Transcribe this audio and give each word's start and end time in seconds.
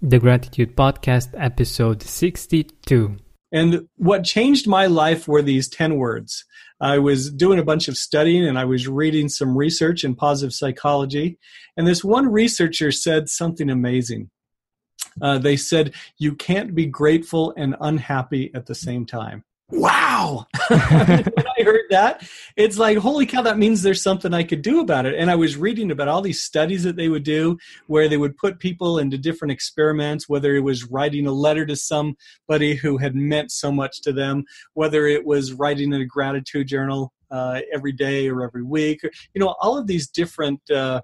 The 0.00 0.20
Gratitude 0.20 0.76
Podcast, 0.76 1.30
episode 1.36 2.02
62. 2.02 3.16
And 3.50 3.88
what 3.96 4.22
changed 4.22 4.68
my 4.68 4.86
life 4.86 5.26
were 5.26 5.42
these 5.42 5.68
10 5.68 5.96
words. 5.96 6.44
I 6.80 6.98
was 6.98 7.32
doing 7.32 7.58
a 7.58 7.64
bunch 7.64 7.88
of 7.88 7.96
studying 7.96 8.46
and 8.46 8.56
I 8.56 8.64
was 8.64 8.86
reading 8.86 9.28
some 9.28 9.58
research 9.58 10.04
in 10.04 10.14
positive 10.14 10.54
psychology. 10.54 11.36
And 11.76 11.84
this 11.84 12.04
one 12.04 12.30
researcher 12.30 12.92
said 12.92 13.28
something 13.28 13.68
amazing. 13.68 14.30
Uh, 15.20 15.38
they 15.38 15.56
said, 15.56 15.94
You 16.16 16.36
can't 16.36 16.76
be 16.76 16.86
grateful 16.86 17.52
and 17.56 17.74
unhappy 17.80 18.52
at 18.54 18.66
the 18.66 18.76
same 18.76 19.04
time 19.04 19.42
wow. 19.70 20.46
When 20.68 21.46
i 21.58 21.62
heard 21.62 21.86
that 21.90 22.28
it's 22.56 22.78
like 22.78 22.98
holy 22.98 23.26
cow 23.26 23.42
that 23.42 23.58
means 23.58 23.82
there's 23.82 24.02
something 24.02 24.32
i 24.34 24.42
could 24.42 24.62
do 24.62 24.80
about 24.80 25.06
it. 25.06 25.14
And 25.14 25.30
i 25.30 25.34
was 25.34 25.56
reading 25.56 25.90
about 25.90 26.08
all 26.08 26.22
these 26.22 26.42
studies 26.42 26.82
that 26.84 26.96
they 26.96 27.08
would 27.08 27.22
do 27.22 27.58
where 27.86 28.08
they 28.08 28.16
would 28.16 28.36
put 28.36 28.58
people 28.58 28.98
into 28.98 29.18
different 29.18 29.52
experiments 29.52 30.28
whether 30.28 30.54
it 30.54 30.60
was 30.60 30.84
writing 30.84 31.26
a 31.26 31.32
letter 31.32 31.66
to 31.66 31.76
somebody 31.76 32.74
who 32.74 32.98
had 32.98 33.14
meant 33.14 33.50
so 33.50 33.70
much 33.72 34.00
to 34.02 34.12
them 34.12 34.44
whether 34.74 35.06
it 35.06 35.24
was 35.24 35.52
writing 35.52 35.92
in 35.92 36.00
a 36.00 36.06
gratitude 36.06 36.66
journal 36.66 37.12
uh, 37.30 37.60
every 37.74 37.92
day 37.92 38.28
or 38.28 38.42
every 38.42 38.62
week 38.62 39.00
you 39.02 39.40
know 39.40 39.54
all 39.60 39.76
of 39.76 39.86
these 39.86 40.08
different 40.08 40.60
uh, 40.70 41.00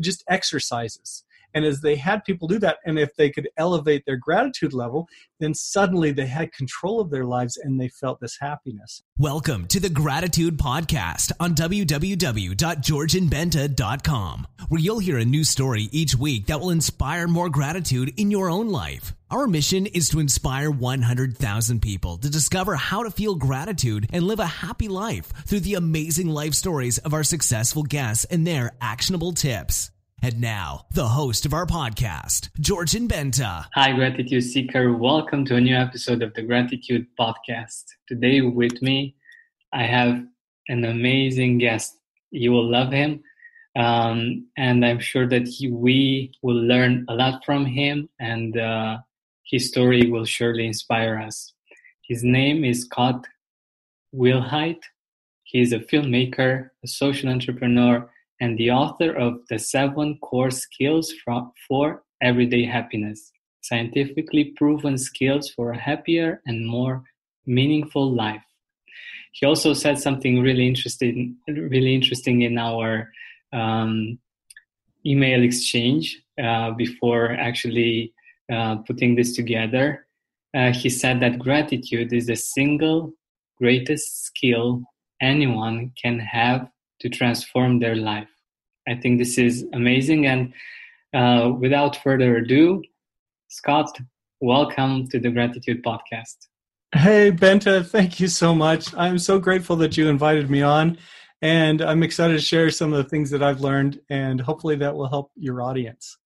just 0.00 0.24
exercises 0.28 1.24
and 1.54 1.64
as 1.64 1.80
they 1.80 1.96
had 1.96 2.24
people 2.24 2.46
do 2.48 2.58
that, 2.60 2.78
and 2.84 2.98
if 2.98 3.14
they 3.16 3.30
could 3.30 3.48
elevate 3.56 4.04
their 4.06 4.16
gratitude 4.16 4.72
level, 4.72 5.08
then 5.38 5.54
suddenly 5.54 6.12
they 6.12 6.26
had 6.26 6.52
control 6.52 7.00
of 7.00 7.10
their 7.10 7.24
lives 7.24 7.56
and 7.56 7.80
they 7.80 7.88
felt 7.88 8.20
this 8.20 8.36
happiness. 8.40 9.02
Welcome 9.18 9.66
to 9.66 9.80
the 9.80 9.90
Gratitude 9.90 10.58
Podcast 10.58 11.32
on 11.40 11.54
www.georgianbenta.com, 11.54 14.46
where 14.68 14.80
you'll 14.80 14.98
hear 14.98 15.18
a 15.18 15.24
new 15.24 15.44
story 15.44 15.88
each 15.92 16.14
week 16.14 16.46
that 16.46 16.60
will 16.60 16.70
inspire 16.70 17.26
more 17.26 17.48
gratitude 17.48 18.12
in 18.16 18.30
your 18.30 18.50
own 18.50 18.68
life. 18.68 19.14
Our 19.30 19.46
mission 19.46 19.86
is 19.86 20.08
to 20.10 20.20
inspire 20.20 20.70
100,000 20.70 21.80
people 21.80 22.18
to 22.18 22.30
discover 22.30 22.74
how 22.74 23.04
to 23.04 23.10
feel 23.10 23.36
gratitude 23.36 24.08
and 24.12 24.24
live 24.24 24.40
a 24.40 24.46
happy 24.46 24.88
life 24.88 25.32
through 25.46 25.60
the 25.60 25.74
amazing 25.74 26.28
life 26.28 26.54
stories 26.54 26.98
of 26.98 27.14
our 27.14 27.22
successful 27.22 27.84
guests 27.84 28.24
and 28.24 28.46
their 28.46 28.72
actionable 28.80 29.32
tips. 29.32 29.90
And 30.22 30.38
now, 30.38 30.84
the 30.92 31.08
host 31.08 31.46
of 31.46 31.54
our 31.54 31.64
podcast, 31.64 32.50
Georgian 32.60 33.08
Benta. 33.08 33.64
Hi, 33.74 33.92
Gratitude 33.92 34.44
Seeker. 34.44 34.92
Welcome 34.92 35.46
to 35.46 35.56
a 35.56 35.60
new 35.62 35.74
episode 35.74 36.22
of 36.22 36.34
the 36.34 36.42
Gratitude 36.42 37.06
Podcast. 37.18 37.84
Today, 38.06 38.42
with 38.42 38.82
me, 38.82 39.16
I 39.72 39.84
have 39.84 40.22
an 40.68 40.84
amazing 40.84 41.56
guest. 41.56 41.96
You 42.30 42.52
will 42.52 42.70
love 42.70 42.92
him. 42.92 43.22
Um, 43.76 44.46
and 44.58 44.84
I'm 44.84 45.00
sure 45.00 45.26
that 45.26 45.48
he, 45.48 45.70
we 45.70 46.32
will 46.42 46.66
learn 46.66 47.06
a 47.08 47.14
lot 47.14 47.42
from 47.46 47.64
him, 47.64 48.10
and 48.20 48.58
uh, 48.58 48.98
his 49.44 49.68
story 49.68 50.10
will 50.10 50.26
surely 50.26 50.66
inspire 50.66 51.18
us. 51.18 51.54
His 52.06 52.22
name 52.22 52.62
is 52.62 52.82
Scott 52.82 53.26
Wilhite. 54.14 54.82
He 55.44 55.62
is 55.62 55.72
a 55.72 55.78
filmmaker, 55.78 56.68
a 56.84 56.86
social 56.86 57.30
entrepreneur, 57.30 58.06
and 58.40 58.56
the 58.56 58.70
author 58.70 59.12
of 59.12 59.40
The 59.48 59.58
Seven 59.58 60.18
Core 60.18 60.50
Skills 60.50 61.12
for 61.68 62.02
Everyday 62.22 62.64
Happiness 62.64 63.32
Scientifically 63.62 64.52
Proven 64.56 64.96
Skills 64.96 65.50
for 65.50 65.72
a 65.72 65.78
Happier 65.78 66.40
and 66.46 66.66
More 66.66 67.04
Meaningful 67.46 68.12
Life. 68.12 68.42
He 69.32 69.46
also 69.46 69.74
said 69.74 69.98
something 69.98 70.40
really 70.40 70.66
interesting, 70.66 71.36
really 71.46 71.94
interesting 71.94 72.42
in 72.42 72.58
our 72.58 73.12
um, 73.52 74.18
email 75.06 75.42
exchange 75.42 76.20
uh, 76.42 76.72
before 76.72 77.32
actually 77.32 78.12
uh, 78.50 78.76
putting 78.76 79.14
this 79.14 79.34
together. 79.34 80.06
Uh, 80.54 80.72
he 80.72 80.88
said 80.88 81.20
that 81.20 81.38
gratitude 81.38 82.12
is 82.12 82.26
the 82.26 82.36
single 82.36 83.12
greatest 83.56 84.24
skill 84.24 84.82
anyone 85.20 85.92
can 86.00 86.18
have 86.18 86.68
to 87.00 87.08
transform 87.08 87.78
their 87.78 87.96
life. 87.96 88.28
I 88.90 88.96
think 88.96 89.18
this 89.20 89.38
is 89.38 89.64
amazing. 89.72 90.26
And 90.26 90.52
uh, 91.14 91.52
without 91.52 92.02
further 92.02 92.38
ado, 92.38 92.82
Scott, 93.48 93.96
welcome 94.40 95.08
to 95.10 95.20
the 95.20 95.30
Gratitude 95.30 95.84
Podcast. 95.84 96.48
Hey, 96.92 97.30
Benta, 97.30 97.86
thank 97.86 98.18
you 98.18 98.26
so 98.26 98.52
much. 98.52 98.92
I'm 98.96 99.18
so 99.18 99.38
grateful 99.38 99.76
that 99.76 99.96
you 99.96 100.08
invited 100.08 100.50
me 100.50 100.62
on. 100.62 100.98
And 101.40 101.80
I'm 101.80 102.02
excited 102.02 102.34
to 102.34 102.40
share 102.40 102.68
some 102.70 102.92
of 102.92 102.98
the 103.02 103.08
things 103.08 103.30
that 103.30 103.44
I've 103.44 103.60
learned, 103.60 104.00
and 104.10 104.40
hopefully 104.40 104.76
that 104.76 104.94
will 104.94 105.08
help 105.08 105.30
your 105.36 105.62
audience. 105.62 106.18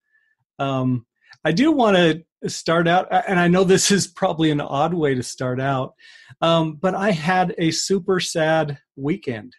Um, 0.59 1.07
I 1.45 1.53
do 1.53 1.71
want 1.71 1.97
to 1.97 2.49
start 2.49 2.89
out, 2.89 3.09
and 3.29 3.39
I 3.39 3.47
know 3.47 3.63
this 3.63 3.91
is 3.91 4.07
probably 4.07 4.51
an 4.51 4.61
odd 4.61 4.95
way 4.95 5.15
to 5.15 5.23
start 5.23 5.61
out, 5.61 5.95
um, 6.41 6.77
but 6.77 6.95
I 6.95 7.13
had 7.13 7.55
a 7.59 7.71
super 7.71 8.19
sad 8.19 8.79
weekend. 8.97 9.55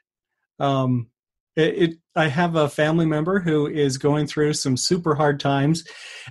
Um, 0.60 1.08
it, 1.56 1.74
it, 1.78 1.94
I 2.16 2.28
have 2.28 2.56
a 2.56 2.70
family 2.70 3.06
member 3.06 3.40
who 3.40 3.68
is 3.68 3.98
going 3.98 4.28
through 4.28 4.54
some 4.54 4.78
super 4.78 5.16
hard 5.16 5.40
times, 5.40 5.84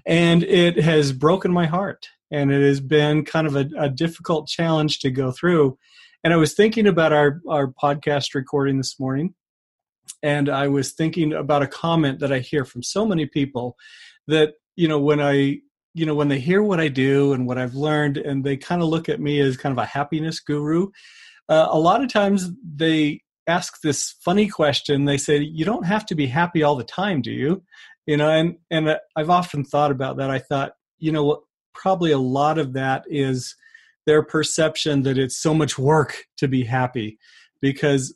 and 0.06 0.42
it 0.42 0.78
has 0.78 1.12
broken 1.12 1.52
my 1.52 1.66
heart. 1.66 2.08
And 2.30 2.50
it 2.50 2.66
has 2.66 2.80
been 2.80 3.24
kind 3.24 3.46
of 3.46 3.54
a, 3.54 3.68
a 3.78 3.88
difficult 3.88 4.48
challenge 4.48 4.98
to 5.00 5.10
go 5.10 5.30
through. 5.30 5.78
And 6.24 6.32
I 6.32 6.36
was 6.36 6.54
thinking 6.54 6.86
about 6.86 7.12
our, 7.12 7.40
our 7.48 7.68
podcast 7.68 8.34
recording 8.34 8.78
this 8.78 8.98
morning, 8.98 9.34
and 10.22 10.48
I 10.48 10.68
was 10.68 10.92
thinking 10.92 11.32
about 11.32 11.62
a 11.62 11.68
comment 11.68 12.20
that 12.20 12.32
I 12.32 12.38
hear 12.40 12.64
from 12.64 12.82
so 12.82 13.06
many 13.06 13.26
people 13.26 13.76
that, 14.26 14.54
you 14.74 14.88
know, 14.88 14.98
when 14.98 15.20
I 15.20 15.60
you 15.94 16.04
know 16.04 16.14
when 16.14 16.26
they 16.26 16.40
hear 16.40 16.60
what 16.60 16.80
i 16.80 16.88
do 16.88 17.32
and 17.32 17.46
what 17.46 17.56
i've 17.56 17.76
learned 17.76 18.16
and 18.16 18.42
they 18.42 18.56
kind 18.56 18.82
of 18.82 18.88
look 18.88 19.08
at 19.08 19.20
me 19.20 19.38
as 19.38 19.56
kind 19.56 19.72
of 19.72 19.78
a 19.78 19.86
happiness 19.86 20.40
guru 20.40 20.88
uh, 21.48 21.68
a 21.70 21.78
lot 21.78 22.02
of 22.02 22.12
times 22.12 22.50
they 22.74 23.20
ask 23.46 23.80
this 23.82 24.14
funny 24.20 24.48
question. 24.48 25.04
They 25.04 25.18
say, 25.18 25.38
"You 25.38 25.64
don't 25.64 25.84
have 25.84 26.06
to 26.06 26.14
be 26.14 26.26
happy 26.26 26.62
all 26.62 26.76
the 26.76 26.84
time, 26.84 27.22
do 27.22 27.30
you?" 27.32 27.62
You 28.06 28.16
know, 28.16 28.28
and 28.30 28.56
and 28.70 28.98
I've 29.16 29.30
often 29.30 29.64
thought 29.64 29.90
about 29.90 30.16
that. 30.18 30.30
I 30.30 30.38
thought, 30.38 30.72
you 30.98 31.12
know, 31.12 31.44
probably 31.74 32.12
a 32.12 32.18
lot 32.18 32.58
of 32.58 32.72
that 32.74 33.04
is 33.08 33.56
their 34.06 34.22
perception 34.22 35.02
that 35.02 35.18
it's 35.18 35.36
so 35.36 35.54
much 35.54 35.78
work 35.78 36.24
to 36.38 36.48
be 36.48 36.64
happy, 36.64 37.18
because 37.60 38.14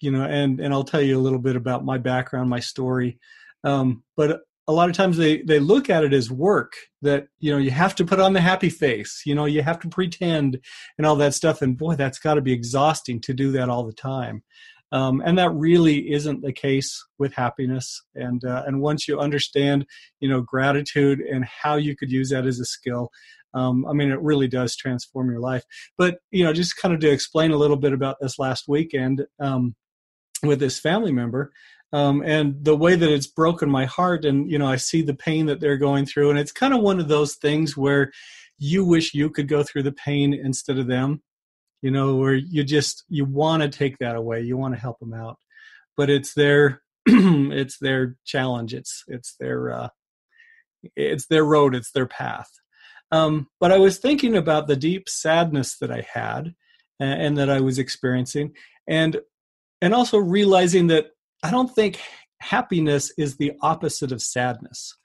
you 0.00 0.10
know, 0.10 0.22
and 0.22 0.60
and 0.60 0.72
I'll 0.72 0.84
tell 0.84 1.02
you 1.02 1.18
a 1.18 1.20
little 1.22 1.40
bit 1.40 1.56
about 1.56 1.84
my 1.84 1.98
background, 1.98 2.50
my 2.50 2.60
story. 2.60 3.18
Um, 3.64 4.04
but 4.16 4.42
a 4.68 4.72
lot 4.72 4.90
of 4.90 4.94
times 4.94 5.16
they 5.16 5.40
they 5.42 5.58
look 5.58 5.90
at 5.90 6.04
it 6.04 6.12
as 6.12 6.30
work 6.30 6.74
that 7.02 7.26
you 7.40 7.50
know 7.50 7.58
you 7.58 7.70
have 7.70 7.94
to 7.96 8.04
put 8.04 8.20
on 8.20 8.34
the 8.34 8.40
happy 8.40 8.68
face 8.68 9.22
you 9.24 9.34
know 9.34 9.46
you 9.46 9.62
have 9.62 9.80
to 9.80 9.88
pretend 9.88 10.60
and 10.98 11.06
all 11.06 11.16
that 11.16 11.34
stuff. 11.34 11.62
And 11.62 11.76
boy 11.76 11.96
that's 11.96 12.18
got 12.18 12.34
to 12.34 12.42
be 12.42 12.52
exhausting 12.52 13.20
to 13.22 13.34
do 13.34 13.50
that 13.52 13.68
all 13.68 13.84
the 13.84 13.92
time. 13.92 14.42
Um, 14.90 15.22
and 15.24 15.36
that 15.36 15.50
really 15.50 16.12
isn't 16.12 16.40
the 16.40 16.52
case 16.52 17.04
with 17.18 17.34
happiness. 17.34 18.00
And 18.14 18.44
uh, 18.44 18.62
and 18.66 18.80
once 18.80 19.08
you 19.08 19.18
understand 19.18 19.86
you 20.20 20.28
know 20.28 20.42
gratitude 20.42 21.20
and 21.20 21.44
how 21.44 21.76
you 21.76 21.96
could 21.96 22.10
use 22.10 22.30
that 22.30 22.46
as 22.46 22.60
a 22.60 22.64
skill 22.64 23.10
um, 23.54 23.86
i 23.86 23.94
mean 23.94 24.10
it 24.10 24.20
really 24.20 24.48
does 24.48 24.76
transform 24.76 25.30
your 25.30 25.40
life. 25.40 25.64
But 25.96 26.18
you 26.30 26.44
know 26.44 26.52
just 26.52 26.76
kind 26.76 26.94
of 26.94 27.00
to 27.00 27.10
explain 27.10 27.50
a 27.50 27.56
little 27.56 27.78
bit 27.78 27.94
about 27.94 28.16
this 28.20 28.38
last 28.38 28.64
weekend 28.68 29.24
um, 29.40 29.74
with 30.42 30.60
this 30.60 30.78
family 30.78 31.12
member 31.12 31.50
um, 31.92 32.22
and 32.22 32.64
the 32.64 32.76
way 32.76 32.94
that 32.94 33.10
it's 33.10 33.26
broken 33.26 33.70
my 33.70 33.86
heart 33.86 34.24
and 34.24 34.50
you 34.50 34.58
know 34.58 34.66
i 34.66 34.76
see 34.76 35.02
the 35.02 35.14
pain 35.14 35.46
that 35.46 35.60
they're 35.60 35.76
going 35.76 36.06
through. 36.06 36.30
And 36.30 36.38
it's 36.38 36.52
kind 36.52 36.74
of 36.74 36.80
one 36.80 37.00
of 37.00 37.08
those 37.08 37.34
things 37.34 37.76
where 37.76 38.12
you 38.58 38.84
wish 38.84 39.14
you 39.14 39.30
could 39.30 39.48
go 39.48 39.62
through 39.62 39.84
the 39.84 39.92
pain 39.92 40.34
instead 40.34 40.78
of 40.78 40.86
them 40.86 41.22
you 41.82 41.90
know 41.90 42.16
where 42.16 42.34
you 42.34 42.64
just 42.64 43.04
you 43.08 43.24
want 43.24 43.62
to 43.62 43.68
take 43.68 43.98
that 43.98 44.16
away. 44.16 44.42
You 44.42 44.56
want 44.56 44.74
to 44.74 44.80
help 44.80 44.98
them 44.98 45.14
out. 45.14 45.38
But 45.96 46.10
it's 46.10 46.34
their 46.34 46.82
it's 47.06 47.78
their 47.78 48.16
challenge. 48.24 48.74
It's 48.74 49.04
it's 49.06 49.36
their 49.38 49.72
uh 49.72 49.88
it's 50.96 51.26
their 51.26 51.44
road. 51.44 51.74
It's 51.74 51.92
their 51.92 52.06
path. 52.06 52.50
Um 53.10 53.48
but 53.60 53.72
i 53.72 53.78
was 53.78 53.98
thinking 53.98 54.36
about 54.36 54.66
the 54.66 54.76
deep 54.76 55.08
sadness 55.08 55.78
that 55.78 55.90
i 55.90 56.06
had 56.12 56.54
and, 57.00 57.22
and 57.22 57.38
that 57.38 57.48
i 57.48 57.58
was 57.58 57.78
experiencing 57.78 58.54
and 58.86 59.18
and 59.80 59.94
also 59.94 60.18
realizing 60.18 60.88
that 60.88 61.12
I 61.42 61.50
don't 61.50 61.72
think 61.74 62.00
happiness 62.40 63.12
is 63.16 63.36
the 63.36 63.52
opposite 63.62 64.12
of 64.12 64.22
sadness. 64.22 64.96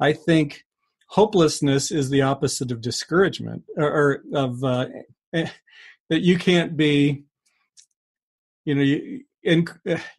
I 0.00 0.12
think 0.12 0.64
hopelessness 1.08 1.90
is 1.90 2.10
the 2.10 2.22
opposite 2.22 2.72
of 2.72 2.80
discouragement 2.80 3.62
or, 3.76 3.86
or 3.86 4.22
of 4.34 4.64
uh, 4.64 4.86
eh, 5.34 5.48
that 6.08 6.22
you 6.22 6.38
can't 6.38 6.76
be 6.76 7.24
you 8.64 8.74
know 8.74 8.82
you 8.82 9.20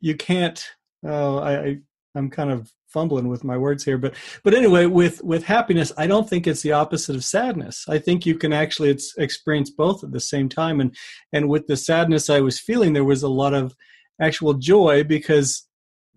you 0.02 0.16
can't 0.16 0.64
oh 1.06 1.40
I 1.40 1.80
I'm 2.16 2.30
kind 2.30 2.52
of 2.52 2.72
fumbling 2.90 3.28
with 3.28 3.44
my 3.44 3.58
words 3.58 3.84
here 3.84 3.98
but 3.98 4.14
but 4.44 4.54
anyway 4.54 4.86
with 4.86 5.24
with 5.24 5.46
happiness 5.46 5.92
I 5.98 6.06
don't 6.06 6.30
think 6.30 6.46
it's 6.46 6.62
the 6.62 6.74
opposite 6.74 7.16
of 7.16 7.24
sadness 7.24 7.86
I 7.90 7.98
think 7.98 8.26
you 8.26 8.38
can 8.38 8.54
actually 8.54 8.96
experience 9.18 9.72
both 9.72 10.04
at 10.04 10.12
the 10.12 10.20
same 10.20 10.48
time 10.48 10.80
and 10.80 10.96
and 11.32 11.50
with 11.50 11.66
the 11.66 11.78
sadness 11.78 12.30
I 12.30 12.40
was 12.40 12.60
feeling 12.60 12.94
there 12.94 13.04
was 13.04 13.24
a 13.24 13.30
lot 13.30 13.56
of 13.56 13.74
actual 14.22 14.54
joy 14.54 15.04
because 15.04 15.68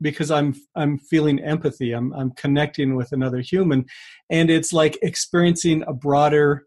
because 0.00 0.30
I'm 0.30 0.54
I'm 0.74 0.98
feeling 0.98 1.40
empathy. 1.40 1.92
I'm 1.92 2.12
I'm 2.12 2.30
connecting 2.32 2.96
with 2.96 3.12
another 3.12 3.40
human, 3.40 3.86
and 4.30 4.50
it's 4.50 4.72
like 4.72 4.98
experiencing 5.02 5.84
a 5.86 5.92
broader 5.92 6.66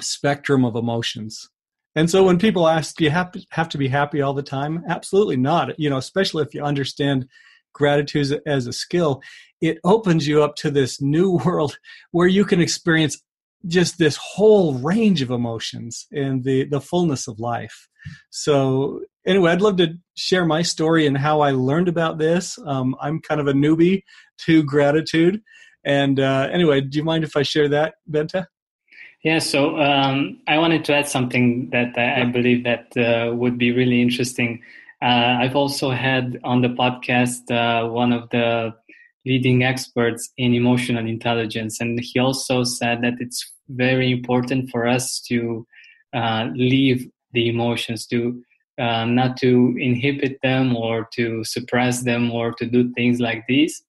spectrum 0.00 0.64
of 0.64 0.76
emotions. 0.76 1.48
And 1.96 2.10
so 2.10 2.24
when 2.24 2.38
people 2.38 2.66
ask, 2.66 2.96
do 2.96 3.04
you 3.04 3.10
have 3.10 3.30
to, 3.32 3.46
have 3.50 3.68
to 3.68 3.78
be 3.78 3.86
happy 3.86 4.20
all 4.20 4.34
the 4.34 4.42
time? 4.42 4.82
Absolutely 4.88 5.36
not. 5.36 5.78
You 5.78 5.90
know, 5.90 5.96
especially 5.96 6.42
if 6.42 6.52
you 6.52 6.62
understand 6.62 7.28
gratitude 7.72 8.40
as 8.46 8.66
a 8.66 8.72
skill, 8.72 9.22
it 9.60 9.78
opens 9.84 10.26
you 10.26 10.42
up 10.42 10.56
to 10.56 10.70
this 10.70 11.00
new 11.00 11.32
world 11.44 11.78
where 12.10 12.26
you 12.26 12.44
can 12.44 12.60
experience 12.60 13.20
just 13.66 13.98
this 13.98 14.16
whole 14.16 14.74
range 14.74 15.22
of 15.22 15.30
emotions 15.30 16.06
and 16.12 16.44
the 16.44 16.64
the 16.64 16.80
fullness 16.80 17.26
of 17.28 17.38
life. 17.40 17.88
So 18.30 19.00
anyway, 19.26 19.52
I'd 19.52 19.60
love 19.60 19.76
to 19.78 19.94
share 20.16 20.44
my 20.44 20.62
story 20.62 21.06
and 21.06 21.16
how 21.16 21.40
I 21.40 21.50
learned 21.50 21.88
about 21.88 22.18
this. 22.18 22.58
Um, 22.66 22.94
I'm 23.00 23.20
kind 23.20 23.40
of 23.40 23.48
a 23.48 23.52
newbie 23.52 24.02
to 24.46 24.62
gratitude, 24.62 25.42
and 25.84 26.20
uh, 26.20 26.48
anyway, 26.52 26.80
do 26.80 26.98
you 26.98 27.04
mind 27.04 27.24
if 27.24 27.36
I 27.36 27.42
share 27.42 27.68
that, 27.68 27.94
Benta? 28.10 28.46
Yeah, 29.22 29.38
so 29.38 29.78
um, 29.80 30.40
I 30.46 30.58
wanted 30.58 30.84
to 30.84 30.94
add 30.94 31.08
something 31.08 31.70
that 31.70 31.96
I, 31.96 32.20
I 32.20 32.24
believe 32.24 32.64
that 32.64 32.94
uh, 32.96 33.34
would 33.34 33.56
be 33.56 33.72
really 33.72 34.02
interesting. 34.02 34.62
Uh, 35.00 35.38
I've 35.40 35.56
also 35.56 35.90
had 35.90 36.38
on 36.44 36.60
the 36.60 36.68
podcast 36.68 37.50
uh, 37.50 37.88
one 37.88 38.12
of 38.12 38.28
the 38.30 38.74
leading 39.24 39.62
experts 39.62 40.30
in 40.36 40.52
emotional 40.52 41.06
intelligence, 41.06 41.80
and 41.80 41.98
he 42.00 42.18
also 42.18 42.64
said 42.64 43.00
that 43.02 43.14
it's 43.18 43.50
very 43.70 44.12
important 44.12 44.70
for 44.70 44.86
us 44.86 45.20
to 45.28 45.66
uh, 46.12 46.48
leave 46.54 47.08
the 47.32 47.48
emotions, 47.48 48.06
to 48.08 48.42
uh, 48.78 49.04
not 49.04 49.36
to 49.36 49.76
inhibit 49.78 50.38
them 50.42 50.76
or 50.76 51.08
to 51.14 51.44
suppress 51.44 52.02
them 52.02 52.30
or 52.30 52.52
to 52.52 52.66
do 52.66 52.92
things 52.92 53.20
like 53.20 53.44
this. 53.48 53.82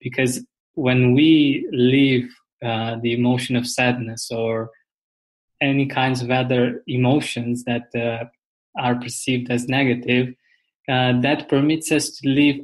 because 0.00 0.44
when 0.74 1.14
we 1.14 1.66
leave 1.72 2.28
uh, 2.62 2.96
the 3.02 3.12
emotion 3.12 3.56
of 3.56 3.66
sadness 3.66 4.30
or 4.30 4.70
any 5.60 5.86
kinds 5.86 6.22
of 6.22 6.30
other 6.30 6.82
emotions 6.86 7.64
that 7.64 7.86
uh, 7.94 8.24
are 8.78 8.94
perceived 8.94 9.50
as 9.50 9.68
negative, 9.68 10.34
uh, 10.88 11.18
that 11.20 11.48
permits 11.48 11.90
us 11.90 12.10
to 12.10 12.28
live 12.28 12.56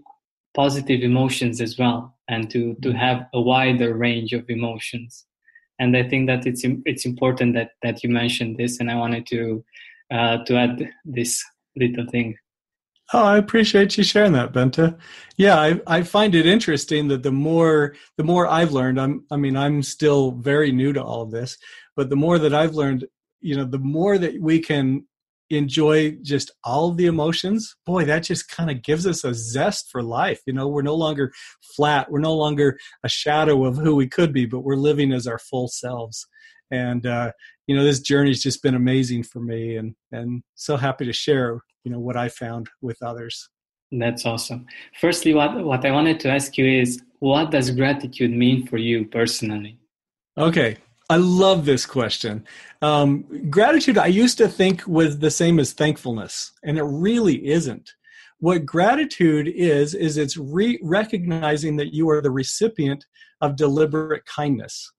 positive 0.54 1.00
emotions 1.02 1.60
as 1.60 1.78
well 1.78 2.14
and 2.28 2.50
to, 2.50 2.74
to 2.82 2.92
have 2.92 3.26
a 3.32 3.40
wider 3.40 3.94
range 3.94 4.32
of 4.32 4.48
emotions. 4.50 5.24
And 5.78 5.96
I 5.96 6.06
think 6.06 6.28
that 6.28 6.46
it's 6.46 6.62
it's 6.84 7.06
important 7.06 7.54
that, 7.54 7.70
that 7.82 8.04
you 8.04 8.10
mentioned 8.10 8.56
this, 8.56 8.78
and 8.78 8.90
I 8.90 8.94
wanted 8.94 9.26
to 9.28 9.64
uh, 10.12 10.44
to 10.44 10.56
add 10.56 10.90
this 11.04 11.42
little 11.76 12.06
thing. 12.06 12.36
Oh, 13.14 13.24
I 13.24 13.36
appreciate 13.36 13.98
you 13.98 14.04
sharing 14.04 14.32
that, 14.32 14.52
Benta. 14.52 14.98
Yeah, 15.36 15.58
I, 15.58 15.80
I 15.86 16.02
find 16.02 16.34
it 16.34 16.46
interesting 16.46 17.08
that 17.08 17.22
the 17.22 17.32
more 17.32 17.94
the 18.16 18.24
more 18.24 18.46
I've 18.46 18.72
learned, 18.72 18.98
I'm 19.00 19.26
I 19.30 19.36
mean 19.36 19.56
I'm 19.56 19.82
still 19.82 20.32
very 20.32 20.72
new 20.72 20.92
to 20.94 21.02
all 21.02 21.22
of 21.22 21.30
this, 21.30 21.58
but 21.94 22.08
the 22.08 22.16
more 22.16 22.38
that 22.38 22.54
I've 22.54 22.74
learned, 22.74 23.04
you 23.40 23.56
know, 23.56 23.64
the 23.64 23.78
more 23.78 24.16
that 24.16 24.40
we 24.40 24.60
can 24.60 25.04
enjoy 25.50 26.12
just 26.22 26.50
all 26.64 26.92
the 26.92 27.04
emotions, 27.04 27.76
boy, 27.84 28.06
that 28.06 28.22
just 28.22 28.48
kind 28.48 28.70
of 28.70 28.82
gives 28.82 29.06
us 29.06 29.24
a 29.24 29.34
zest 29.34 29.90
for 29.90 30.02
life. 30.02 30.40
You 30.46 30.54
know, 30.54 30.69
we're 30.69 30.80
no 30.82 30.94
longer 30.94 31.32
flat, 31.76 32.10
we're 32.10 32.20
no 32.20 32.34
longer 32.34 32.78
a 33.04 33.08
shadow 33.08 33.66
of 33.66 33.76
who 33.76 33.94
we 33.94 34.08
could 34.08 34.32
be, 34.32 34.46
but 34.46 34.60
we're 34.60 34.76
living 34.76 35.12
as 35.12 35.26
our 35.26 35.38
full 35.38 35.69
selves. 35.69 36.26
And 36.70 37.04
uh, 37.04 37.32
you 37.72 37.78
know, 37.78 37.84
this 37.84 38.00
journey's 38.00 38.42
just 38.42 38.62
been 38.62 38.74
amazing 38.74 39.22
for 39.22 39.40
me, 39.40 39.76
and 39.76 39.94
and 40.12 40.42
so 40.54 40.76
happy 40.76 41.06
to 41.06 41.12
share 41.12 41.60
you 41.84 41.90
know 41.90 41.98
what 41.98 42.19
I 42.19 42.28
found 42.28 42.69
with 42.82 43.02
others. 43.02 43.48
That's 43.90 44.26
awesome. 44.26 44.66
Firstly, 45.00 45.32
what 45.32 45.64
what 45.64 45.86
I 45.86 45.90
wanted 45.90 46.20
to 46.20 46.28
ask 46.28 46.58
you 46.58 46.66
is, 46.66 47.02
what 47.20 47.50
does 47.50 47.70
gratitude 47.70 48.30
mean 48.30 48.66
for 48.66 48.76
you 48.76 49.06
personally? 49.06 49.78
Okay, 50.36 50.76
I 51.08 51.16
love 51.16 51.64
this 51.64 51.86
question. 51.86 52.46
Um, 52.82 53.24
gratitude, 53.48 53.96
I 53.96 54.08
used 54.08 54.36
to 54.36 54.48
think 54.48 54.86
was 54.86 55.19
the 55.19 55.30
same 55.30 55.58
as 55.58 55.72
thankfulness, 55.72 56.52
and 56.62 56.76
it 56.76 56.84
really 56.84 57.48
isn't. 57.48 57.90
What 58.38 58.66
gratitude 58.66 59.48
is, 59.48 59.94
is 59.94 60.19
it's 60.19 60.36
re- 60.36 60.78
recognizing 60.82 61.76
that 61.76 61.94
you 61.94 62.10
are 62.10 62.20
the 62.20 62.30
recipient 62.30 63.06
of 63.40 63.56
deliberate 63.56 64.26
kindness 64.26 64.92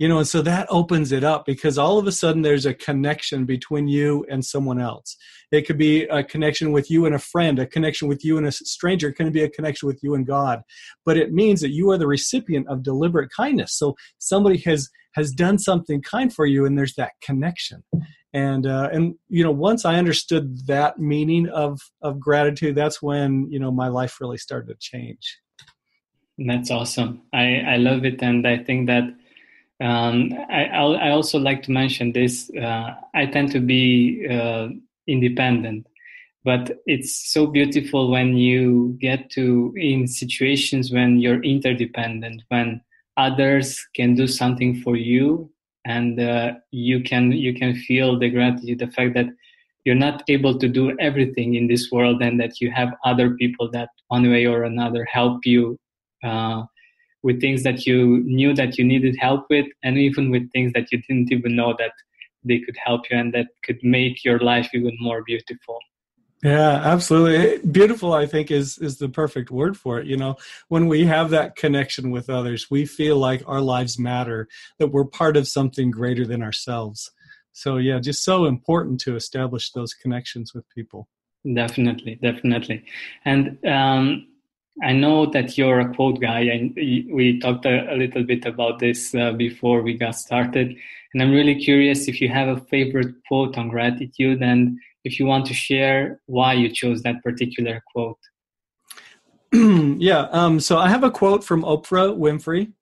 you 0.00 0.08
know 0.08 0.16
and 0.16 0.26
so 0.26 0.40
that 0.40 0.66
opens 0.70 1.12
it 1.12 1.22
up 1.22 1.44
because 1.44 1.76
all 1.76 1.98
of 1.98 2.06
a 2.06 2.12
sudden 2.12 2.40
there's 2.40 2.64
a 2.64 2.72
connection 2.72 3.44
between 3.44 3.86
you 3.86 4.24
and 4.30 4.42
someone 4.42 4.80
else. 4.80 5.14
It 5.52 5.66
could 5.66 5.76
be 5.76 6.04
a 6.04 6.24
connection 6.24 6.72
with 6.72 6.90
you 6.90 7.04
and 7.04 7.14
a 7.14 7.18
friend 7.18 7.58
a 7.58 7.66
connection 7.66 8.08
with 8.08 8.24
you 8.24 8.38
and 8.38 8.46
a 8.46 8.52
stranger. 8.52 9.10
It 9.10 9.16
can 9.16 9.30
be 9.30 9.42
a 9.42 9.50
connection 9.50 9.86
with 9.86 10.02
you 10.02 10.14
and 10.14 10.26
god. 10.26 10.62
But 11.04 11.18
it 11.18 11.34
means 11.34 11.60
that 11.60 11.72
you 11.72 11.90
are 11.90 11.98
the 11.98 12.06
recipient 12.06 12.66
of 12.68 12.82
deliberate 12.82 13.28
kindness. 13.36 13.74
So 13.74 13.94
somebody 14.18 14.56
has 14.60 14.88
has 15.12 15.32
done 15.32 15.58
something 15.58 16.00
kind 16.00 16.32
for 16.32 16.46
you 16.46 16.64
and 16.64 16.78
there's 16.78 16.94
that 16.94 17.12
connection. 17.22 17.84
And 18.32 18.66
uh, 18.66 18.88
and 18.90 19.16
you 19.28 19.44
know 19.44 19.50
once 19.50 19.84
i 19.84 19.96
understood 19.96 20.66
that 20.66 20.98
meaning 20.98 21.46
of 21.50 21.78
of 22.00 22.18
gratitude 22.18 22.74
that's 22.74 23.02
when 23.02 23.48
you 23.50 23.58
know 23.58 23.70
my 23.70 23.88
life 23.88 24.18
really 24.18 24.38
started 24.38 24.68
to 24.68 24.76
change. 24.80 25.40
And 26.38 26.48
that's 26.48 26.70
awesome. 26.70 27.20
I 27.34 27.60
i 27.74 27.76
love 27.76 28.06
it. 28.06 28.22
And 28.22 28.48
i 28.48 28.56
think 28.56 28.86
that 28.86 29.04
um, 29.80 30.32
I, 30.50 30.66
I 30.66 31.10
also 31.10 31.38
like 31.38 31.62
to 31.64 31.70
mention 31.70 32.12
this. 32.12 32.50
Uh, 32.50 32.94
I 33.14 33.26
tend 33.26 33.50
to 33.52 33.60
be 33.60 34.26
uh, 34.30 34.68
independent, 35.06 35.86
but 36.44 36.80
it's 36.86 37.32
so 37.32 37.46
beautiful 37.46 38.10
when 38.10 38.36
you 38.36 38.96
get 39.00 39.30
to 39.30 39.72
in 39.76 40.06
situations 40.06 40.92
when 40.92 41.18
you're 41.18 41.42
interdependent, 41.42 42.42
when 42.48 42.80
others 43.16 43.86
can 43.94 44.14
do 44.14 44.26
something 44.26 44.80
for 44.82 44.96
you, 44.96 45.50
and 45.86 46.20
uh, 46.20 46.52
you 46.70 47.02
can 47.02 47.32
you 47.32 47.54
can 47.54 47.74
feel 47.74 48.18
the 48.18 48.28
gratitude, 48.28 48.78
the 48.78 48.88
fact 48.88 49.14
that 49.14 49.26
you're 49.84 49.94
not 49.94 50.22
able 50.28 50.58
to 50.58 50.68
do 50.68 50.94
everything 50.98 51.54
in 51.54 51.66
this 51.66 51.90
world, 51.90 52.22
and 52.22 52.38
that 52.38 52.60
you 52.60 52.70
have 52.70 52.92
other 53.04 53.30
people 53.36 53.70
that 53.70 53.88
one 54.08 54.30
way 54.30 54.44
or 54.46 54.64
another 54.64 55.06
help 55.06 55.46
you 55.46 55.78
uh, 56.22 56.64
with 57.22 57.40
things 57.40 57.62
that 57.62 57.86
you 57.86 58.22
knew 58.24 58.54
that 58.54 58.78
you 58.78 58.84
needed 58.84 59.16
help 59.20 59.46
with 59.50 59.66
and 59.82 59.98
even 59.98 60.30
with 60.30 60.50
things 60.52 60.72
that 60.72 60.90
you 60.90 61.00
didn't 61.02 61.30
even 61.32 61.54
know 61.56 61.74
that 61.78 61.92
they 62.44 62.58
could 62.58 62.76
help 62.82 63.02
you 63.10 63.18
and 63.18 63.34
that 63.34 63.46
could 63.64 63.78
make 63.82 64.24
your 64.24 64.38
life 64.38 64.68
even 64.72 64.96
more 65.00 65.22
beautiful. 65.24 65.78
Yeah 66.42 66.80
absolutely. 66.84 67.58
Beautiful 67.70 68.14
i 68.14 68.24
think 68.26 68.50
is 68.50 68.78
is 68.78 68.96
the 68.96 69.10
perfect 69.10 69.50
word 69.50 69.76
for 69.76 70.00
it 70.00 70.06
you 70.06 70.16
know? 70.16 70.36
When 70.68 70.86
we 70.86 71.04
have 71.04 71.30
that 71.30 71.56
connection 71.56 72.10
with 72.10 72.30
others 72.30 72.70
we 72.70 72.86
feel 72.86 73.16
like 73.18 73.42
our 73.46 73.60
lives 73.60 73.98
matter 73.98 74.48
that 74.78 74.88
we're 74.88 75.04
part 75.04 75.36
of 75.36 75.46
something 75.46 75.90
greater 75.90 76.26
than 76.26 76.42
ourselves. 76.42 77.10
So 77.52 77.76
yeah 77.76 77.98
just 77.98 78.24
so 78.24 78.46
important 78.46 79.00
to 79.02 79.16
establish 79.16 79.72
those 79.72 79.92
connections 79.92 80.54
with 80.54 80.64
people. 80.70 81.08
Definitely 81.54 82.18
definitely. 82.22 82.84
And 83.26 83.58
um, 83.66 84.26
I 84.82 84.92
know 84.92 85.26
that 85.26 85.58
you're 85.58 85.80
a 85.80 85.94
quote 85.94 86.20
guy, 86.20 86.40
and 86.40 86.74
we 86.74 87.38
talked 87.40 87.66
a, 87.66 87.94
little 87.94 88.24
bit 88.24 88.46
about 88.46 88.78
this 88.78 89.14
uh, 89.14 89.32
before 89.32 89.82
we 89.82 89.94
got 89.94 90.16
started. 90.16 90.76
And 91.12 91.22
I'm 91.22 91.32
really 91.32 91.56
curious 91.56 92.08
if 92.08 92.20
you 92.20 92.28
have 92.28 92.48
a 92.48 92.60
favorite 92.66 93.14
quote 93.26 93.58
on 93.58 93.68
gratitude, 93.68 94.42
and 94.42 94.78
if 95.04 95.18
you 95.18 95.26
want 95.26 95.46
to 95.46 95.54
share 95.54 96.20
why 96.26 96.54
you 96.54 96.70
chose 96.70 97.02
that 97.02 97.22
particular 97.22 97.82
quote. 97.92 98.18
yeah, 99.52 100.28
um, 100.30 100.60
so 100.60 100.78
I 100.78 100.88
have 100.88 101.04
a 101.04 101.10
quote 101.10 101.44
from 101.44 101.62
Oprah 101.62 102.16
Winfrey, 102.16 102.72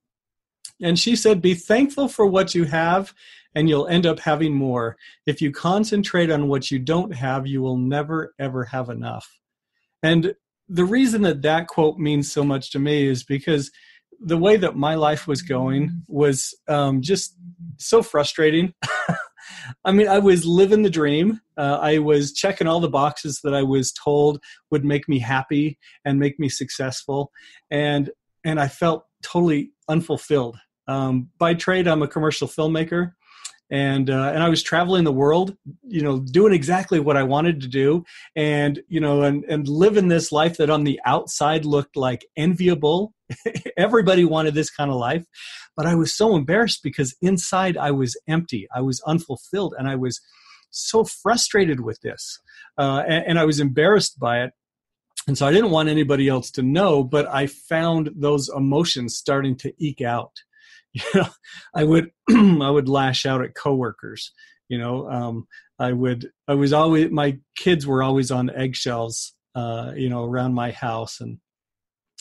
and 0.81 0.99
she 0.99 1.17
said, 1.17 1.43
Be 1.43 1.55
thankful 1.55 2.09
for 2.09 2.27
what 2.27 2.55
you 2.55 2.65
have, 2.65 3.15
and 3.55 3.69
you'll 3.69 3.89
end 3.89 4.07
up 4.07 4.21
having 4.21 4.55
more. 4.55 4.97
If 5.27 5.41
you 5.41 5.51
concentrate 5.51 6.31
on 6.31 6.49
what 6.49 6.71
you 6.71 6.79
don't 6.79 7.13
have, 7.13 7.47
you 7.47 7.63
will 7.63 7.79
never, 7.79 8.35
ever 8.39 8.65
have 8.65 8.91
enough. 8.91 9.39
And 10.03 10.35
the 10.69 10.85
reason 10.85 11.23
that 11.23 11.43
that 11.43 11.67
quote 11.67 11.99
means 11.99 12.31
so 12.31 12.45
much 12.45 12.71
to 12.73 12.79
me 12.79 13.07
is 13.07 13.25
because 13.25 13.71
the 14.21 14.37
way 14.37 14.57
that 14.57 14.77
my 14.77 14.95
life 14.95 15.27
was 15.27 15.43
going 15.43 16.03
was 16.09 16.55
um, 16.69 17.01
just 17.01 17.37
so 17.79 18.03
frustrating. 18.03 18.75
I 19.85 19.93
mean, 19.93 20.09
I 20.09 20.19
was 20.19 20.45
living 20.45 20.83
the 20.83 20.91
dream. 20.91 21.41
Uh, 21.57 21.79
I 21.81 21.99
was 21.99 22.33
checking 22.33 22.67
all 22.67 22.81
the 22.81 22.89
boxes 22.89 23.41
that 23.45 23.55
I 23.55 23.63
was 23.63 23.93
told 23.93 24.43
would 24.71 24.85
make 24.85 25.09
me 25.09 25.19
happy 25.19 25.79
and 26.05 26.19
make 26.19 26.39
me 26.39 26.49
successful, 26.49 27.31
and 27.71 28.11
and 28.45 28.61
I 28.61 28.69
felt 28.69 29.05
totally 29.23 29.73
unfulfilled. 29.89 30.59
Um, 30.87 31.29
by 31.39 31.55
trade, 31.55 31.87
I'm 31.87 32.03
a 32.03 32.09
commercial 32.09 32.49
filmmaker, 32.49 33.13
and 33.71 34.09
uh, 34.09 34.33
and 34.35 34.43
I 34.43 34.49
was 34.49 34.63
traveling 34.63 35.05
the 35.05 35.13
world, 35.13 35.57
you 35.83 36.03
know, 36.03 36.21
doing 36.21 36.55
exactly 36.55 37.01
what 37.01 37.17
I 37.17 37.23
wanted 37.23 37.61
to 37.61 37.69
do, 37.69 38.05
and 38.35 38.81
you 38.89 39.01
know, 39.01 39.23
and 39.23 39.45
and 39.45 39.69
living 39.69 40.09
this 40.09 40.33
life 40.33 40.57
that 40.57 40.71
on 40.71 40.85
the 40.85 41.01
outside 41.05 41.65
looked 41.65 41.97
like 41.97 42.27
enviable. 42.37 43.13
Everybody 43.77 44.25
wanted 44.25 44.55
this 44.55 44.71
kind 44.71 44.91
of 44.91 44.97
life, 44.97 45.27
but 45.77 45.87
I 45.87 45.95
was 45.95 46.15
so 46.15 46.35
embarrassed 46.35 46.83
because 46.83 47.15
inside 47.21 47.77
I 47.77 47.91
was 47.91 48.17
empty, 48.27 48.67
I 48.75 48.81
was 48.81 49.03
unfulfilled, 49.07 49.75
and 49.79 49.87
I 49.87 49.97
was 49.97 50.19
so 50.71 51.05
frustrated 51.05 51.81
with 51.81 52.01
this, 52.01 52.41
uh, 52.79 53.03
and, 53.07 53.25
and 53.27 53.39
I 53.39 53.45
was 53.45 53.61
embarrassed 53.61 54.19
by 54.19 54.43
it. 54.45 54.53
and 55.27 55.37
so 55.37 55.47
I 55.47 55.53
didn't 55.53 55.71
want 55.71 55.91
anybody 55.91 56.27
else 56.27 56.51
to 56.53 56.63
know, 56.63 57.05
but 57.05 57.27
I 57.29 57.47
found 57.47 58.11
those 58.17 58.49
emotions 58.49 59.17
starting 59.17 59.57
to 59.57 59.75
eke 59.79 60.01
out. 60.01 60.33
I 61.75 61.85
would 61.85 62.11
I 62.31 62.71
would 62.71 62.89
lash 62.89 63.27
out 63.27 63.43
at 63.43 63.55
coworkers. 63.55 64.33
You 64.69 64.79
know, 64.79 65.09
um, 65.09 65.47
I 65.79 65.93
would 65.93 66.31
I 66.47 66.55
was 66.55 66.73
always 66.73 67.11
my 67.11 67.39
kids 67.57 67.87
were 67.87 68.03
always 68.03 68.31
on 68.31 68.51
eggshells. 68.51 69.35
Uh, 69.55 69.93
you 69.97 70.09
know, 70.09 70.25
around 70.25 70.55
my 70.55 70.71
house, 70.71 71.21
and 71.21 71.39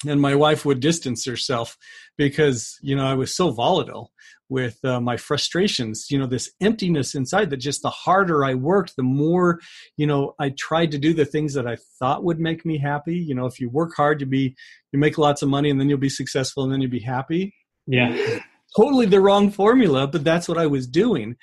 and 0.07 0.21
my 0.21 0.35
wife 0.35 0.65
would 0.65 0.79
distance 0.79 1.25
herself 1.25 1.77
because 2.17 2.77
you 2.81 2.95
know 2.95 3.05
I 3.05 3.13
was 3.13 3.35
so 3.35 3.51
volatile 3.51 4.11
with 4.49 4.83
uh, 4.85 4.99
my 5.01 5.17
frustrations 5.17 6.07
you 6.09 6.17
know 6.17 6.25
this 6.25 6.51
emptiness 6.61 7.15
inside 7.15 7.49
that 7.49 7.57
just 7.57 7.81
the 7.81 7.89
harder 7.89 8.45
i 8.45 8.53
worked 8.53 8.95
the 8.95 9.03
more 9.03 9.59
you 9.97 10.07
know 10.07 10.33
i 10.39 10.49
tried 10.57 10.91
to 10.91 10.97
do 10.97 11.13
the 11.13 11.25
things 11.25 11.53
that 11.53 11.67
i 11.67 11.77
thought 11.99 12.23
would 12.23 12.39
make 12.39 12.65
me 12.65 12.77
happy 12.77 13.15
you 13.15 13.35
know 13.35 13.45
if 13.45 13.59
you 13.59 13.69
work 13.69 13.91
hard 13.95 14.21
you 14.21 14.27
be 14.27 14.55
you 14.91 14.99
make 14.99 15.17
lots 15.17 15.41
of 15.41 15.49
money 15.49 15.69
and 15.69 15.79
then 15.79 15.89
you'll 15.89 15.97
be 15.97 16.09
successful 16.09 16.63
and 16.63 16.71
then 16.71 16.81
you'll 16.81 16.91
be 16.91 16.99
happy 16.99 17.53
yeah 17.85 18.39
totally 18.75 19.05
the 19.05 19.21
wrong 19.21 19.49
formula 19.49 20.07
but 20.07 20.23
that's 20.23 20.47
what 20.47 20.57
i 20.57 20.65
was 20.65 20.87
doing 20.87 21.35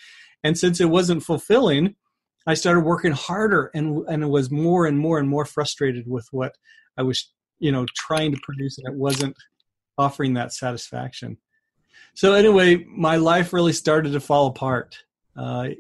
and 0.43 0.59
since 0.59 0.81
it 0.81 0.90
wasn't 0.90 1.23
fulfilling 1.23 1.95
i 2.47 2.54
started 2.54 2.81
working 2.81 3.12
harder 3.12 3.71
and 3.75 4.04
and 4.09 4.28
was 4.31 4.50
more 4.50 4.87
and 4.87 4.99
more 4.99 5.19
and 5.19 5.28
more 5.28 5.45
frustrated 5.45 6.04
with 6.07 6.26
what 6.31 6.52
i 6.99 7.02
was 7.02 7.33
you 7.59 7.73
know 7.73 7.87
trying 7.95 8.33
to 8.33 8.40
produce 8.43 8.78
and 8.78 8.93
it 8.93 8.99
wasn't 8.99 9.37
offering 9.99 10.35
that 10.35 10.52
satisfaction 10.52 11.37
so 12.14 12.33
anyway, 12.33 12.85
my 12.85 13.16
life 13.16 13.52
really 13.52 13.73
started 13.73 14.12
to 14.12 14.21
fall 14.21 14.47
apart. 14.47 14.97
Uh, 15.37 15.71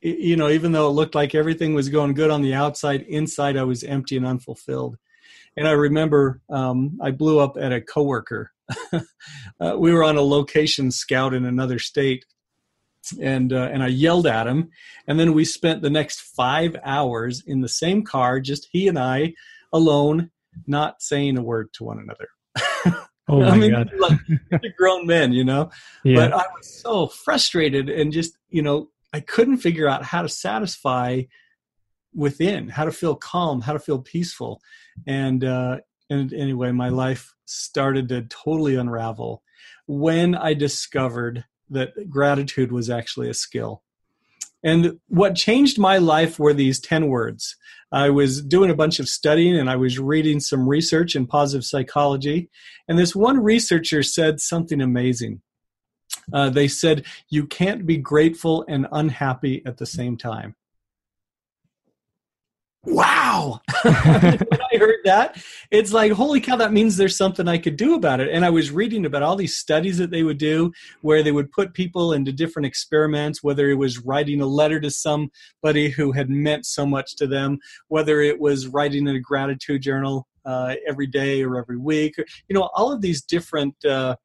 you 0.00 0.34
know, 0.36 0.48
even 0.48 0.72
though 0.72 0.88
it 0.88 0.92
looked 0.92 1.14
like 1.14 1.34
everything 1.34 1.74
was 1.74 1.90
going 1.90 2.14
good 2.14 2.30
on 2.30 2.42
the 2.42 2.54
outside, 2.54 3.02
inside 3.02 3.56
I 3.56 3.64
was 3.64 3.84
empty 3.84 4.16
and 4.16 4.26
unfulfilled. 4.26 4.96
And 5.56 5.68
I 5.68 5.72
remember 5.72 6.40
um, 6.48 6.98
I 7.02 7.10
blew 7.10 7.38
up 7.38 7.56
at 7.58 7.72
a 7.72 7.82
coworker. 7.82 8.51
uh, 9.60 9.76
we 9.78 9.92
were 9.92 10.04
on 10.04 10.16
a 10.16 10.22
location 10.22 10.90
scout 10.90 11.34
in 11.34 11.44
another 11.44 11.78
state, 11.78 12.24
and 13.20 13.52
uh, 13.52 13.68
and 13.72 13.82
I 13.82 13.88
yelled 13.88 14.26
at 14.26 14.46
him. 14.46 14.70
And 15.06 15.18
then 15.18 15.32
we 15.32 15.44
spent 15.44 15.82
the 15.82 15.90
next 15.90 16.20
five 16.20 16.76
hours 16.84 17.42
in 17.46 17.60
the 17.60 17.68
same 17.68 18.04
car, 18.04 18.40
just 18.40 18.68
he 18.72 18.88
and 18.88 18.98
I, 18.98 19.34
alone, 19.72 20.30
not 20.66 21.02
saying 21.02 21.38
a 21.38 21.42
word 21.42 21.72
to 21.74 21.84
one 21.84 21.98
another. 21.98 22.28
Oh 23.28 23.40
my 23.40 23.48
I 23.50 23.56
mean, 23.56 23.70
god! 23.70 23.90
like 24.50 24.76
grown 24.76 25.06
men, 25.06 25.32
you 25.32 25.44
know. 25.44 25.70
Yeah. 26.04 26.16
But 26.16 26.32
I 26.32 26.44
was 26.54 26.82
so 26.82 27.06
frustrated 27.06 27.88
and 27.88 28.12
just, 28.12 28.36
you 28.50 28.62
know, 28.62 28.90
I 29.12 29.20
couldn't 29.20 29.58
figure 29.58 29.88
out 29.88 30.04
how 30.04 30.22
to 30.22 30.28
satisfy 30.28 31.22
within, 32.14 32.68
how 32.68 32.84
to 32.84 32.92
feel 32.92 33.14
calm, 33.14 33.60
how 33.60 33.72
to 33.72 33.78
feel 33.78 34.00
peaceful, 34.00 34.60
and 35.06 35.44
uh, 35.44 35.78
and 36.12 36.32
anyway, 36.34 36.72
my 36.72 36.90
life 36.90 37.34
started 37.46 38.08
to 38.10 38.22
totally 38.22 38.76
unravel 38.76 39.42
when 39.86 40.34
I 40.34 40.52
discovered 40.52 41.44
that 41.70 42.10
gratitude 42.10 42.70
was 42.70 42.90
actually 42.90 43.30
a 43.30 43.34
skill. 43.34 43.82
And 44.62 45.00
what 45.08 45.34
changed 45.34 45.78
my 45.78 45.96
life 45.98 46.38
were 46.38 46.52
these 46.52 46.80
10 46.80 47.08
words. 47.08 47.56
I 47.90 48.10
was 48.10 48.42
doing 48.42 48.70
a 48.70 48.76
bunch 48.76 49.00
of 49.00 49.08
studying 49.08 49.56
and 49.56 49.70
I 49.70 49.76
was 49.76 49.98
reading 49.98 50.38
some 50.38 50.68
research 50.68 51.16
in 51.16 51.26
positive 51.26 51.64
psychology. 51.64 52.50
And 52.86 52.98
this 52.98 53.16
one 53.16 53.42
researcher 53.42 54.02
said 54.02 54.40
something 54.40 54.80
amazing. 54.80 55.40
Uh, 56.32 56.50
they 56.50 56.68
said, 56.68 57.04
You 57.30 57.46
can't 57.46 57.86
be 57.86 57.96
grateful 57.96 58.64
and 58.68 58.86
unhappy 58.92 59.62
at 59.64 59.78
the 59.78 59.86
same 59.86 60.16
time 60.16 60.56
wow. 62.84 63.60
When 63.84 64.60
i 64.72 64.76
heard 64.76 65.00
that 65.04 65.42
it's 65.70 65.92
like 65.92 66.12
holy 66.12 66.40
cow 66.40 66.56
that 66.56 66.72
means 66.72 66.96
there's 66.96 67.16
something 67.16 67.48
i 67.48 67.58
could 67.58 67.76
do 67.76 67.94
about 67.94 68.20
it. 68.20 68.28
And 68.30 68.44
i 68.44 68.50
was 68.50 68.70
reading 68.70 69.06
about 69.06 69.22
all 69.22 69.36
these 69.36 69.56
studies 69.56 69.98
that 69.98 70.10
they 70.10 70.22
would 70.22 70.38
do 70.38 70.72
where 71.00 71.22
they 71.22 71.32
would 71.32 71.50
put 71.52 71.74
people 71.74 72.12
into 72.12 72.32
different 72.32 72.66
experiments 72.66 73.42
whether 73.42 73.68
it 73.70 73.74
was 73.74 73.98
writing 74.00 74.40
a 74.40 74.46
letter 74.46 74.80
to 74.80 74.90
somebody 74.90 75.90
who 75.90 76.12
had 76.12 76.30
meant 76.30 76.66
so 76.66 76.86
much 76.86 77.16
to 77.16 77.26
them 77.26 77.58
whether 77.88 78.20
it 78.20 78.38
was 78.40 78.68
writing 78.68 79.06
in 79.06 79.16
a 79.16 79.20
gratitude 79.20 79.82
journal 79.82 80.26
uh, 80.44 80.74
every 80.88 81.06
day 81.06 81.42
or 81.42 81.56
every 81.56 81.78
week 81.78 82.14
you 82.48 82.54
know 82.54 82.68
all 82.74 82.92
of 82.92 83.00
these 83.00 83.22
different 83.22 83.74
uh, 83.84 84.16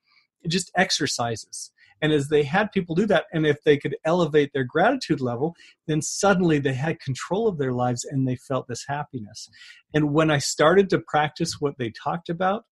just 0.48 0.72
exercises 0.76 1.72
and 2.02 2.12
as 2.12 2.30
they 2.30 2.44
had 2.44 2.72
people 2.72 2.96
do 2.96 3.06
that, 3.08 3.26
and 3.34 3.46
if 3.46 3.64
they 3.64 3.78
could 3.78 3.96
elevate 4.06 4.52
their 4.54 4.64
gratitude 4.64 5.22
level, 5.22 5.56
then 5.88 6.02
suddenly 6.02 6.60
they 6.60 6.74
had 6.74 7.00
control 7.00 7.48
of 7.48 7.58
their 7.58 7.74
lives 7.74 8.06
and 8.06 8.28
they 8.28 8.36
felt 8.36 8.68
this 8.68 8.86
happiness. 8.88 9.50
And 9.94 10.14
when 10.14 10.30
I 10.30 10.38
started 10.38 10.90
to 10.92 11.00
practice 11.00 11.60
what 11.60 11.78
they 11.78 11.92
talked 11.92 12.30
about, 12.30 12.66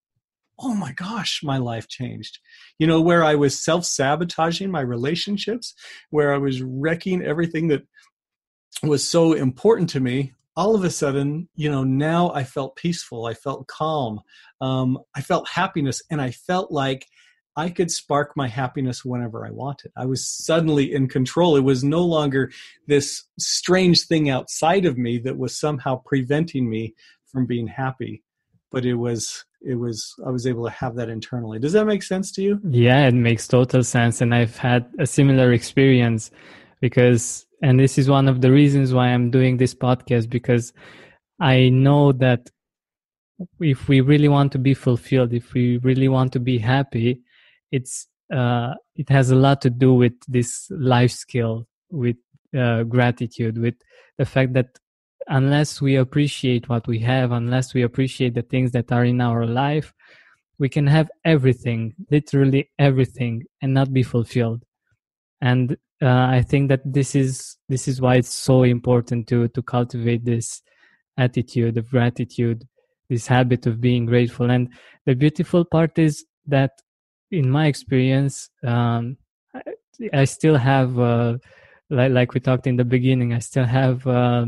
oh 0.59 0.73
my 0.73 0.93
gosh, 0.93 1.41
my 1.43 1.57
life 1.57 1.87
changed. 1.87 2.39
You 2.79 2.87
know, 2.87 3.01
where 3.01 3.23
I 3.23 3.35
was 3.35 3.59
self 3.59 3.85
sabotaging 3.85 4.71
my 4.71 4.81
relationships, 4.81 5.73
where 6.09 6.33
I 6.33 6.37
was 6.37 6.61
wrecking 6.61 7.21
everything 7.23 7.67
that 7.69 7.83
was 8.83 9.07
so 9.07 9.33
important 9.33 9.89
to 9.91 9.99
me, 9.99 10.33
all 10.55 10.75
of 10.75 10.83
a 10.83 10.89
sudden, 10.89 11.49
you 11.55 11.69
know, 11.69 11.83
now 11.83 12.31
I 12.33 12.43
felt 12.43 12.75
peaceful. 12.77 13.25
I 13.25 13.33
felt 13.33 13.67
calm. 13.67 14.21
Um, 14.61 14.99
I 15.13 15.21
felt 15.21 15.49
happiness. 15.49 16.01
And 16.09 16.21
I 16.21 16.31
felt 16.31 16.71
like 16.71 17.07
I 17.57 17.69
could 17.69 17.89
spark 17.89 18.35
my 18.35 18.47
happiness 18.47 19.05
whenever 19.05 19.45
I 19.45 19.51
wanted. 19.51 19.91
I 19.95 20.05
was 20.05 20.27
suddenly 20.27 20.93
in 20.93 21.07
control. 21.07 21.55
It 21.55 21.61
was 21.61 21.83
no 21.83 22.01
longer 22.01 22.51
this 22.87 23.23
strange 23.39 24.05
thing 24.07 24.29
outside 24.29 24.85
of 24.85 24.97
me 24.97 25.19
that 25.19 25.37
was 25.37 25.57
somehow 25.57 26.01
preventing 26.05 26.69
me 26.69 26.95
from 27.25 27.45
being 27.45 27.67
happy, 27.67 28.23
but 28.71 28.85
it 28.85 28.95
was 28.95 29.45
it 29.61 29.75
was 29.75 30.13
I 30.25 30.29
was 30.29 30.45
able 30.45 30.65
to 30.65 30.69
have 30.71 30.95
that 30.95 31.09
internally. 31.09 31.59
Does 31.59 31.73
that 31.73 31.85
make 31.85 32.03
sense 32.03 32.31
to 32.33 32.41
you? 32.41 32.59
Yeah, 32.67 33.07
it 33.07 33.13
makes 33.13 33.47
total 33.47 33.83
sense 33.83 34.21
and 34.21 34.35
I've 34.35 34.57
had 34.57 34.85
a 34.99 35.07
similar 35.07 35.53
experience 35.53 36.31
because 36.81 37.45
and 37.61 37.79
this 37.79 37.97
is 37.97 38.09
one 38.09 38.27
of 38.27 38.41
the 38.41 38.51
reasons 38.51 38.93
why 38.93 39.07
I'm 39.07 39.31
doing 39.31 39.57
this 39.57 39.73
podcast 39.73 40.29
because 40.29 40.73
I 41.39 41.69
know 41.69 42.11
that 42.13 42.49
if 43.59 43.87
we 43.87 44.01
really 44.01 44.27
want 44.27 44.51
to 44.53 44.59
be 44.59 44.73
fulfilled, 44.73 45.33
if 45.33 45.53
we 45.53 45.77
really 45.77 46.07
want 46.07 46.31
to 46.33 46.39
be 46.39 46.57
happy, 46.57 47.21
it's 47.71 48.07
uh, 48.33 48.73
it 48.95 49.09
has 49.09 49.29
a 49.29 49.35
lot 49.35 49.61
to 49.61 49.69
do 49.69 49.93
with 49.93 50.13
this 50.27 50.67
life 50.71 51.11
skill 51.11 51.67
with 51.91 52.17
uh, 52.57 52.83
gratitude 52.83 53.57
with 53.57 53.75
the 54.17 54.25
fact 54.25 54.53
that 54.53 54.79
unless 55.27 55.81
we 55.81 55.95
appreciate 55.95 56.67
what 56.69 56.87
we 56.87 56.99
have 56.99 57.31
unless 57.31 57.73
we 57.73 57.81
appreciate 57.81 58.33
the 58.33 58.41
things 58.41 58.71
that 58.71 58.91
are 58.91 59.05
in 59.05 59.21
our 59.21 59.45
life 59.45 59.93
we 60.57 60.69
can 60.69 60.87
have 60.87 61.09
everything 61.23 61.93
literally 62.09 62.69
everything 62.79 63.43
and 63.61 63.73
not 63.73 63.91
be 63.91 64.03
fulfilled. 64.03 64.63
And 65.41 65.77
uh, 66.01 66.27
i 66.37 66.41
think 66.41 66.69
that 66.69 66.81
this 66.85 67.15
is 67.15 67.57
this 67.69 67.87
is 67.87 68.01
why 68.01 68.15
it's 68.15 68.33
so 68.33 68.63
important 68.63 69.27
to 69.27 69.47
to 69.49 69.61
cultivate 69.61 70.25
this 70.25 70.61
attitude 71.17 71.77
of 71.77 71.89
gratitude 71.89 72.67
this 73.09 73.27
habit 73.27 73.65
of 73.65 73.81
being 73.81 74.05
grateful. 74.05 74.49
And 74.49 74.69
the 75.05 75.15
beautiful 75.15 75.65
part 75.65 75.97
is 75.99 76.25
that 76.47 76.71
in 77.31 77.49
my 77.49 77.67
experience, 77.67 78.49
um, 78.63 79.17
I, 79.53 79.61
I, 80.13 80.25
still 80.25 80.57
have, 80.57 80.99
uh, 80.99 81.37
like, 81.89 82.11
like 82.11 82.33
we 82.33 82.39
talked 82.39 82.67
in 82.67 82.75
the 82.75 82.85
beginning, 82.85 83.33
I 83.33 83.39
still 83.39 83.65
have 83.65 84.05
uh, 84.07 84.45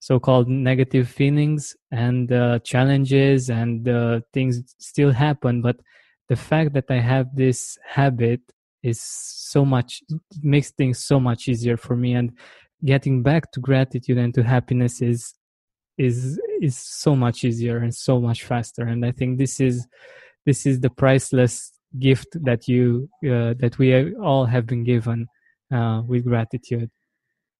so-called 0.00 0.48
negative 0.48 1.08
feelings 1.08 1.76
and 1.90 2.30
uh, 2.32 2.58
challenges, 2.60 3.50
and 3.50 3.88
uh, 3.88 4.20
things 4.32 4.62
still 4.78 5.10
happen. 5.10 5.62
But 5.62 5.76
the 6.28 6.36
fact 6.36 6.72
that 6.74 6.90
I 6.90 7.00
have 7.00 7.34
this 7.34 7.78
habit 7.86 8.40
is 8.82 9.00
so 9.00 9.64
much 9.64 10.02
makes 10.42 10.70
things 10.70 11.02
so 11.02 11.18
much 11.18 11.48
easier 11.48 11.76
for 11.76 11.96
me, 11.96 12.14
and 12.14 12.32
getting 12.84 13.22
back 13.22 13.50
to 13.52 13.60
gratitude 13.60 14.18
and 14.18 14.34
to 14.34 14.42
happiness 14.42 15.02
is 15.02 15.34
is 15.98 16.38
is 16.60 16.76
so 16.76 17.16
much 17.16 17.44
easier 17.44 17.78
and 17.78 17.94
so 17.94 18.20
much 18.20 18.44
faster. 18.44 18.82
And 18.82 19.04
I 19.04 19.12
think 19.12 19.38
this 19.38 19.60
is 19.60 19.86
this 20.44 20.66
is 20.66 20.80
the 20.80 20.90
priceless 20.90 21.72
gift 21.98 22.28
that 22.44 22.68
you 22.68 23.08
uh, 23.24 23.54
that 23.58 23.76
we 23.78 24.14
all 24.16 24.44
have 24.46 24.66
been 24.66 24.84
given 24.84 25.26
uh, 25.72 26.02
with 26.06 26.24
gratitude. 26.24 26.90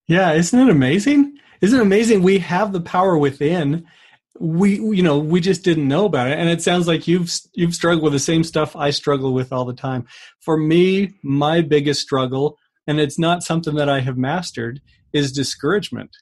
Yeah 0.08 0.32
isn't 0.32 0.58
it 0.58 0.70
amazing? 0.70 1.36
Isn't 1.60 1.78
it 1.78 1.82
amazing 1.82 2.22
we 2.22 2.38
have 2.38 2.72
the 2.72 2.80
power 2.80 3.16
within? 3.16 3.86
We 4.38 4.78
you 4.78 5.02
know 5.02 5.18
we 5.18 5.40
just 5.40 5.64
didn't 5.64 5.88
know 5.88 6.04
about 6.04 6.30
it. 6.30 6.38
And 6.38 6.48
it 6.48 6.62
sounds 6.62 6.86
like 6.86 7.08
you've 7.08 7.30
you've 7.54 7.74
struggled 7.74 8.04
with 8.04 8.12
the 8.12 8.18
same 8.18 8.44
stuff 8.44 8.76
i 8.76 8.90
struggle 8.90 9.32
with 9.32 9.52
all 9.52 9.64
the 9.64 9.74
time. 9.74 10.06
For 10.40 10.56
me 10.56 11.14
my 11.22 11.62
biggest 11.62 12.00
struggle 12.02 12.58
and 12.86 13.00
it's 13.00 13.18
not 13.18 13.42
something 13.42 13.74
that 13.76 13.88
i 13.88 14.00
have 14.00 14.16
mastered 14.16 14.80
is 15.12 15.32
discouragement. 15.32 16.16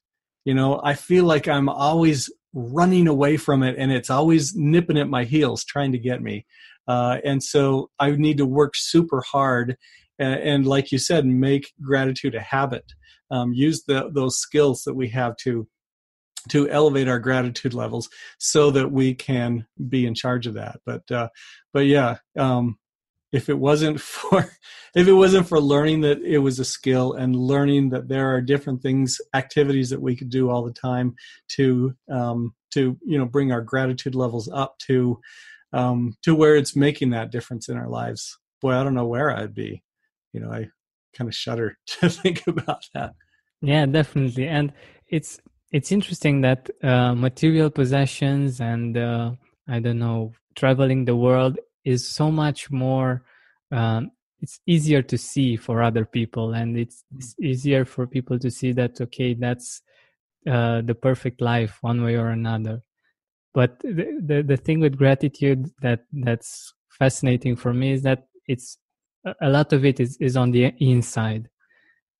You 0.44 0.54
know 0.54 0.80
i 0.84 0.94
feel 0.94 1.24
like 1.24 1.48
i'm 1.48 1.68
always 1.68 2.30
running 2.54 3.08
away 3.08 3.36
from 3.36 3.62
it 3.62 3.74
and 3.76 3.90
it's 3.90 4.10
always 4.10 4.54
nipping 4.54 4.96
at 4.96 5.08
my 5.08 5.24
heels 5.24 5.64
trying 5.64 5.90
to 5.90 5.98
get 5.98 6.22
me 6.22 6.46
uh, 6.88 7.18
and 7.24 7.42
so 7.42 7.90
I 7.98 8.10
need 8.12 8.38
to 8.38 8.46
work 8.46 8.74
super 8.76 9.22
hard 9.22 9.76
and, 10.18 10.40
and 10.40 10.66
like 10.66 10.92
you 10.92 10.98
said, 10.98 11.26
make 11.26 11.72
gratitude 11.82 12.34
a 12.34 12.40
habit. 12.40 12.84
Um, 13.30 13.52
use 13.52 13.84
the, 13.86 14.10
those 14.12 14.38
skills 14.38 14.82
that 14.84 14.94
we 14.94 15.08
have 15.08 15.36
to 15.38 15.66
to 16.50 16.68
elevate 16.68 17.08
our 17.08 17.18
gratitude 17.18 17.72
levels 17.72 18.10
so 18.38 18.70
that 18.70 18.92
we 18.92 19.14
can 19.14 19.66
be 19.88 20.04
in 20.04 20.14
charge 20.14 20.46
of 20.46 20.52
that 20.52 20.78
but 20.84 21.10
uh 21.10 21.26
but 21.72 21.86
yeah 21.86 22.18
um 22.38 22.76
if 23.32 23.48
it 23.48 23.58
wasn't 23.58 23.98
for 24.00 24.46
if 24.94 25.08
it 25.08 25.12
wasn't 25.14 25.48
for 25.48 25.58
learning 25.58 26.02
that 26.02 26.20
it 26.20 26.36
was 26.36 26.58
a 26.58 26.64
skill 26.64 27.14
and 27.14 27.34
learning 27.34 27.88
that 27.88 28.08
there 28.08 28.34
are 28.34 28.42
different 28.42 28.82
things 28.82 29.18
activities 29.32 29.88
that 29.88 30.02
we 30.02 30.14
could 30.14 30.28
do 30.28 30.50
all 30.50 30.62
the 30.62 30.70
time 30.70 31.14
to 31.48 31.94
um 32.12 32.54
to 32.70 32.94
you 33.06 33.16
know 33.16 33.24
bring 33.24 33.50
our 33.50 33.62
gratitude 33.62 34.14
levels 34.14 34.46
up 34.52 34.76
to 34.78 35.18
um 35.74 36.16
to 36.22 36.34
where 36.34 36.56
it's 36.56 36.74
making 36.74 37.10
that 37.10 37.30
difference 37.30 37.68
in 37.68 37.76
our 37.76 37.88
lives 37.88 38.38
boy 38.60 38.72
i 38.72 38.82
don't 38.82 38.94
know 38.94 39.06
where 39.06 39.30
i'd 39.36 39.54
be 39.54 39.82
you 40.32 40.40
know 40.40 40.50
i 40.50 40.66
kind 41.16 41.28
of 41.28 41.34
shudder 41.34 41.76
to 41.86 42.08
think 42.08 42.46
about 42.46 42.82
that 42.94 43.12
yeah 43.60 43.84
definitely 43.86 44.48
and 44.48 44.72
it's 45.08 45.40
it's 45.74 45.90
interesting 45.90 46.42
that 46.42 46.70
uh, 46.84 47.16
material 47.16 47.68
possessions 47.68 48.60
and 48.60 48.96
uh, 48.96 49.32
I 49.68 49.80
don't 49.80 49.98
know 49.98 50.32
traveling 50.54 51.04
the 51.04 51.16
world 51.16 51.58
is 51.84 52.06
so 52.06 52.30
much 52.30 52.70
more. 52.70 53.24
Um, 53.72 54.12
it's 54.40 54.60
easier 54.66 55.02
to 55.02 55.18
see 55.18 55.56
for 55.56 55.82
other 55.82 56.04
people, 56.04 56.52
and 56.52 56.78
it's, 56.78 57.02
it's 57.16 57.34
easier 57.40 57.84
for 57.84 58.06
people 58.06 58.38
to 58.38 58.50
see 58.50 58.72
that 58.72 59.00
okay, 59.00 59.34
that's 59.34 59.82
uh, 60.46 60.82
the 60.82 60.94
perfect 60.94 61.40
life 61.40 61.78
one 61.80 62.04
way 62.04 62.16
or 62.16 62.28
another. 62.28 62.82
But 63.54 63.78
the, 63.80 64.20
the 64.20 64.42
the 64.42 64.56
thing 64.56 64.80
with 64.80 64.98
gratitude 64.98 65.70
that 65.80 66.04
that's 66.12 66.74
fascinating 66.90 67.56
for 67.56 67.72
me 67.72 67.92
is 67.92 68.02
that 68.02 68.26
it's 68.46 68.78
a 69.40 69.48
lot 69.48 69.72
of 69.72 69.84
it 69.84 70.00
is 70.00 70.16
is 70.18 70.36
on 70.36 70.50
the 70.50 70.74
inside, 70.80 71.48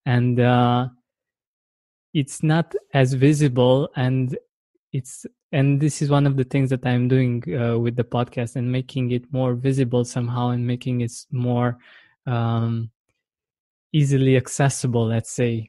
and 0.07 0.39
uh, 0.41 0.89
it's 2.15 2.43
not 2.43 2.75
as 2.95 3.13
visible 3.13 3.91
and 3.97 4.39
it's 4.93 5.27
and 5.53 5.81
this 5.81 6.01
is 6.01 6.09
one 6.09 6.27
of 6.27 6.37
the 6.37 6.45
things 6.45 6.71
that 6.71 6.87
i'm 6.87 7.09
doing 7.09 7.43
uh, 7.59 7.77
with 7.77 7.97
the 7.97 8.05
podcast 8.05 8.57
and 8.57 8.71
making 8.71 9.11
it 9.11 9.31
more 9.33 9.55
visible 9.55 10.05
somehow 10.05 10.51
and 10.51 10.65
making 10.67 11.01
it 11.01 11.13
more 11.33 11.77
um, 12.27 12.89
easily 13.93 14.37
accessible 14.37 15.05
let's 15.07 15.31
say 15.31 15.69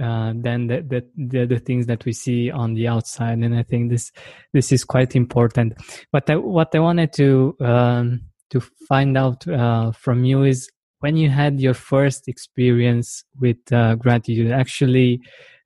uh, 0.00 0.32
than 0.36 0.66
the, 0.66 1.04
the, 1.16 1.46
the, 1.46 1.58
things 1.58 1.86
that 1.86 2.04
we 2.04 2.12
see 2.12 2.50
on 2.50 2.74
the 2.74 2.86
outside 2.86 3.38
and 3.38 3.56
i 3.56 3.62
think 3.62 3.90
this 3.90 4.12
this 4.52 4.72
is 4.72 4.84
quite 4.84 5.16
important 5.16 5.72
but 6.12 6.28
I, 6.28 6.36
what 6.36 6.74
i 6.74 6.78
wanted 6.78 7.12
to 7.14 7.56
um, 7.60 8.22
to 8.50 8.60
find 8.88 9.16
out 9.16 9.46
uh, 9.48 9.92
from 9.92 10.24
you 10.24 10.44
is 10.44 10.70
when 11.00 11.16
you 11.16 11.30
had 11.30 11.60
your 11.60 11.74
first 11.74 12.28
experience 12.28 13.24
with 13.40 13.58
uh, 13.72 13.94
gratitude 13.96 14.50
actually 14.50 15.20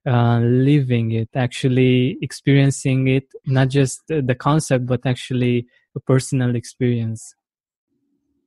uh, 0.07 0.39
living 0.41 1.13
it, 1.13 1.29
actually 1.35 2.17
experiencing 2.23 3.07
it, 3.09 3.25
not 3.47 3.69
just 3.69 4.01
the 4.09 4.35
concept, 4.35 4.87
but 4.87 5.05
actually 5.05 5.67
a 5.95 6.01
personal 6.01 6.57
experience. 6.57 7.35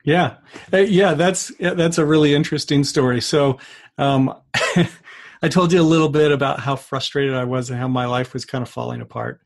Yeah, 0.04 0.38
uh, 0.74 0.78
yeah, 0.78 1.14
that's 1.14 1.52
that's 1.60 1.98
a 1.98 2.06
really 2.06 2.34
interesting 2.34 2.84
story. 2.84 3.22
So, 3.22 3.60
um, 3.98 4.34
I 5.44 5.50
told 5.50 5.74
you 5.74 5.82
a 5.82 5.84
little 5.84 6.10
bit 6.10 6.32
about 6.32 6.60
how 6.60 6.76
frustrated 6.76 7.36
I 7.36 7.44
was 7.44 7.70
and 7.70 7.78
how 7.78 7.88
my 7.88 8.06
life 8.06 8.34
was 8.34 8.46
kind 8.46 8.62
of 8.62 8.70
falling 8.70 9.02
apart. 9.02 9.42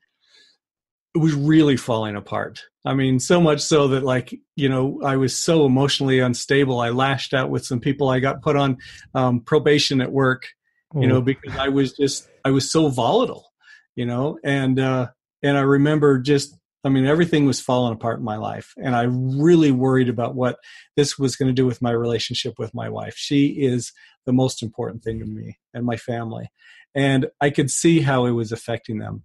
It 1.16 1.18
was 1.18 1.34
really 1.34 1.76
falling 1.76 2.16
apart. 2.16 2.62
I 2.86 2.94
mean, 2.94 3.20
so 3.20 3.42
much 3.42 3.62
so 3.62 3.88
that, 3.90 4.04
like, 4.04 4.40
you 4.56 4.70
know, 4.70 5.02
I 5.04 5.18
was 5.18 5.36
so 5.36 5.66
emotionally 5.66 6.20
unstable. 6.20 6.80
I 6.80 6.90
lashed 6.90 7.34
out 7.34 7.50
with 7.50 7.66
some 7.66 7.80
people. 7.80 8.10
I 8.10 8.20
got 8.20 8.44
put 8.44 8.56
on 8.56 8.78
um, 9.16 9.42
probation 9.42 10.00
at 10.00 10.12
work 10.12 10.48
you 10.96 11.08
know, 11.08 11.22
because 11.22 11.56
I 11.58 11.70
was 11.70 11.94
just 11.94 12.30
I 12.46 12.52
was 12.52 12.72
so 12.72 12.90
volatile, 12.90 13.52
you 13.96 14.06
know, 14.06 14.40
and 14.44 14.80
uh, 14.80 15.08
and 15.44 15.58
I 15.58 15.62
remember 15.62 16.20
just 16.20 16.58
I 16.84 16.90
mean 16.90 17.06
everything 17.06 17.46
was 17.46 17.60
falling 17.60 17.94
apart 17.94 18.20
in 18.20 18.26
my 18.26 18.38
life, 18.38 18.74
and 18.78 18.96
I 18.96 19.04
really 19.04 19.72
worried 19.72 20.10
about 20.10 20.36
what 20.36 20.58
this 20.96 21.20
was 21.20 21.36
going 21.36 21.48
to 21.48 21.54
do 21.54 21.66
with 21.66 21.82
my 21.82 21.92
relationship 21.92 22.54
with 22.58 22.74
my 22.74 22.90
wife. 22.90 23.16
She 23.18 23.48
is 23.48 23.92
the 24.28 24.34
most 24.34 24.62
important 24.62 25.04
thing 25.04 25.20
to 25.20 25.26
me 25.26 25.58
and 25.74 25.84
my 25.84 25.98
family, 25.98 26.52
and 26.94 27.26
I 27.42 27.50
could 27.50 27.72
see 27.72 28.02
how 28.02 28.28
it 28.28 28.32
was 28.32 28.52
affecting 28.52 29.00
them. 29.00 29.24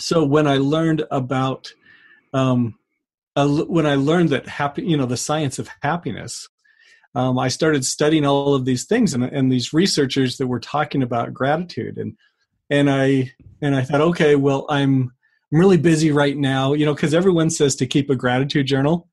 So 0.00 0.24
when 0.24 0.48
I 0.48 0.56
learned 0.56 1.04
about 1.12 1.72
um, 2.34 2.74
uh, 3.36 3.48
when 3.48 3.86
I 3.86 3.94
learned 3.94 4.30
that 4.30 4.48
happy, 4.48 4.82
you 4.84 4.96
know, 4.96 5.06
the 5.06 5.16
science 5.16 5.58
of 5.58 5.68
happiness, 5.82 6.48
um, 7.14 7.38
I 7.38 7.48
started 7.48 7.84
studying 7.84 8.26
all 8.26 8.54
of 8.54 8.64
these 8.64 8.86
things 8.86 9.14
and, 9.14 9.24
and 9.24 9.52
these 9.52 9.72
researchers 9.72 10.38
that 10.38 10.46
were 10.46 10.60
talking 10.60 11.02
about 11.02 11.34
gratitude. 11.34 11.98
And 11.98 12.16
and 12.70 12.90
I 12.90 13.32
and 13.60 13.76
I 13.76 13.82
thought, 13.82 14.00
okay, 14.00 14.34
well, 14.34 14.66
I'm 14.68 15.12
I'm 15.52 15.58
really 15.58 15.76
busy 15.76 16.10
right 16.10 16.36
now, 16.36 16.72
you 16.72 16.86
know, 16.86 16.94
because 16.94 17.12
everyone 17.14 17.50
says 17.50 17.76
to 17.76 17.86
keep 17.86 18.08
a 18.08 18.16
gratitude 18.16 18.66
journal, 18.66 19.08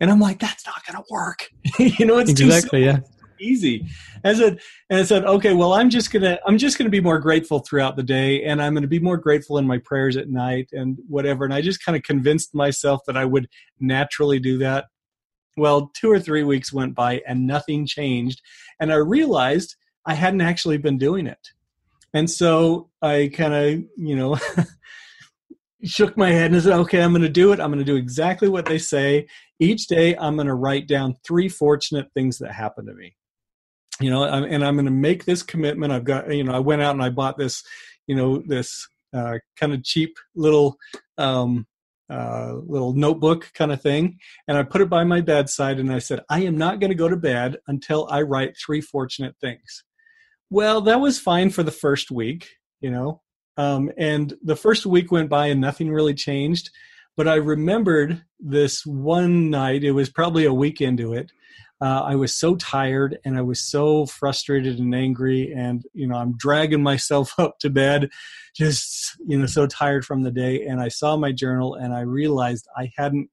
and 0.00 0.10
I'm 0.10 0.18
like, 0.18 0.40
that's 0.40 0.66
not 0.66 0.84
going 0.86 0.96
to 0.96 1.04
work, 1.08 1.48
you 1.78 2.04
know, 2.04 2.18
it's 2.18 2.30
exactly, 2.30 2.84
yeah. 2.84 2.98
Easy. 3.40 3.86
And 4.22 4.36
I 4.36 4.38
said, 4.38 4.60
and 4.90 5.00
I 5.00 5.02
said, 5.02 5.24
okay, 5.24 5.54
well, 5.54 5.74
I'm 5.74 5.90
just 5.90 6.12
gonna 6.12 6.38
I'm 6.46 6.58
just 6.58 6.78
gonna 6.78 6.90
be 6.90 7.00
more 7.00 7.18
grateful 7.18 7.60
throughout 7.60 7.96
the 7.96 8.02
day, 8.02 8.44
and 8.44 8.62
I'm 8.62 8.74
gonna 8.74 8.86
be 8.86 8.98
more 8.98 9.16
grateful 9.16 9.58
in 9.58 9.66
my 9.66 9.78
prayers 9.78 10.16
at 10.16 10.28
night 10.28 10.70
and 10.72 10.98
whatever. 11.08 11.44
And 11.44 11.54
I 11.54 11.60
just 11.60 11.84
kind 11.84 11.96
of 11.96 12.02
convinced 12.02 12.54
myself 12.54 13.02
that 13.06 13.16
I 13.16 13.24
would 13.24 13.48
naturally 13.80 14.38
do 14.38 14.58
that. 14.58 14.86
Well, 15.56 15.90
two 15.94 16.10
or 16.10 16.18
three 16.18 16.42
weeks 16.42 16.72
went 16.72 16.94
by 16.94 17.22
and 17.26 17.46
nothing 17.46 17.86
changed. 17.86 18.40
And 18.80 18.92
I 18.92 18.96
realized 18.96 19.76
I 20.06 20.14
hadn't 20.14 20.40
actually 20.40 20.78
been 20.78 20.98
doing 20.98 21.26
it. 21.26 21.38
And 22.12 22.30
so 22.30 22.90
I 23.02 23.30
kind 23.34 23.54
of, 23.54 23.84
you 23.96 24.16
know, 24.16 24.38
shook 25.84 26.16
my 26.16 26.30
head 26.30 26.52
and 26.52 26.62
said, 26.62 26.72
okay, 26.72 27.02
I'm 27.02 27.12
going 27.12 27.22
to 27.22 27.28
do 27.28 27.52
it. 27.52 27.60
I'm 27.60 27.70
going 27.70 27.78
to 27.78 27.84
do 27.84 27.96
exactly 27.96 28.48
what 28.48 28.66
they 28.66 28.78
say. 28.78 29.26
Each 29.58 29.86
day, 29.86 30.16
I'm 30.16 30.36
going 30.36 30.46
to 30.46 30.54
write 30.54 30.86
down 30.86 31.16
three 31.26 31.48
fortunate 31.48 32.08
things 32.14 32.38
that 32.38 32.52
happened 32.52 32.88
to 32.88 32.94
me. 32.94 33.16
You 34.00 34.10
know, 34.10 34.24
and 34.24 34.64
I'm 34.64 34.74
going 34.74 34.86
to 34.86 34.90
make 34.90 35.24
this 35.24 35.42
commitment. 35.42 35.92
I've 35.92 36.04
got, 36.04 36.32
you 36.34 36.42
know, 36.42 36.52
I 36.52 36.58
went 36.58 36.82
out 36.82 36.94
and 36.94 37.02
I 37.02 37.10
bought 37.10 37.38
this, 37.38 37.62
you 38.06 38.16
know, 38.16 38.42
this 38.44 38.88
uh, 39.12 39.38
kind 39.56 39.72
of 39.72 39.84
cheap 39.84 40.16
little 40.34 40.76
um, 41.16 41.66
uh, 42.10 42.54
little 42.66 42.92
notebook 42.92 43.50
kind 43.54 43.72
of 43.72 43.80
thing. 43.80 44.18
And 44.48 44.58
I 44.58 44.62
put 44.62 44.80
it 44.80 44.90
by 44.90 45.04
my 45.04 45.20
bedside 45.20 45.78
and 45.78 45.92
I 45.92 46.00
said, 46.00 46.20
I 46.28 46.40
am 46.40 46.58
not 46.58 46.80
going 46.80 46.90
to 46.90 46.96
go 46.96 47.08
to 47.08 47.16
bed 47.16 47.56
until 47.68 48.08
I 48.10 48.22
write 48.22 48.56
three 48.56 48.80
fortunate 48.80 49.36
things. 49.40 49.84
Well, 50.50 50.80
that 50.82 51.00
was 51.00 51.18
fine 51.18 51.50
for 51.50 51.62
the 51.62 51.70
first 51.70 52.10
week, 52.10 52.56
you 52.80 52.90
know. 52.90 53.22
Um, 53.56 53.90
and 53.96 54.34
the 54.42 54.56
first 54.56 54.84
week 54.84 55.12
went 55.12 55.30
by 55.30 55.46
and 55.46 55.60
nothing 55.60 55.90
really 55.90 56.14
changed. 56.14 56.70
But 57.16 57.28
I 57.28 57.36
remembered 57.36 58.22
this 58.40 58.84
one 58.84 59.48
night, 59.48 59.84
it 59.84 59.92
was 59.92 60.10
probably 60.10 60.44
a 60.44 60.52
week 60.52 60.80
into 60.80 61.12
it, 61.12 61.30
uh, 61.80 62.02
I 62.04 62.14
was 62.14 62.34
so 62.34 62.54
tired 62.56 63.18
and 63.24 63.36
I 63.36 63.42
was 63.42 63.60
so 63.60 64.06
frustrated 64.06 64.78
and 64.78 64.94
angry, 64.94 65.52
and 65.52 65.84
you 65.92 66.06
know 66.06 66.16
I'm 66.16 66.36
dragging 66.36 66.82
myself 66.82 67.34
up 67.38 67.58
to 67.60 67.70
bed, 67.70 68.10
just 68.54 69.16
you 69.26 69.38
know 69.38 69.46
so 69.46 69.66
tired 69.66 70.04
from 70.04 70.22
the 70.22 70.30
day. 70.30 70.66
And 70.66 70.80
I 70.80 70.88
saw 70.88 71.16
my 71.16 71.32
journal 71.32 71.74
and 71.74 71.92
I 71.92 72.00
realized 72.00 72.66
I 72.76 72.90
hadn't 72.96 73.28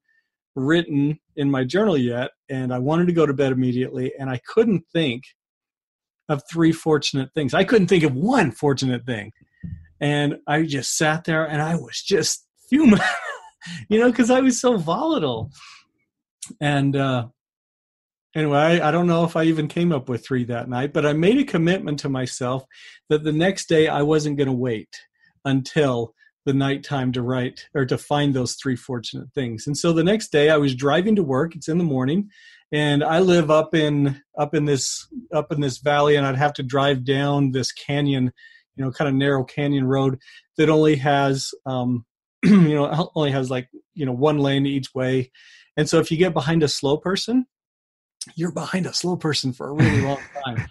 written 0.56 1.20
in 1.36 1.50
my 1.50 1.64
journal 1.64 1.98
yet, 1.98 2.32
and 2.50 2.74
I 2.74 2.80
wanted 2.80 3.08
to 3.08 3.14
go 3.14 3.26
to 3.26 3.34
bed 3.34 3.52
immediately, 3.52 4.12
and 4.20 4.30
I 4.30 4.40
couldn't 4.48 4.84
think 4.92 5.24
of 6.28 6.42
three 6.52 6.72
fortunate 6.72 7.30
things. 7.34 7.54
I 7.54 7.64
couldn't 7.64 7.88
think 7.88 8.04
of 8.04 8.16
one 8.16 8.52
fortunate 8.52 9.06
thing, 9.06 9.32
and 10.00 10.38
I 10.48 10.64
just 10.64 10.98
sat 10.98 11.26
there 11.26 11.46
and 11.46 11.62
I 11.62 11.76
was 11.76 12.02
just 12.02 12.48
fuming, 12.70 13.00
you 13.90 14.00
know, 14.00 14.10
because 14.10 14.32
I 14.32 14.40
was 14.40 14.60
so 14.60 14.78
volatile. 14.78 15.52
And 16.60 16.96
uh, 16.96 17.28
anyway, 18.36 18.80
I, 18.80 18.92
don't 18.92 19.08
know 19.08 19.24
if 19.24 19.36
I 19.36 19.44
even 19.44 19.68
came 19.68 19.92
up 19.92 20.10
with 20.10 20.26
three 20.26 20.44
that 20.46 20.70
night, 20.70 20.94
but 20.94 21.06
I 21.06 21.14
made 21.14 21.38
a 21.38 21.44
commitment 21.44 22.00
to 22.00 22.10
myself 22.10 22.66
that 23.10 23.24
the 23.24 23.32
next 23.32 23.68
day 23.68 23.88
I 23.88 24.02
wasn't 24.02 24.38
going 24.38 24.48
to 24.48 24.54
wait 24.54 24.90
until 25.46 26.14
the 26.46 26.54
nighttime 26.54 27.12
to 27.12 27.22
write 27.22 27.68
or 27.76 27.86
to 27.86 27.98
find 27.98 28.34
those 28.34 28.56
three 28.56 28.76
fortunate 28.76 29.32
things. 29.34 29.68
And 29.68 29.78
so 29.78 29.94
the 29.94 30.04
next 30.04 30.32
day 30.32 30.50
I 30.50 30.58
was 30.58 30.74
driving 30.74 31.16
to 31.16 31.24
work. 31.24 31.56
It's 31.56 31.68
in 31.68 31.78
the 31.78 31.84
morning, 31.84 32.30
and 32.72 33.04
I 33.04 33.20
live 33.20 33.52
up 33.52 33.76
in 33.76 34.22
up 34.38 34.56
in 34.56 34.66
this 34.66 35.08
up 35.34 35.52
in 35.52 35.62
this 35.62 35.78
valley, 35.78 36.16
and 36.16 36.26
I'd 36.26 36.38
have 36.38 36.54
to 36.54 36.64
drive 36.64 37.04
down 37.04 37.52
this 37.52 37.72
canyon, 37.72 38.32
you 38.76 38.84
know, 38.84 38.92
kind 38.92 39.08
of 39.08 39.14
narrow 39.14 39.44
canyon 39.44 39.86
road 39.86 40.20
that 40.58 40.70
only 40.70 40.96
has, 40.96 41.52
um, 41.66 42.06
you 42.44 42.76
know, 42.76 43.12
only 43.16 43.32
has 43.32 43.52
like 43.52 43.70
you 43.94 44.06
know 44.06 44.14
one 44.14 44.40
lane 44.40 44.66
each 44.66 44.96
way. 44.96 45.32
And 45.78 45.88
so 45.88 46.00
if 46.00 46.12
you 46.12 46.18
get 46.18 46.34
behind 46.34 46.64
a 46.64 46.68
slow 46.68 46.98
person, 46.98 47.46
you're 48.36 48.52
behind 48.52 48.86
a 48.86 48.94
slow 48.94 49.16
person 49.16 49.54
for 49.54 49.70
a 49.70 49.74
really 49.74 50.02
long 50.02 50.20
time. 50.46 50.68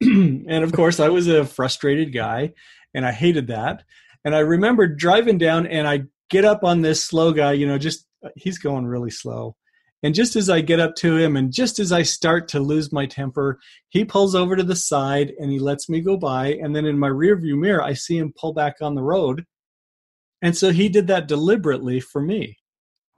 and 0.00 0.64
of 0.64 0.72
course, 0.72 1.00
I 1.00 1.08
was 1.08 1.28
a 1.28 1.44
frustrated 1.44 2.12
guy 2.12 2.52
and 2.94 3.06
I 3.06 3.12
hated 3.12 3.46
that. 3.48 3.84
And 4.24 4.34
I 4.34 4.40
remember 4.40 4.86
driving 4.86 5.38
down 5.38 5.66
and 5.66 5.88
I 5.88 6.02
get 6.28 6.44
up 6.44 6.64
on 6.64 6.82
this 6.82 7.02
slow 7.02 7.32
guy, 7.32 7.52
you 7.52 7.66
know, 7.66 7.78
just 7.78 8.06
he's 8.36 8.58
going 8.58 8.86
really 8.86 9.10
slow. 9.10 9.56
And 10.02 10.14
just 10.14 10.34
as 10.36 10.48
I 10.48 10.62
get 10.62 10.80
up 10.80 10.94
to 10.96 11.16
him 11.16 11.36
and 11.36 11.52
just 11.52 11.78
as 11.78 11.92
I 11.92 12.02
start 12.02 12.48
to 12.48 12.60
lose 12.60 12.92
my 12.92 13.06
temper, 13.06 13.58
he 13.90 14.04
pulls 14.04 14.34
over 14.34 14.56
to 14.56 14.62
the 14.62 14.76
side 14.76 15.32
and 15.38 15.50
he 15.50 15.58
lets 15.58 15.88
me 15.88 16.00
go 16.00 16.16
by. 16.16 16.54
And 16.54 16.74
then 16.74 16.86
in 16.86 16.98
my 16.98 17.08
rearview 17.08 17.58
mirror, 17.58 17.82
I 17.82 17.92
see 17.92 18.16
him 18.16 18.32
pull 18.38 18.54
back 18.54 18.76
on 18.80 18.94
the 18.94 19.02
road 19.02 19.44
And 20.42 20.56
so 20.56 20.70
he 20.70 20.88
did 20.88 21.06
that 21.08 21.28
deliberately 21.28 22.00
for 22.00 22.20
me. 22.20 22.58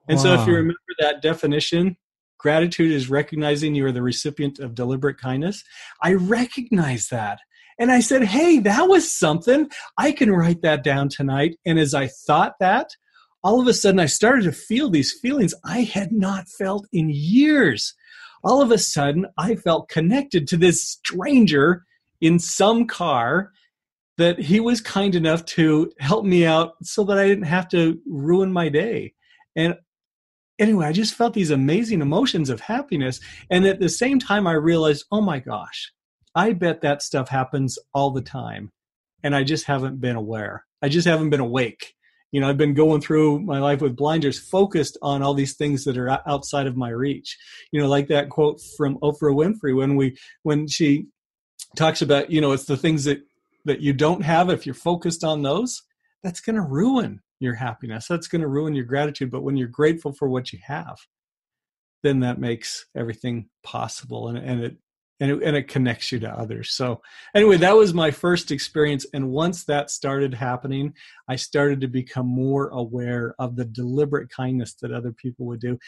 And 0.09 0.16
wow. 0.18 0.23
so 0.23 0.35
if 0.35 0.47
you 0.47 0.55
remember 0.55 0.79
that 0.99 1.23
definition, 1.23 1.97
gratitude 2.42 2.92
is 2.92 3.09
recognizing 3.09 3.74
you 3.74 3.87
are 3.87 3.92
the 3.92 4.02
recipient 4.02 4.59
of 4.59 4.74
deliberate 4.74 5.18
kindness. 5.18 5.62
I 6.02 6.14
recognize 6.14 7.09
that. 7.09 7.38
And 7.78 7.90
I 7.90 8.00
said, 8.00 8.24
hey, 8.24 8.59
that 8.59 8.88
was 8.88 9.11
something. 9.11 9.70
I 9.96 10.12
can 10.12 10.31
write 10.31 10.62
that 10.62 10.85
down 10.85 11.09
tonight. 11.09 11.57
And 11.64 11.78
as 11.78 11.94
I 11.94 12.09
thought 12.09 12.55
that, 12.61 12.90
all 13.42 13.61
of 13.61 13.66
a 13.66 13.74
sudden 13.74 14.00
I 14.00 14.07
started 14.07 14.44
to 14.44 14.52
feel 14.52 14.90
these 14.90 15.16
feelings 15.22 15.55
I 15.64 15.83
had 15.83 16.12
not 16.12 16.48
felt 16.48 16.87
in 16.92 17.09
years. 17.11 17.94
All 18.44 18.61
of 18.61 18.72
a 18.72 18.78
sudden, 18.78 19.26
I 19.38 19.55
felt 19.55 19.88
connected 19.88 20.48
to 20.48 20.57
this 20.57 20.83
stranger 20.83 21.85
in 22.20 22.40
some 22.40 22.87
car 22.88 23.52
that 24.18 24.38
he 24.38 24.61
was 24.61 24.81
kind 24.81 25.14
enough 25.14 25.44
to 25.44 25.90
help 25.98 26.24
me 26.24 26.44
out 26.44 26.72
so 26.83 27.05
that 27.05 27.18
I 27.18 27.28
didn't 27.28 27.44
have 27.44 27.68
to 27.68 28.00
ruin 28.07 28.52
my 28.52 28.68
day. 28.68 29.14
And 29.57 29.76
anyway, 30.62 30.87
I 30.87 30.92
just 30.92 31.14
felt 31.14 31.35
these 31.35 31.51
amazing 31.51 32.01
emotions 32.01 32.48
of 32.48 32.61
happiness. 32.61 33.20
And 33.51 33.66
at 33.66 33.81
the 33.81 33.88
same 33.88 34.20
time, 34.20 34.46
I 34.46 34.53
realized, 34.53 35.05
oh 35.11 35.20
my 35.20 35.40
gosh, 35.40 35.92
I 36.37 36.53
bet 36.53 36.81
that 36.83 37.03
stuff 37.03 37.29
happens 37.29 37.79
all 37.92 38.12
the 38.12 38.22
time. 38.22 38.70
And 39.25 39.35
I 39.35 39.42
just 39.42 39.66
haven't 39.66 40.01
been 40.01 40.16
aware. 40.16 40.64
I 40.81 40.88
just 40.88 41.07
haven't 41.07 41.31
been 41.31 41.40
awake. 41.40 41.94
You 42.31 42.40
know, 42.40 42.48
I've 42.48 42.57
been 42.57 42.75
going 42.75 43.01
through 43.01 43.40
my 43.40 43.59
life 43.59 43.83
with 43.83 43.96
blinders, 43.96 44.38
focused 44.38 44.96
on 45.03 45.22
all 45.22 45.35
these 45.35 45.55
things 45.55 45.85
that 45.85 45.98
are 45.98 46.20
outside 46.27 46.66
of 46.66 46.77
my 46.77 46.88
reach. 46.90 47.37
You 47.72 47.81
know, 47.81 47.88
like 47.88 48.09
that 48.09 48.31
quote 48.31 48.61
from 48.77 48.98
Oprah 48.98 49.35
Winfrey 49.35 49.77
when 49.77 49.96
we 49.96 50.16
when 50.44 50.66
she 50.66 51.09
talks 51.77 52.03
about, 52.03 52.31
you 52.31 52.40
know, 52.40 52.53
it's 52.53 52.64
the 52.64 52.77
things 52.77 53.05
that 53.05 53.20
that 53.64 53.81
you 53.81 53.92
don't 53.92 54.22
have 54.22 54.48
if 54.48 54.64
you're 54.64 54.75
focused 54.75 55.25
on 55.25 55.42
those, 55.42 55.83
that's 56.22 56.40
going 56.40 56.57
to 56.57 56.62
ruin 56.62 57.20
your 57.44 57.55
happiness. 57.55 58.07
That's 58.07 58.28
going 58.28 58.42
to 58.42 58.48
ruin 58.48 58.74
your 58.74 58.85
gratitude. 58.85 59.31
But 59.31 59.42
when 59.42 59.57
you're 59.57 59.68
grateful 59.68 60.12
for 60.12 60.28
what 60.28 60.52
you 60.52 60.59
have, 60.66 60.98
then 62.02 62.20
that 62.20 62.40
makes 62.40 62.87
everything 62.96 63.48
possible 63.62 64.28
and, 64.28 64.38
and 64.38 64.64
it 64.64 64.76
and 65.22 65.31
it, 65.31 65.42
and 65.44 65.57
it 65.57 65.68
connects 65.68 66.11
you 66.11 66.18
to 66.18 66.28
others. 66.28 66.72
So 66.72 67.00
anyway, 67.33 67.57
that 67.59 67.76
was 67.76 67.94
my 67.94 68.11
first 68.11 68.50
experience. 68.50 69.07
And 69.14 69.31
once 69.31 69.62
that 69.64 69.88
started 69.88 70.35
happening, 70.35 70.94
I 71.28 71.37
started 71.37 71.81
to 71.83 71.87
become 71.87 72.26
more 72.26 72.70
aware 72.70 73.37
of 73.38 73.55
the 73.55 73.64
deliberate 73.64 74.31
kindness 74.31 74.74
that 74.83 74.90
other 74.90 75.12
people 75.12 75.46
would 75.46 75.61
do. 75.61 75.78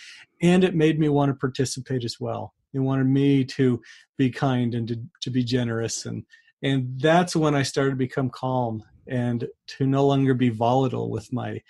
And 0.40 0.62
it 0.62 0.76
made 0.76 1.00
me 1.00 1.08
want 1.08 1.30
to 1.30 1.34
participate 1.34 2.04
as 2.04 2.20
well. 2.20 2.54
It 2.74 2.78
wanted 2.78 3.08
me 3.08 3.44
to 3.44 3.82
be 4.16 4.30
kind 4.30 4.72
and 4.72 4.86
to, 4.86 5.00
to 5.22 5.30
be 5.30 5.42
generous. 5.42 6.06
And, 6.06 6.24
and 6.62 7.00
that's 7.00 7.34
when 7.34 7.56
I 7.56 7.64
started 7.64 7.90
to 7.90 7.96
become 7.96 8.30
calm 8.30 8.84
and 9.06 9.46
to 9.66 9.86
no 9.86 10.06
longer 10.06 10.34
be 10.34 10.48
volatile 10.48 11.10
with 11.10 11.32
my 11.32 11.60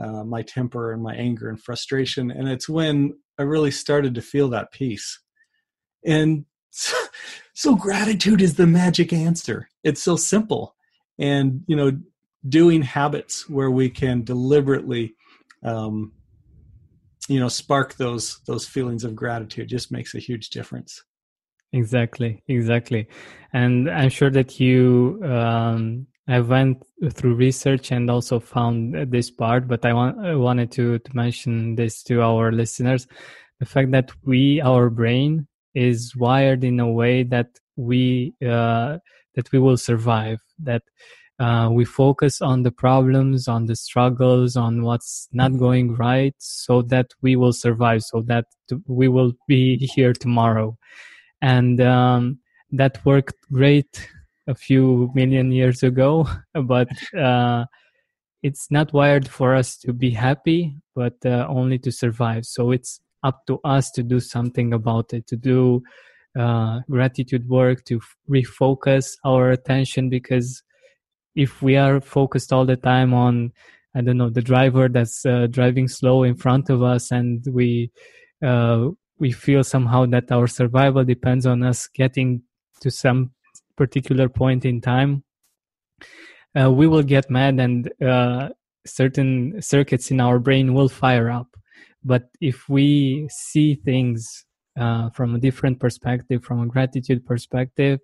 uh, 0.00 0.24
my 0.24 0.42
temper 0.42 0.92
and 0.92 1.02
my 1.02 1.14
anger 1.14 1.48
and 1.48 1.60
frustration. 1.60 2.30
And 2.30 2.48
it's 2.48 2.68
when 2.68 3.18
I 3.38 3.42
really 3.42 3.72
started 3.72 4.14
to 4.14 4.22
feel 4.22 4.48
that 4.50 4.70
peace. 4.70 5.20
And 6.04 6.44
so, 6.70 6.96
so 7.54 7.74
gratitude 7.74 8.40
is 8.40 8.54
the 8.54 8.66
magic 8.66 9.12
answer. 9.12 9.68
It's 9.82 10.02
so 10.02 10.16
simple. 10.16 10.76
And, 11.18 11.64
you 11.66 11.74
know, 11.74 11.98
doing 12.48 12.82
habits 12.82 13.48
where 13.48 13.70
we 13.70 13.90
can 13.90 14.22
deliberately, 14.22 15.14
um, 15.64 16.12
you 17.28 17.40
know, 17.40 17.48
spark 17.48 17.94
those 17.94 18.40
those 18.46 18.66
feelings 18.66 19.04
of 19.04 19.16
gratitude 19.16 19.68
just 19.68 19.92
makes 19.92 20.14
a 20.14 20.18
huge 20.18 20.50
difference. 20.50 21.02
Exactly, 21.72 22.42
exactly, 22.48 23.08
and 23.52 23.90
I'm 23.90 24.08
sure 24.08 24.30
that 24.30 24.58
you 24.58 25.20
um, 25.22 26.06
I 26.28 26.40
went 26.40 26.84
through 27.12 27.34
research 27.34 27.90
and 27.90 28.10
also 28.10 28.38
found 28.38 29.10
this 29.10 29.30
part, 29.30 29.66
but 29.66 29.84
I, 29.86 29.94
want, 29.94 30.24
I 30.24 30.34
wanted 30.34 30.70
to, 30.72 30.98
to 30.98 31.16
mention 31.16 31.74
this 31.74 32.02
to 32.04 32.20
our 32.20 32.52
listeners. 32.52 33.06
The 33.60 33.66
fact 33.66 33.90
that 33.92 34.12
we, 34.24 34.60
our 34.60 34.90
brain, 34.90 35.48
is 35.74 36.14
wired 36.16 36.64
in 36.64 36.80
a 36.80 36.90
way 36.90 37.22
that 37.22 37.48
we 37.76 38.34
uh, 38.44 38.98
that 39.34 39.52
we 39.52 39.58
will 39.58 39.76
survive 39.76 40.40
that 40.58 40.82
uh, 41.38 41.68
we 41.70 41.84
focus 41.84 42.42
on 42.42 42.64
the 42.64 42.72
problems 42.72 43.46
on 43.46 43.66
the 43.66 43.76
struggles 43.76 44.56
on 44.56 44.82
what's 44.82 45.28
not 45.32 45.56
going 45.56 45.94
right 45.94 46.34
so 46.38 46.82
that 46.82 47.12
we 47.22 47.36
will 47.36 47.52
survive 47.52 48.02
so 48.02 48.22
that 48.22 48.46
we 48.86 49.06
will 49.06 49.32
be 49.46 49.76
here 49.94 50.12
tomorrow. 50.12 50.76
And 51.40 51.80
um, 51.80 52.40
that 52.72 53.04
worked 53.04 53.36
great 53.52 54.08
a 54.48 54.54
few 54.54 55.12
million 55.14 55.52
years 55.52 55.82
ago, 55.82 56.26
but 56.64 56.88
uh, 57.16 57.66
it's 58.42 58.70
not 58.70 58.92
wired 58.92 59.28
for 59.28 59.54
us 59.54 59.76
to 59.76 59.92
be 59.92 60.10
happy, 60.10 60.76
but 60.96 61.14
uh, 61.24 61.46
only 61.48 61.78
to 61.80 61.92
survive. 61.92 62.44
So 62.46 62.72
it's 62.72 63.00
up 63.22 63.46
to 63.46 63.60
us 63.64 63.90
to 63.92 64.02
do 64.02 64.20
something 64.20 64.72
about 64.72 65.12
it, 65.12 65.26
to 65.28 65.36
do 65.36 65.82
uh, 66.38 66.80
gratitude 66.90 67.48
work, 67.48 67.84
to 67.84 68.00
refocus 68.30 69.16
our 69.24 69.50
attention. 69.50 70.08
Because 70.08 70.62
if 71.34 71.62
we 71.62 71.76
are 71.76 72.00
focused 72.00 72.52
all 72.52 72.64
the 72.64 72.76
time 72.76 73.12
on, 73.12 73.52
I 73.94 74.00
don't 74.00 74.18
know, 74.18 74.30
the 74.30 74.42
driver 74.42 74.88
that's 74.88 75.26
uh, 75.26 75.46
driving 75.50 75.88
slow 75.88 76.22
in 76.22 76.36
front 76.36 76.70
of 76.70 76.82
us, 76.82 77.10
and 77.10 77.44
we 77.50 77.90
uh, 78.44 78.88
we 79.18 79.32
feel 79.32 79.64
somehow 79.64 80.06
that 80.06 80.30
our 80.30 80.46
survival 80.46 81.04
depends 81.04 81.44
on 81.44 81.64
us 81.64 81.88
getting 81.88 82.42
to 82.80 82.90
some 82.90 83.32
particular 83.78 84.28
point 84.28 84.64
in 84.64 84.80
time, 84.80 85.24
uh, 86.58 86.70
we 86.70 86.86
will 86.86 87.02
get 87.02 87.30
mad 87.30 87.58
and 87.60 87.90
uh, 88.02 88.48
certain 88.84 89.62
circuits 89.62 90.10
in 90.10 90.20
our 90.20 90.38
brain 90.38 90.74
will 90.74 90.88
fire 90.88 91.30
up. 91.30 91.48
But 92.04 92.24
if 92.40 92.68
we 92.68 93.28
see 93.30 93.76
things 93.76 94.44
uh, 94.78 95.10
from 95.10 95.34
a 95.34 95.38
different 95.38 95.80
perspective, 95.80 96.44
from 96.44 96.60
a 96.60 96.66
gratitude 96.66 97.24
perspective, 97.24 98.00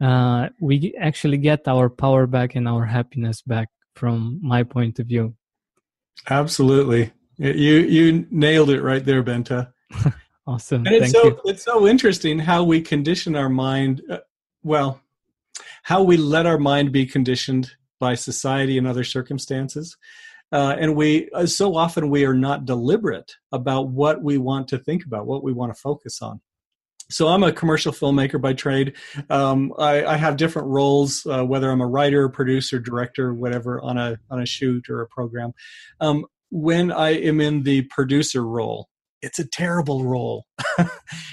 uh, 0.00 0.48
we 0.60 0.94
actually 1.00 1.38
get 1.38 1.66
our 1.66 1.88
power 1.88 2.26
back 2.26 2.56
and 2.56 2.68
our 2.68 2.84
happiness 2.84 3.40
back. 3.42 3.68
From 3.94 4.40
my 4.42 4.64
point 4.64 4.98
of 4.98 5.06
view, 5.06 5.36
absolutely, 6.28 7.12
you 7.38 7.76
you 7.96 8.26
nailed 8.28 8.70
it 8.70 8.82
right 8.82 9.04
there, 9.04 9.22
benta 9.22 9.70
awesome. 10.48 10.84
And 10.84 10.96
it's 10.96 11.12
Thank 11.12 11.14
so 11.14 11.24
you. 11.24 11.40
it's 11.44 11.62
so 11.62 11.86
interesting 11.86 12.40
how 12.40 12.64
we 12.64 12.80
condition 12.80 13.36
our 13.36 13.48
mind. 13.48 14.02
Uh, 14.10 14.18
well, 14.64 15.00
how 15.84 16.02
we 16.02 16.16
let 16.16 16.46
our 16.46 16.58
mind 16.58 16.92
be 16.92 17.06
conditioned 17.06 17.72
by 18.00 18.14
society 18.14 18.76
and 18.76 18.86
other 18.86 19.04
circumstances. 19.04 19.96
Uh, 20.50 20.76
and 20.78 20.96
we 20.96 21.28
uh, 21.32 21.46
so 21.46 21.74
often 21.76 22.10
we 22.10 22.24
are 22.24 22.34
not 22.34 22.64
deliberate 22.64 23.36
about 23.52 23.88
what 23.88 24.22
we 24.22 24.36
want 24.38 24.68
to 24.68 24.78
think 24.78 25.04
about, 25.04 25.26
what 25.26 25.42
we 25.42 25.52
want 25.52 25.74
to 25.74 25.80
focus 25.80 26.20
on. 26.20 26.40
So 27.10 27.28
I'm 27.28 27.42
a 27.42 27.52
commercial 27.52 27.92
filmmaker 27.92 28.40
by 28.40 28.54
trade. 28.54 28.94
Um, 29.28 29.74
I, 29.78 30.04
I, 30.06 30.16
have 30.16 30.38
different 30.38 30.68
roles, 30.68 31.26
uh, 31.26 31.44
whether 31.44 31.70
I'm 31.70 31.82
a 31.82 31.86
writer, 31.86 32.30
producer, 32.30 32.78
director, 32.78 33.34
whatever, 33.34 33.80
on 33.82 33.98
a 33.98 34.16
on 34.30 34.40
a 34.40 34.46
shoot 34.46 34.88
or 34.88 35.02
a 35.02 35.06
program. 35.08 35.52
Um, 36.00 36.24
when 36.50 36.90
I 36.90 37.10
am 37.10 37.40
in 37.40 37.64
the 37.64 37.82
producer 37.82 38.42
role, 38.42 38.88
it's 39.24 39.38
a 39.38 39.48
terrible 39.48 40.04
role. 40.04 40.46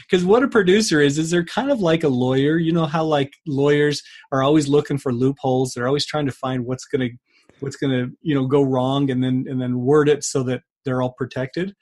Because 0.10 0.26
what 0.26 0.44
a 0.44 0.50
producer 0.50 1.00
is 1.00 1.18
is 1.18 1.32
they're 1.32 1.46
kind 1.46 1.72
of 1.72 1.80
like 1.80 2.04
a 2.04 2.10
lawyer. 2.10 2.58
You 2.58 2.74
know 2.74 2.86
how 2.86 3.06
like 3.06 3.32
lawyers 3.48 4.04
are 4.34 4.44
always 4.44 4.68
looking 4.68 4.98
for 4.98 5.14
loopholes. 5.14 5.72
They're 5.72 5.88
always 5.88 6.06
trying 6.06 6.26
to 6.26 6.34
find 6.34 6.66
what's 6.66 6.84
going 6.84 7.10
to 7.10 7.18
what's 7.62 7.78
going 7.78 7.92
to 7.92 8.12
you 8.22 8.36
know 8.36 8.46
go 8.46 8.62
wrong 8.62 9.10
and 9.10 9.24
then 9.24 9.46
and 9.48 9.62
then 9.62 9.80
word 9.80 10.10
it 10.10 10.26
so 10.26 10.44
that 10.44 10.64
they're 10.84 11.02
all 11.02 11.14
protected. 11.14 11.74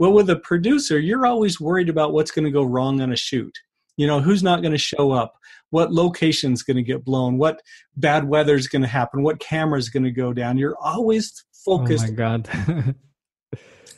Well 0.00 0.12
with 0.12 0.28
a 0.30 0.36
producer 0.40 0.98
you're 0.98 1.26
always 1.26 1.60
worried 1.60 1.88
about 1.88 2.12
what's 2.12 2.32
going 2.32 2.44
to 2.44 2.50
go 2.50 2.64
wrong 2.64 3.00
on 3.00 3.12
a 3.12 3.16
shoot. 3.16 3.56
You 3.96 4.08
know 4.08 4.18
who's 4.18 4.42
not 4.42 4.62
going 4.62 4.72
to 4.72 4.78
show 4.78 5.12
up? 5.12 5.34
What 5.70 5.92
location's 5.92 6.64
going 6.64 6.78
to 6.78 6.82
get 6.82 7.04
blown? 7.04 7.38
What 7.38 7.62
bad 7.96 8.28
weather's 8.28 8.66
going 8.66 8.82
to 8.82 8.88
happen? 8.88 9.22
What 9.22 9.38
camera's 9.38 9.90
going 9.90 10.02
to 10.04 10.10
go 10.10 10.32
down? 10.32 10.58
You're 10.58 10.76
always 10.82 11.44
focused 11.64 12.06
oh 12.06 12.08
my 12.08 12.14
god 12.14 12.94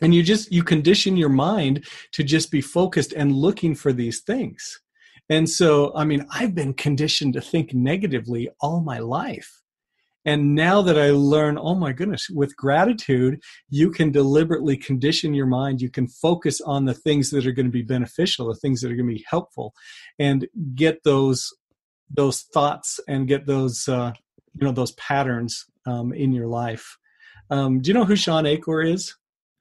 and 0.02 0.14
you 0.14 0.22
just 0.22 0.52
you 0.52 0.62
condition 0.62 1.16
your 1.16 1.28
mind 1.28 1.86
to 2.12 2.22
just 2.22 2.50
be 2.50 2.60
focused 2.60 3.12
and 3.12 3.34
looking 3.34 3.74
for 3.74 3.92
these 3.92 4.20
things. 4.20 4.80
And 5.30 5.48
so 5.48 5.92
i 5.94 6.04
mean 6.04 6.26
i've 6.30 6.54
been 6.54 6.74
conditioned 6.74 7.34
to 7.34 7.40
think 7.40 7.74
negatively 7.74 8.48
all 8.60 8.80
my 8.80 8.98
life. 8.98 9.62
And 10.24 10.54
now 10.54 10.82
that 10.82 10.98
i 10.98 11.10
learn 11.10 11.58
oh 11.58 11.74
my 11.74 11.92
goodness 11.92 12.28
with 12.30 12.56
gratitude 12.56 13.40
you 13.68 13.90
can 13.90 14.10
deliberately 14.10 14.76
condition 14.76 15.34
your 15.34 15.46
mind. 15.46 15.80
You 15.80 15.90
can 15.90 16.08
focus 16.08 16.60
on 16.60 16.84
the 16.84 16.94
things 16.94 17.30
that 17.30 17.46
are 17.46 17.52
going 17.52 17.66
to 17.66 17.72
be 17.72 17.82
beneficial 17.82 18.48
the 18.48 18.54
things 18.54 18.80
that 18.80 18.90
are 18.90 18.96
going 18.96 19.08
to 19.08 19.14
be 19.14 19.26
helpful 19.28 19.74
and 20.18 20.46
get 20.74 21.02
those 21.04 21.52
those 22.10 22.42
thoughts 22.54 23.00
and 23.08 23.28
get 23.28 23.46
those 23.46 23.88
uh, 23.88 24.12
you 24.54 24.66
know 24.66 24.72
those 24.72 24.92
patterns 24.92 25.66
um, 25.86 26.12
in 26.12 26.32
your 26.32 26.46
life. 26.46 26.96
Um, 27.50 27.80
do 27.80 27.88
you 27.88 27.94
know 27.94 28.04
who 28.04 28.16
Shawn 28.16 28.46
Achor 28.46 28.82
is 28.82 29.14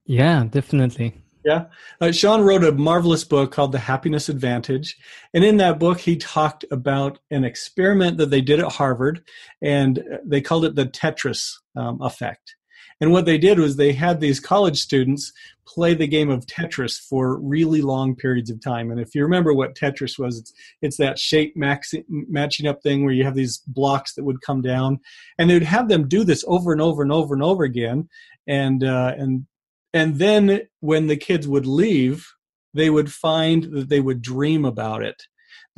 yeah, 0.08 0.46
definitely. 0.50 1.14
Yeah. 1.46 1.68
Uh, 2.02 2.12
Shawn 2.12 2.42
wrote 2.42 2.66
a 2.66 2.74
marvelous 2.74 3.24
book 3.24 3.54
called 3.54 3.72
The 3.72 3.80
Happiness 3.80 4.28
Advantage. 4.28 4.98
And 5.34 5.46
in 5.46 5.56
that 5.58 5.80
book, 5.80 6.00
he 6.00 6.18
talked 6.18 6.66
about 6.72 7.20
an 7.32 7.46
experiment 7.46 8.18
that 8.18 8.30
they 8.30 8.42
did 8.42 8.60
at 8.60 8.74
Harvard, 8.74 9.24
and 9.62 10.04
they 10.26 10.42
called 10.42 10.66
it 10.66 10.76
the 10.76 10.88
Tetris 10.88 11.54
um, 11.78 12.02
effect. 12.02 12.58
And 13.00 13.14
what 13.14 13.26
they 13.26 13.38
did 13.38 13.60
was 13.60 13.76
they 13.76 13.94
had 13.94 14.20
these 14.20 14.42
college 14.42 14.78
students 14.78 15.32
play 15.66 15.94
the 15.94 16.08
game 16.08 16.30
of 16.30 16.46
Tetris 16.48 17.00
for 17.00 17.40
really 17.40 17.82
long 17.82 18.16
periods 18.16 18.50
of 18.50 18.60
time. 18.60 18.92
And 18.92 19.00
if 19.00 19.16
you 19.16 19.22
remember 19.22 19.54
what 19.54 19.76
Tetris 19.76 20.20
was, 20.20 20.40
it's, 20.40 20.54
it's 20.82 20.98
that 20.98 21.20
shape 21.20 21.56
maxi- 21.56 22.04
matching 22.10 22.68
up 22.68 22.82
thing 22.82 23.06
where 23.06 23.14
you 23.14 23.24
have 23.24 23.36
these 23.36 23.60
blocks 23.68 24.16
that 24.16 24.26
would 24.26 24.42
come 24.42 24.62
down. 24.62 25.00
And 25.38 25.50
they 25.50 25.54
would 25.54 25.64
have 25.64 25.88
them 25.88 26.10
do 26.10 26.26
this 26.26 26.44
over 26.48 26.74
and 26.74 26.82
over 26.82 27.04
and 27.04 27.12
over 27.12 27.34
and 27.34 27.44
over 27.44 27.64
again. 27.64 28.10
And, 28.48 28.84
uh, 28.84 29.14
and, 29.18 29.46
and 29.94 30.20
then 30.20 30.62
when 30.80 31.08
the 31.08 31.18
kids 31.18 31.48
would 31.48 31.66
leave, 31.66 32.28
they 32.74 32.90
would 32.90 33.12
find 33.12 33.64
that 33.72 33.90
they 33.90 34.00
would 34.00 34.22
dream 34.22 34.66
about 34.66 35.04
it 35.04 35.24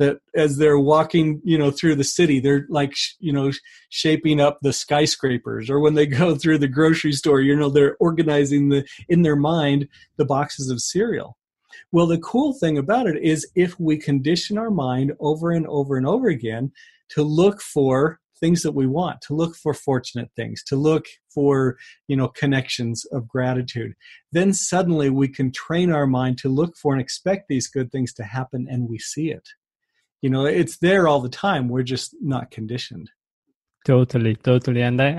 that 0.00 0.18
as 0.34 0.56
they're 0.56 0.78
walking 0.78 1.40
you 1.44 1.58
know 1.58 1.70
through 1.70 1.94
the 1.94 2.02
city 2.02 2.40
they're 2.40 2.66
like 2.68 2.94
you 3.20 3.32
know 3.32 3.52
shaping 3.90 4.40
up 4.40 4.58
the 4.62 4.72
skyscrapers 4.72 5.70
or 5.70 5.78
when 5.78 5.94
they 5.94 6.06
go 6.06 6.34
through 6.38 6.58
the 6.58 6.66
grocery 6.66 7.12
store 7.12 7.40
you 7.40 7.54
know 7.54 7.68
they're 7.68 7.96
organizing 8.00 8.70
the 8.70 8.84
in 9.08 9.22
their 9.22 9.36
mind 9.36 9.86
the 10.16 10.24
boxes 10.24 10.70
of 10.70 10.80
cereal. 10.80 11.36
Well 11.92 12.06
the 12.06 12.18
cool 12.18 12.54
thing 12.54 12.78
about 12.78 13.06
it 13.06 13.22
is 13.22 13.48
if 13.54 13.78
we 13.78 13.96
condition 13.98 14.58
our 14.58 14.70
mind 14.70 15.12
over 15.20 15.50
and 15.50 15.66
over 15.66 15.96
and 15.96 16.06
over 16.06 16.28
again 16.28 16.72
to 17.10 17.22
look 17.22 17.60
for 17.60 18.19
things 18.40 18.62
that 18.62 18.72
we 18.72 18.86
want 18.86 19.20
to 19.22 19.34
look 19.34 19.54
for 19.54 19.74
fortunate 19.74 20.30
things 20.34 20.62
to 20.64 20.76
look 20.76 21.06
for 21.28 21.76
you 22.08 22.16
know 22.16 22.28
connections 22.28 23.04
of 23.12 23.28
gratitude. 23.28 23.94
Then 24.32 24.52
suddenly 24.52 25.10
we 25.10 25.28
can 25.28 25.52
train 25.52 25.92
our 25.92 26.06
mind 26.06 26.38
to 26.38 26.48
look 26.48 26.76
for 26.76 26.92
and 26.92 27.00
expect 27.00 27.48
these 27.48 27.68
good 27.68 27.92
things 27.92 28.12
to 28.14 28.24
happen 28.24 28.66
and 28.70 28.88
we 28.88 28.98
see 28.98 29.30
it. 29.30 29.48
You 30.22 30.30
know 30.30 30.44
it's 30.46 30.78
there 30.78 31.06
all 31.06 31.20
the 31.20 31.28
time 31.28 31.68
we're 31.68 31.82
just 31.82 32.14
not 32.20 32.50
conditioned. 32.50 33.10
Totally 33.84 34.36
totally. 34.36 34.82
And 34.82 35.00
i 35.00 35.10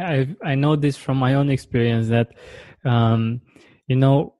i, 0.43 0.51
I 0.51 0.55
know 0.55 0.75
this 0.75 0.97
from 0.97 1.17
my 1.17 1.35
own 1.35 1.49
experience 1.49 2.07
that 2.09 2.33
um 2.83 3.41
you 3.87 3.95
know 3.95 4.35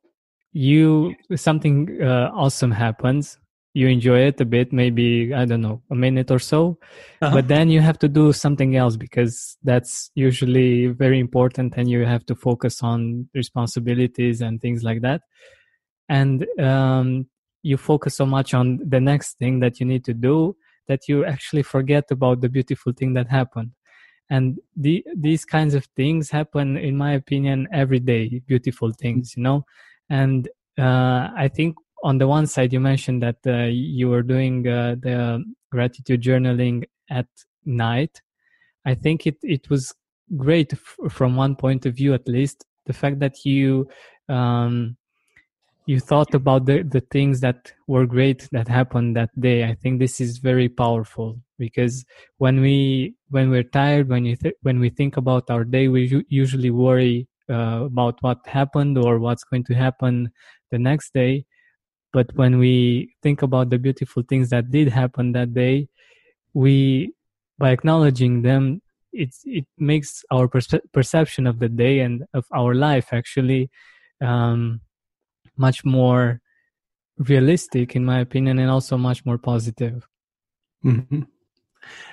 you 0.54 1.16
something 1.36 2.02
uh, 2.02 2.30
awesome 2.34 2.72
happens 2.72 3.38
you 3.74 3.88
enjoy 3.88 4.20
it 4.20 4.42
a 4.42 4.46
bit 4.46 4.74
maybe 4.74 5.34
i 5.34 5.46
don't 5.46 5.62
know 5.62 5.82
a 5.92 5.96
minute 5.96 6.30
or 6.30 6.40
so. 6.40 6.78
Uh-huh. 7.22 7.36
but 7.36 7.48
then 7.48 7.70
you 7.70 7.82
have 7.82 8.00
to 8.00 8.08
do 8.08 8.34
something 8.34 8.76
else 8.76 8.96
because 8.98 9.58
that's 9.64 10.12
usually 10.16 10.88
very 10.88 11.20
important 11.20 11.74
and 11.78 11.90
you 11.90 12.06
have 12.06 12.26
to 12.26 12.36
focus 12.36 12.82
on 12.82 13.30
responsibilities 13.34 14.42
and 14.42 14.60
things 14.60 14.84
like 14.84 15.02
that. 15.02 15.22
And 16.10 16.46
um, 16.60 17.28
you 17.62 17.78
focus 17.78 18.16
so 18.18 18.26
much 18.26 18.54
on 18.54 18.80
the 18.86 19.00
next 19.00 19.38
thing 19.38 19.60
that 19.60 19.80
you 19.80 19.86
need 19.86 20.04
to 20.06 20.14
do 20.14 20.56
that 20.88 21.08
you 21.08 21.24
actually 21.26 21.64
forget 21.64 22.10
about 22.12 22.42
the 22.42 22.50
beautiful 22.50 22.92
thing 22.92 23.14
that 23.14 23.30
happened. 23.30 23.72
And 24.30 24.60
the, 24.76 25.06
these 25.16 25.46
kinds 25.46 25.76
of 25.76 25.86
things 25.96 26.32
happen 26.32 26.76
in 26.76 26.98
my 26.98 27.14
opinion 27.14 27.68
every 27.72 28.00
day 28.00 28.42
beautiful 28.48 28.92
things 28.92 29.36
you 29.38 29.44
know? 29.44 29.66
And 30.10 30.50
uh, 30.78 31.30
i 31.36 31.50
think 31.54 31.76
on 32.04 32.18
the 32.18 32.28
one 32.28 32.48
side 32.48 32.74
you 32.74 32.80
mentioned 32.80 33.22
that 33.24 33.38
uh, 33.46 33.66
you 33.66 34.10
were 34.10 34.24
doing 34.24 34.68
uh, 34.68 34.96
the 35.00 35.44
gratitude 35.72 36.22
journaling 36.22 36.84
at 37.10 37.28
night. 37.66 38.22
I 38.86 38.96
think 38.96 39.28
it, 39.28 39.38
it 39.44 39.70
was 39.70 39.94
great 40.36 40.74
f- 40.74 40.98
from 41.10 41.36
one 41.36 41.56
point 41.56 41.86
of 41.86 41.96
view 41.96 42.14
at 42.14 42.28
least 42.28 42.66
the 42.86 42.94
fact 42.94 43.20
that 43.20 43.46
you 43.46 43.88
um, 44.30 44.98
you 45.86 46.00
thought 46.00 46.34
about 46.34 46.66
the, 46.66 46.84
the 46.84 47.02
things 47.02 47.42
that 47.42 47.74
were 47.88 48.06
great 48.06 48.48
that 48.52 48.68
happened 48.68 49.16
that 49.16 49.30
day. 49.40 49.64
I 49.64 49.74
think 49.74 50.00
this 50.00 50.22
is 50.22 50.38
very 50.38 50.70
powerful 50.70 51.40
because 51.58 52.06
when 52.38 52.62
we 52.62 53.16
when 53.30 53.50
we're 53.50 53.64
tired 53.64 54.10
when 54.10 54.26
you 54.26 54.36
th- 54.36 54.56
when 54.62 54.80
we 54.80 54.90
think 54.90 55.18
about 55.18 55.50
our 55.50 55.64
day 55.64 55.88
we 55.88 56.04
u- 56.06 56.24
usually 56.30 56.72
worry 56.72 57.28
uh, 57.50 57.84
about 57.86 58.18
what 58.22 58.40
happened 58.48 58.98
or 58.98 59.20
what's 59.20 59.44
going 59.44 59.64
to 59.66 59.74
happen 59.74 60.32
the 60.72 60.80
next 60.80 61.14
day 61.14 61.46
but 62.14 62.34
when 62.36 62.58
we 62.60 63.14
think 63.24 63.42
about 63.42 63.70
the 63.70 63.78
beautiful 63.80 64.24
things 64.28 64.50
that 64.50 64.72
did 64.72 64.90
happen 64.90 65.32
that 65.32 65.54
day 65.54 65.88
we 66.54 67.14
by 67.58 67.72
acknowledging 67.72 68.42
them 68.42 68.82
it's 69.14 69.42
it 69.46 69.66
makes 69.78 70.24
our 70.32 70.48
perce- 70.48 70.86
perception 70.94 71.48
of 71.48 71.60
the 71.60 71.70
day 71.70 72.00
and 72.00 72.24
of 72.34 72.46
our 72.54 72.74
life 72.74 73.10
actually 73.12 73.70
um, 74.22 74.82
much 75.58 75.84
more 75.84 76.42
realistic 77.18 77.96
in 77.96 78.06
my 78.06 78.20
opinion 78.20 78.60
and 78.60 78.70
also 78.70 78.98
much 78.98 79.26
more 79.26 79.38
positive 79.38 80.08
mm-hmm. 80.84 81.22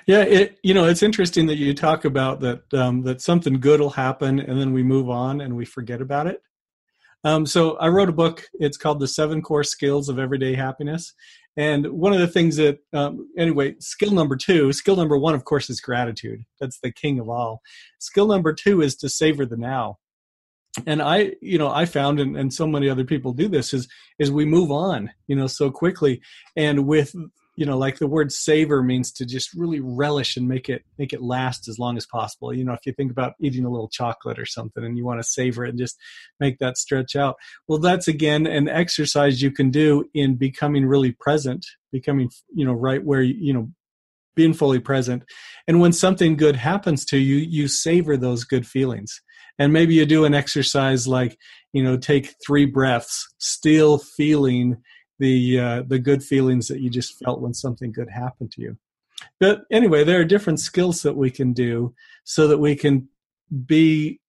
yeah 0.05 0.21
it 0.21 0.59
you 0.61 0.73
know 0.73 0.85
it's 0.85 1.03
interesting 1.03 1.47
that 1.47 1.57
you 1.57 1.73
talk 1.73 2.05
about 2.05 2.41
that 2.41 2.73
um, 2.73 3.01
that 3.03 3.21
something 3.21 3.59
good 3.59 3.79
will 3.79 3.89
happen 3.89 4.39
and 4.39 4.59
then 4.59 4.73
we 4.73 4.83
move 4.83 5.09
on 5.09 5.41
and 5.41 5.55
we 5.55 5.65
forget 5.65 6.01
about 6.01 6.27
it 6.27 6.41
um, 7.23 7.45
so 7.45 7.77
i 7.77 7.87
wrote 7.87 8.09
a 8.09 8.13
book. 8.13 8.45
It's 8.59 8.77
called 8.77 8.99
the 8.99 9.07
seven 9.07 9.41
core 9.41 9.63
skills 9.63 10.09
of 10.09 10.19
everyday 10.19 10.55
happiness. 10.55 11.13
And 11.57 11.87
one 11.87 12.13
of 12.13 12.19
the 12.19 12.27
things 12.27 12.55
that 12.55 12.79
um, 12.93 13.27
anyway 13.37 13.75
skill 13.79 14.11
number 14.11 14.35
two 14.35 14.71
skill 14.71 14.95
number 14.95 15.17
one 15.17 15.35
of 15.35 15.45
course 15.45 15.69
is 15.69 15.81
gratitude. 15.81 16.43
That's 16.59 16.79
the 16.79 16.91
king 16.91 17.19
of 17.19 17.29
all. 17.29 17.61
Skill 17.99 18.27
number 18.27 18.53
two 18.53 18.81
is 18.81 18.95
to 18.97 19.09
savor 19.09 19.45
the 19.45 19.57
now. 19.57 19.97
And 20.85 21.01
i 21.01 21.33
you 21.41 21.57
know 21.57 21.69
i 21.69 21.85
found 21.85 22.19
and, 22.19 22.37
and 22.37 22.53
so 22.53 22.67
many 22.67 22.89
other 22.89 23.03
people 23.03 23.33
do 23.33 23.47
this 23.47 23.73
is 23.73 23.87
is 24.19 24.31
we 24.31 24.45
move 24.45 24.71
on 24.71 25.09
you 25.27 25.35
know 25.35 25.47
so 25.47 25.71
quickly. 25.71 26.21
And 26.55 26.85
with 26.87 27.13
you 27.59 27.65
know 27.65 27.77
like 27.77 27.99
the 27.99 28.07
word 28.07 28.31
savor 28.31 28.81
means 28.81 29.11
to 29.11 29.25
just 29.25 29.53
really 29.53 29.81
relish 29.81 30.37
and 30.37 30.47
make 30.47 30.69
it 30.69 30.85
make 30.97 31.11
it 31.11 31.21
last 31.21 31.67
as 31.67 31.77
long 31.77 31.97
as 31.97 32.05
possible. 32.05 32.53
You 32.53 32.63
know 32.63 32.71
if 32.71 32.85
you 32.85 32.93
think 32.93 33.11
about 33.11 33.33
eating 33.41 33.65
a 33.65 33.69
little 33.69 33.89
chocolate 33.89 34.39
or 34.39 34.45
something 34.45 34.81
and 34.81 34.97
you 34.97 35.03
want 35.03 35.19
to 35.19 35.27
savor 35.27 35.65
it 35.65 35.69
and 35.71 35.77
just 35.77 35.97
make 36.39 36.59
that 36.59 36.77
stretch 36.77 37.17
out. 37.17 37.35
Well 37.67 37.77
that's 37.77 38.07
again 38.07 38.47
an 38.47 38.69
exercise 38.69 39.41
you 39.41 39.51
can 39.51 39.71
do 39.71 40.05
in 40.13 40.35
becoming 40.35 40.85
really 40.85 41.11
present 41.11 41.65
becoming 41.91 42.29
you 42.55 42.63
know 42.63 42.71
right 42.71 43.03
where 43.03 43.21
you 43.21 43.53
know 43.53 43.69
being 44.37 44.53
fully 44.53 44.79
present. 44.79 45.23
And 45.67 45.81
when 45.81 45.91
something 45.91 46.37
good 46.37 46.55
happens 46.55 47.03
to 47.07 47.17
you 47.17 47.35
you 47.35 47.67
savor 47.67 48.15
those 48.15 48.45
good 48.45 48.65
feelings. 48.65 49.21
And 49.61 49.73
maybe 49.73 49.95
you 49.95 50.05
do 50.05 50.23
an 50.23 50.33
exercise 50.33 51.09
like 51.09 51.37
you 51.73 51.83
know 51.83 51.97
take 51.97 52.35
three 52.47 52.65
breaths 52.65 53.27
still 53.37 53.97
feeling 53.97 54.77
the 55.19 55.59
uh, 55.59 55.83
the 55.87 55.99
good 55.99 56.23
feelings 56.23 56.67
that 56.67 56.79
you 56.79 56.89
just 56.89 57.17
felt 57.23 57.41
when 57.41 57.53
something 57.53 57.91
good 57.91 58.09
happened 58.09 58.51
to 58.53 58.61
you. 58.61 58.77
But 59.39 59.63
anyway 59.71 60.03
there 60.03 60.19
are 60.19 60.25
different 60.25 60.59
skills 60.59 61.01
that 61.03 61.15
we 61.15 61.29
can 61.29 61.53
do 61.53 61.93
so 62.23 62.47
that 62.47 62.57
we 62.57 62.75
can 62.75 63.09
be 63.65 64.19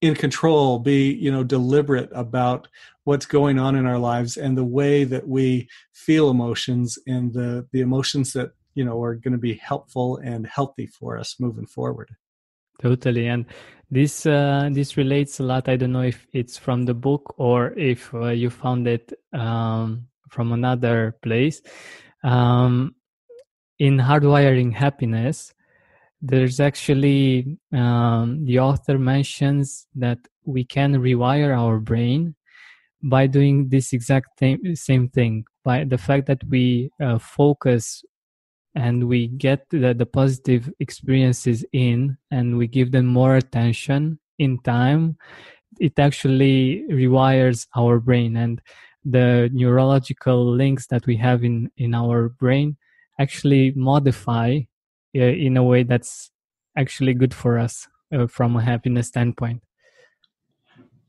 in 0.00 0.14
control 0.14 0.78
be 0.78 1.12
you 1.14 1.32
know 1.32 1.42
deliberate 1.42 2.10
about 2.12 2.68
what's 3.04 3.26
going 3.26 3.58
on 3.58 3.74
in 3.74 3.86
our 3.86 3.98
lives 3.98 4.36
and 4.36 4.56
the 4.56 4.64
way 4.64 5.02
that 5.04 5.26
we 5.26 5.68
feel 5.92 6.30
emotions 6.30 6.98
and 7.06 7.32
the 7.32 7.66
the 7.72 7.80
emotions 7.80 8.32
that 8.32 8.52
you 8.74 8.84
know 8.84 9.02
are 9.02 9.14
going 9.14 9.32
to 9.32 9.38
be 9.38 9.54
helpful 9.54 10.18
and 10.18 10.46
healthy 10.46 10.86
for 10.86 11.18
us 11.18 11.36
moving 11.38 11.66
forward. 11.66 12.10
Totally 12.82 13.28
and 13.28 13.46
this 13.90 14.26
uh, 14.26 14.68
this 14.72 14.96
relates 14.96 15.40
a 15.40 15.42
lot. 15.42 15.68
I 15.68 15.76
don't 15.76 15.92
know 15.92 16.02
if 16.02 16.26
it's 16.32 16.58
from 16.58 16.84
the 16.84 16.94
book 16.94 17.34
or 17.38 17.72
if 17.72 18.12
uh, 18.12 18.28
you 18.28 18.50
found 18.50 18.88
it 18.88 19.12
um, 19.32 20.08
from 20.34 20.52
another 20.52 21.16
place. 21.22 21.62
Um, 22.24 22.96
in 23.78 23.98
hardwiring 23.98 24.72
happiness 24.72 25.52
there's 26.22 26.58
actually 26.58 27.58
um, 27.72 28.44
the 28.46 28.58
author 28.58 28.98
mentions 28.98 29.86
that 29.94 30.18
we 30.44 30.64
can 30.64 30.94
rewire 30.94 31.54
our 31.54 31.78
brain 31.78 32.34
by 33.02 33.26
doing 33.26 33.68
this 33.68 33.92
exact 33.92 34.28
th- 34.38 34.58
same 34.74 35.08
thing 35.08 35.44
by 35.64 35.84
the 35.84 35.98
fact 35.98 36.26
that 36.26 36.42
we 36.48 36.90
uh, 37.02 37.18
focus 37.18 38.02
and 38.74 39.06
we 39.06 39.28
get 39.28 39.66
the, 39.70 39.92
the 39.92 40.06
positive 40.06 40.72
experiences 40.80 41.64
in 41.72 42.16
and 42.30 42.56
we 42.56 42.66
give 42.66 42.90
them 42.90 43.06
more 43.06 43.36
attention 43.36 44.18
in 44.38 44.58
time 44.60 45.16
it 45.80 45.98
actually 45.98 46.84
rewires 46.90 47.66
our 47.76 47.98
brain. 47.98 48.36
And 48.36 48.60
the 49.04 49.50
neurological 49.52 50.44
links 50.44 50.86
that 50.88 51.06
we 51.06 51.16
have 51.16 51.44
in 51.44 51.70
in 51.76 51.94
our 51.94 52.28
brain 52.28 52.76
actually 53.20 53.72
modify 53.76 54.60
uh, 55.16 55.20
in 55.20 55.56
a 55.56 55.62
way 55.62 55.82
that's 55.82 56.30
actually 56.76 57.14
good 57.14 57.34
for 57.34 57.58
us 57.58 57.86
uh, 58.12 58.26
from 58.26 58.56
a 58.56 58.62
happiness 58.62 59.08
standpoint. 59.08 59.62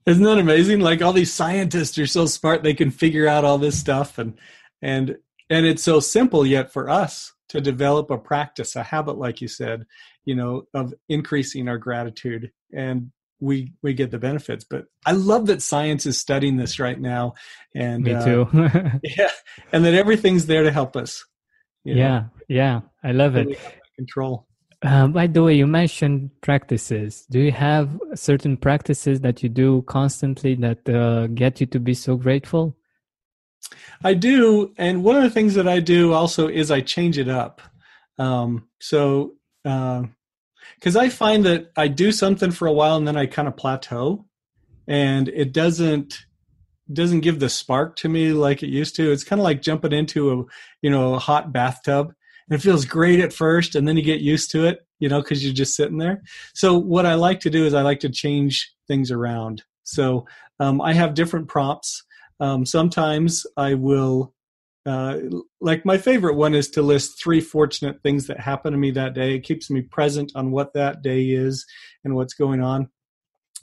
Isn't 0.06 0.24
that 0.24 0.38
amazing? 0.38 0.82
Like 0.82 1.02
all 1.02 1.14
these 1.14 1.34
scientists 1.34 1.98
are 1.98 2.06
so 2.06 2.28
smart 2.28 2.62
they 2.62 2.76
can 2.76 2.92
figure 2.92 3.28
out 3.28 3.44
all 3.44 3.58
this 3.58 3.80
stuff 3.80 4.20
and 4.20 4.38
and 4.82 5.18
and 5.50 5.66
it's 5.66 5.84
so 5.84 6.00
simple 6.00 6.46
yet 6.46 6.72
for 6.72 6.90
us 6.90 7.34
to 7.50 7.62
develop 7.62 8.10
a 8.10 8.18
practice, 8.18 8.76
a 8.76 8.84
habit, 8.84 9.18
like 9.18 9.42
you 9.42 9.48
said, 9.48 9.86
you 10.26 10.36
know, 10.36 10.64
of 10.74 10.94
increasing 11.08 11.68
our 11.68 11.78
gratitude 11.78 12.52
and 12.74 13.12
we 13.40 13.74
we 13.82 13.94
get 13.94 14.12
the 14.12 14.20
benefits. 14.20 14.64
But 14.64 14.86
I 15.06 15.12
love 15.12 15.48
that 15.48 15.62
science 15.62 16.06
is 16.06 16.18
studying 16.18 16.58
this 16.58 16.80
right 16.80 17.00
now, 17.00 17.34
and 17.74 18.04
me 18.04 18.14
uh, 18.14 18.26
too. 18.26 18.48
yeah, 19.04 19.32
and 19.72 19.86
that 19.86 19.94
everything's 19.94 20.46
there 20.46 20.64
to 20.64 20.72
help 20.72 20.96
us. 20.96 21.26
yeah, 21.84 21.96
know? 21.96 22.30
yeah, 22.48 22.82
I 23.04 23.12
love 23.12 23.36
it. 23.36 23.60
Control. 23.96 24.48
Uh, 24.82 25.08
by 25.08 25.26
the 25.26 25.42
way, 25.42 25.56
you 25.56 25.66
mentioned 25.66 26.30
practices. 26.42 27.26
Do 27.30 27.40
you 27.40 27.52
have 27.52 28.00
certain 28.14 28.56
practices 28.58 29.22
that 29.22 29.42
you 29.42 29.50
do 29.50 29.82
constantly 29.84 30.54
that 30.56 30.88
uh, 30.88 31.28
get 31.28 31.60
you 31.60 31.66
to 31.68 31.80
be 31.80 31.94
so 31.94 32.16
grateful? 32.16 32.76
I 34.04 34.14
do, 34.14 34.74
and 34.78 35.04
one 35.04 35.16
of 35.16 35.24
the 35.24 35.30
things 35.30 35.56
that 35.56 35.68
I 35.68 35.80
do 35.80 36.14
also 36.14 36.48
is 36.48 36.70
I 36.70 36.82
change 36.82 37.18
it 37.18 37.30
up. 37.30 37.62
Um, 38.20 38.68
so, 38.80 39.34
because 40.76 40.96
I 40.96 41.10
find 41.10 41.46
that 41.46 41.72
I 41.78 41.88
do 41.88 42.12
something 42.12 42.52
for 42.52 42.68
a 42.68 42.74
while 42.74 42.98
and 42.98 43.08
then 43.08 43.18
I 43.18 43.26
kind 43.26 43.48
of 43.48 43.58
plateau, 43.58 44.26
and 44.88 45.28
it 45.30 45.54
doesn't 45.54 46.26
doesn't 46.94 47.22
give 47.22 47.40
the 47.40 47.50
spark 47.50 47.96
to 47.98 48.10
me 48.10 48.32
like 48.32 48.62
it 48.62 48.70
used 48.70 48.96
to. 48.96 49.12
It's 49.12 49.24
kind 49.24 49.40
of 49.40 49.44
like 49.44 49.62
jumping 49.62 49.92
into 49.92 50.32
a 50.32 50.44
you 50.82 50.90
know 50.90 51.16
a 51.16 51.20
hot 51.20 51.52
bathtub. 51.52 52.14
It 52.50 52.60
feels 52.60 52.86
great 52.86 53.20
at 53.20 53.34
first, 53.34 53.76
and 53.76 53.88
then 53.88 53.98
you 53.98 54.04
get 54.04 54.22
used 54.22 54.52
to 54.52 54.66
it, 54.66 54.86
you 55.00 55.10
know, 55.10 55.22
because 55.22 55.44
you're 55.44 55.54
just 55.54 55.76
sitting 55.76 55.98
there. 55.98 56.22
So 56.54 56.78
what 56.78 57.08
I 57.08 57.16
like 57.16 57.40
to 57.42 57.50
do 57.50 57.66
is 57.66 57.74
I 57.74 57.82
like 57.82 58.02
to 58.02 58.10
change 58.10 58.72
things 58.88 59.10
around. 59.10 59.64
So 59.84 60.28
um, 60.60 60.80
I 60.80 60.94
have 60.94 61.16
different 61.16 61.48
prompts. 61.48 62.04
Um, 62.40 62.64
sometimes 62.64 63.48
I 63.58 63.74
will, 63.74 64.35
uh, 64.86 65.20
like 65.60 65.86
my 65.86 65.98
favorite 65.98 66.36
one 66.36 66.54
is 66.54 66.70
to 66.72 66.82
list 66.82 67.20
three 67.22 67.42
fortunate 67.42 68.02
things 68.04 68.28
that 68.28 68.40
happened 68.40 68.74
to 68.74 68.78
me 68.78 68.92
that 68.92 69.14
day. 69.14 69.36
It 69.36 69.44
keeps 69.44 69.70
me 69.70 69.82
present 69.82 70.32
on 70.36 70.52
what 70.52 70.74
that 70.74 71.02
day 71.02 71.30
is 71.30 71.66
and 72.04 72.16
what's 72.16 72.36
going 72.36 72.62
on. 72.62 72.90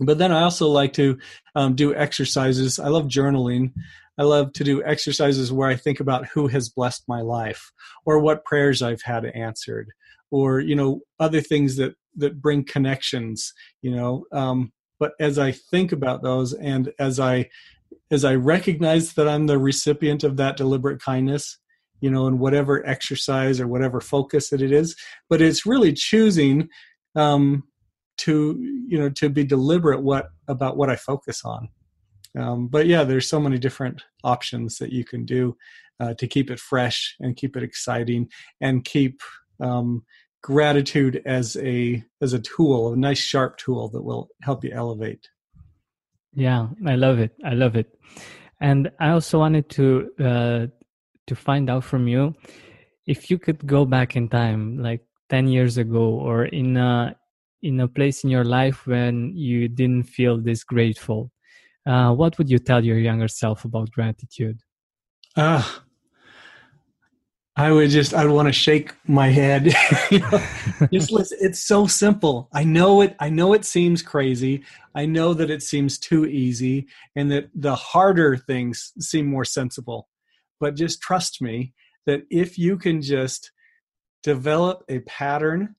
But 0.00 0.18
then 0.18 0.32
I 0.32 0.42
also 0.42 0.68
like 0.68 0.94
to 0.94 1.18
um, 1.54 1.74
do 1.76 1.94
exercises. 1.94 2.78
I 2.78 2.88
love 2.88 3.04
journaling. 3.04 3.72
I 4.18 4.24
love 4.24 4.52
to 4.54 4.64
do 4.64 4.82
exercises 4.82 5.52
where 5.52 5.68
I 5.68 5.76
think 5.76 6.00
about 6.00 6.26
who 6.26 6.48
has 6.48 6.68
blessed 6.68 7.04
my 7.06 7.20
life 7.20 7.72
or 8.04 8.18
what 8.18 8.44
prayers 8.44 8.82
I've 8.82 9.02
had 9.02 9.24
answered 9.26 9.90
or, 10.30 10.60
you 10.60 10.74
know, 10.74 11.00
other 11.20 11.40
things 11.40 11.76
that, 11.76 11.94
that 12.16 12.40
bring 12.40 12.64
connections, 12.64 13.52
you 13.80 13.94
know. 13.94 14.24
Um, 14.32 14.72
but 14.98 15.12
as 15.20 15.38
I 15.38 15.52
think 15.52 15.92
about 15.92 16.22
those 16.22 16.52
and 16.52 16.92
as 16.98 17.20
I 17.20 17.48
as 18.12 18.24
I 18.24 18.34
recognize 18.34 19.14
that 19.14 19.26
I'm 19.26 19.46
the 19.46 19.58
recipient 19.58 20.22
of 20.22 20.36
that 20.36 20.58
deliberate 20.58 21.00
kindness, 21.00 21.58
you 22.00 22.10
know, 22.10 22.26
in 22.26 22.38
whatever 22.38 22.86
exercise 22.86 23.58
or 23.58 23.66
whatever 23.66 24.00
focus 24.00 24.50
that 24.50 24.60
it 24.60 24.70
is. 24.70 24.94
But 25.30 25.40
it's 25.40 25.64
really 25.64 25.94
choosing 25.94 26.68
um, 27.16 27.64
to, 28.18 28.56
you 28.86 28.98
know, 28.98 29.08
to 29.08 29.30
be 29.30 29.44
deliberate 29.44 30.02
what 30.02 30.28
about 30.46 30.76
what 30.76 30.90
I 30.90 30.96
focus 30.96 31.42
on. 31.44 31.70
Um, 32.38 32.68
but 32.68 32.86
yeah, 32.86 33.02
there's 33.02 33.28
so 33.28 33.40
many 33.40 33.58
different 33.58 34.02
options 34.22 34.76
that 34.78 34.92
you 34.92 35.04
can 35.04 35.24
do 35.24 35.56
uh, 35.98 36.14
to 36.14 36.26
keep 36.26 36.50
it 36.50 36.60
fresh 36.60 37.16
and 37.18 37.36
keep 37.36 37.56
it 37.56 37.62
exciting 37.62 38.28
and 38.60 38.84
keep 38.84 39.20
um, 39.60 40.04
gratitude 40.42 41.22
as 41.24 41.56
a 41.56 42.04
as 42.20 42.34
a 42.34 42.40
tool, 42.40 42.92
a 42.92 42.96
nice 42.96 43.20
sharp 43.20 43.56
tool 43.56 43.88
that 43.88 44.02
will 44.02 44.28
help 44.42 44.64
you 44.64 44.70
elevate. 44.72 45.28
Yeah, 46.34 46.68
I 46.86 46.94
love 46.96 47.18
it. 47.18 47.32
I 47.44 47.54
love 47.54 47.76
it. 47.76 47.98
And 48.60 48.90
I 49.00 49.10
also 49.10 49.38
wanted 49.38 49.68
to 49.70 50.10
uh, 50.20 50.66
to 51.26 51.34
find 51.34 51.68
out 51.68 51.84
from 51.84 52.08
you 52.08 52.34
if 53.06 53.30
you 53.30 53.38
could 53.38 53.66
go 53.66 53.84
back 53.84 54.16
in 54.16 54.28
time, 54.28 54.78
like 54.78 55.02
ten 55.28 55.48
years 55.48 55.78
ago, 55.78 56.04
or 56.14 56.46
in 56.46 56.76
a 56.76 57.16
in 57.62 57.80
a 57.80 57.88
place 57.88 58.24
in 58.24 58.30
your 58.30 58.44
life 58.44 58.86
when 58.86 59.36
you 59.36 59.68
didn't 59.68 60.04
feel 60.04 60.38
this 60.38 60.64
grateful. 60.64 61.30
Uh, 61.86 62.12
what 62.12 62.38
would 62.38 62.48
you 62.48 62.58
tell 62.58 62.84
your 62.84 62.98
younger 62.98 63.28
self 63.28 63.64
about 63.64 63.90
gratitude? 63.90 64.60
Ah, 65.36 65.84
I 67.54 67.70
would 67.70 67.90
just 67.90 68.14
I'd 68.14 68.30
want 68.30 68.48
to 68.48 68.52
shake 68.52 68.94
my 69.06 69.28
head. 69.28 69.74
just 70.92 71.12
listen. 71.12 71.38
It's 71.40 71.62
so 71.62 71.86
simple. 71.86 72.48
I 72.52 72.64
know 72.64 73.02
it. 73.02 73.14
I 73.20 73.28
know 73.28 73.52
it 73.52 73.66
seems 73.66 74.02
crazy. 74.02 74.62
I 74.94 75.04
know 75.04 75.34
that 75.34 75.50
it 75.50 75.62
seems 75.62 75.98
too 75.98 76.24
easy, 76.24 76.86
and 77.14 77.30
that 77.30 77.50
the 77.54 77.74
harder 77.74 78.36
things 78.36 78.92
seem 78.98 79.26
more 79.26 79.44
sensible. 79.44 80.08
But 80.60 80.76
just 80.76 81.02
trust 81.02 81.42
me 81.42 81.74
that 82.06 82.22
if 82.30 82.58
you 82.58 82.78
can 82.78 83.02
just 83.02 83.52
develop 84.22 84.84
a 84.88 85.00
pattern, 85.00 85.74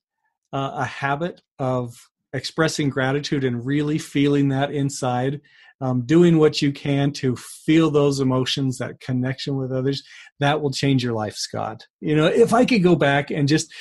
uh, 0.52 0.72
a 0.74 0.84
habit 0.84 1.42
of 1.58 2.08
expressing 2.32 2.88
gratitude 2.88 3.44
and 3.44 3.64
really 3.64 3.98
feeling 3.98 4.48
that 4.48 4.70
inside 4.70 5.40
um, 5.80 6.02
doing 6.06 6.38
what 6.38 6.62
you 6.62 6.72
can 6.72 7.12
to 7.12 7.36
feel 7.36 7.90
those 7.90 8.20
emotions, 8.20 8.78
that 8.78 9.00
connection 9.00 9.56
with 9.56 9.72
others, 9.72 10.02
that 10.40 10.60
will 10.60 10.70
change 10.70 11.02
your 11.02 11.12
life, 11.12 11.34
Scott. 11.34 11.86
You 12.00 12.16
know, 12.16 12.26
if 12.26 12.52
I 12.52 12.64
could 12.64 12.82
go 12.82 12.96
back 12.96 13.30
and 13.30 13.48
just 13.48 13.72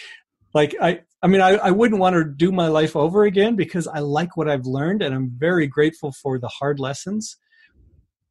like 0.53 0.75
I, 0.81 1.01
I 1.21 1.27
mean, 1.27 1.41
I, 1.41 1.51
I 1.51 1.71
wouldn't 1.71 2.01
want 2.01 2.15
to 2.15 2.25
do 2.25 2.51
my 2.51 2.67
life 2.67 2.95
over 2.95 3.23
again 3.23 3.55
because 3.55 3.87
I 3.87 3.99
like 3.99 4.35
what 4.35 4.49
I've 4.49 4.65
learned 4.65 5.01
and 5.01 5.15
I'm 5.15 5.31
very 5.37 5.67
grateful 5.67 6.11
for 6.11 6.37
the 6.37 6.49
hard 6.49 6.79
lessons. 6.79 7.37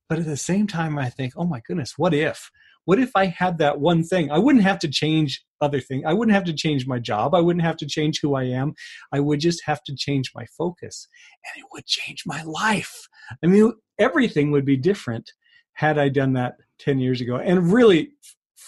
But 0.09 0.18
at 0.18 0.27
the 0.27 0.37
same 0.37 0.66
time, 0.66 0.98
I 0.98 1.09
think, 1.09 1.33
oh 1.37 1.46
my 1.46 1.61
goodness, 1.66 1.94
what 1.96 2.12
if? 2.12 2.51
What 2.85 2.99
if 2.99 3.11
I 3.14 3.27
had 3.27 3.59
that 3.59 3.81
one 3.81 4.03
thing? 4.03 4.31
I 4.31 4.38
wouldn't 4.38 4.64
have 4.64 4.79
to 4.81 4.88
change 4.88 5.42
other 5.61 5.81
things. 5.81 6.05
I 6.07 6.12
wouldn't 6.12 6.35
have 6.35 6.45
to 6.45 6.53
change 6.53 6.87
my 6.87 6.99
job. 6.99 7.35
I 7.35 7.40
wouldn't 7.40 7.64
have 7.64 7.77
to 7.79 7.87
change 7.87 8.21
who 8.21 8.35
I 8.35 8.45
am. 8.45 8.75
I 9.12 9.21
would 9.21 9.40
just 9.40 9.62
have 9.66 9.83
to 9.85 9.95
change 9.97 10.33
my 10.35 10.47
focus 10.59 11.07
and 11.45 11.62
it 11.62 11.68
would 11.73 11.87
change 11.87 12.25
my 12.27 12.42
life. 12.42 13.09
I 13.42 13.47
mean, 13.47 13.73
everything 13.99 14.51
would 14.51 14.64
be 14.64 14.77
different 14.77 15.31
had 15.75 15.99
I 15.99 16.09
done 16.09 16.33
that 16.35 16.55
10 16.81 16.99
years 16.99 17.21
ago. 17.21 17.37
And 17.37 17.73
really, 17.73 18.11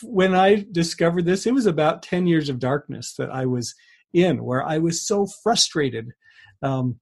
when 0.02 0.34
I 0.34 0.64
discovered 0.72 1.24
this, 1.24 1.46
it 1.46 1.54
was 1.54 1.66
about 1.66 2.02
10 2.02 2.26
years 2.26 2.48
of 2.48 2.58
darkness 2.58 3.14
that 3.18 3.30
I 3.30 3.46
was 3.46 3.74
in, 4.12 4.44
where 4.44 4.62
I 4.62 4.78
was 4.78 5.06
so 5.06 5.26
frustrated. 5.42 6.10
Um, 6.62 7.00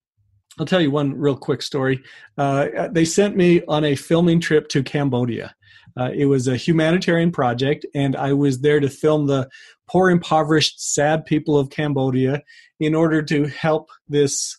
I'll 0.59 0.67
tell 0.67 0.81
you 0.81 0.91
one 0.91 1.15
real 1.15 1.37
quick 1.37 1.63
story. 1.63 2.03
Uh, 2.37 2.89
they 2.91 3.05
sent 3.05 3.37
me 3.37 3.63
on 3.69 3.85
a 3.85 3.97
filming 3.97 4.41
trip 4.41 4.69
to 4.69 4.83
Cambodia. 4.83 5.55
Uh, 5.99 6.11
it 6.15 6.27
was 6.27 6.49
a 6.49 6.57
humanitarian 6.57 7.33
project, 7.33 7.87
and 7.95 8.17
I 8.17 8.33
was 8.33 8.61
there 8.61 8.81
to 8.81 8.89
film 8.89 9.27
the 9.27 9.49
poor, 9.89 10.11
impoverished, 10.11 10.81
sad 10.81 11.27
people 11.27 11.59
of 11.59 11.71
Cambodia 11.71 12.43
in 12.81 12.95
order 12.95 13.23
to 13.23 13.47
help 13.47 13.91
this, 14.09 14.59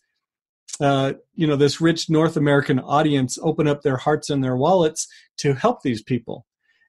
uh, 0.80 1.14
you 1.34 1.48
know, 1.48 1.56
this 1.56 1.82
rich 1.82 2.10
North 2.10 2.38
American 2.38 2.80
audience 2.80 3.40
open 3.42 3.68
up 3.68 3.82
their 3.82 3.98
hearts 3.98 4.30
and 4.30 4.44
their 4.44 4.56
wallets 4.56 5.08
to 5.38 5.54
help 5.54 5.82
these 5.82 6.04
people. 6.04 6.46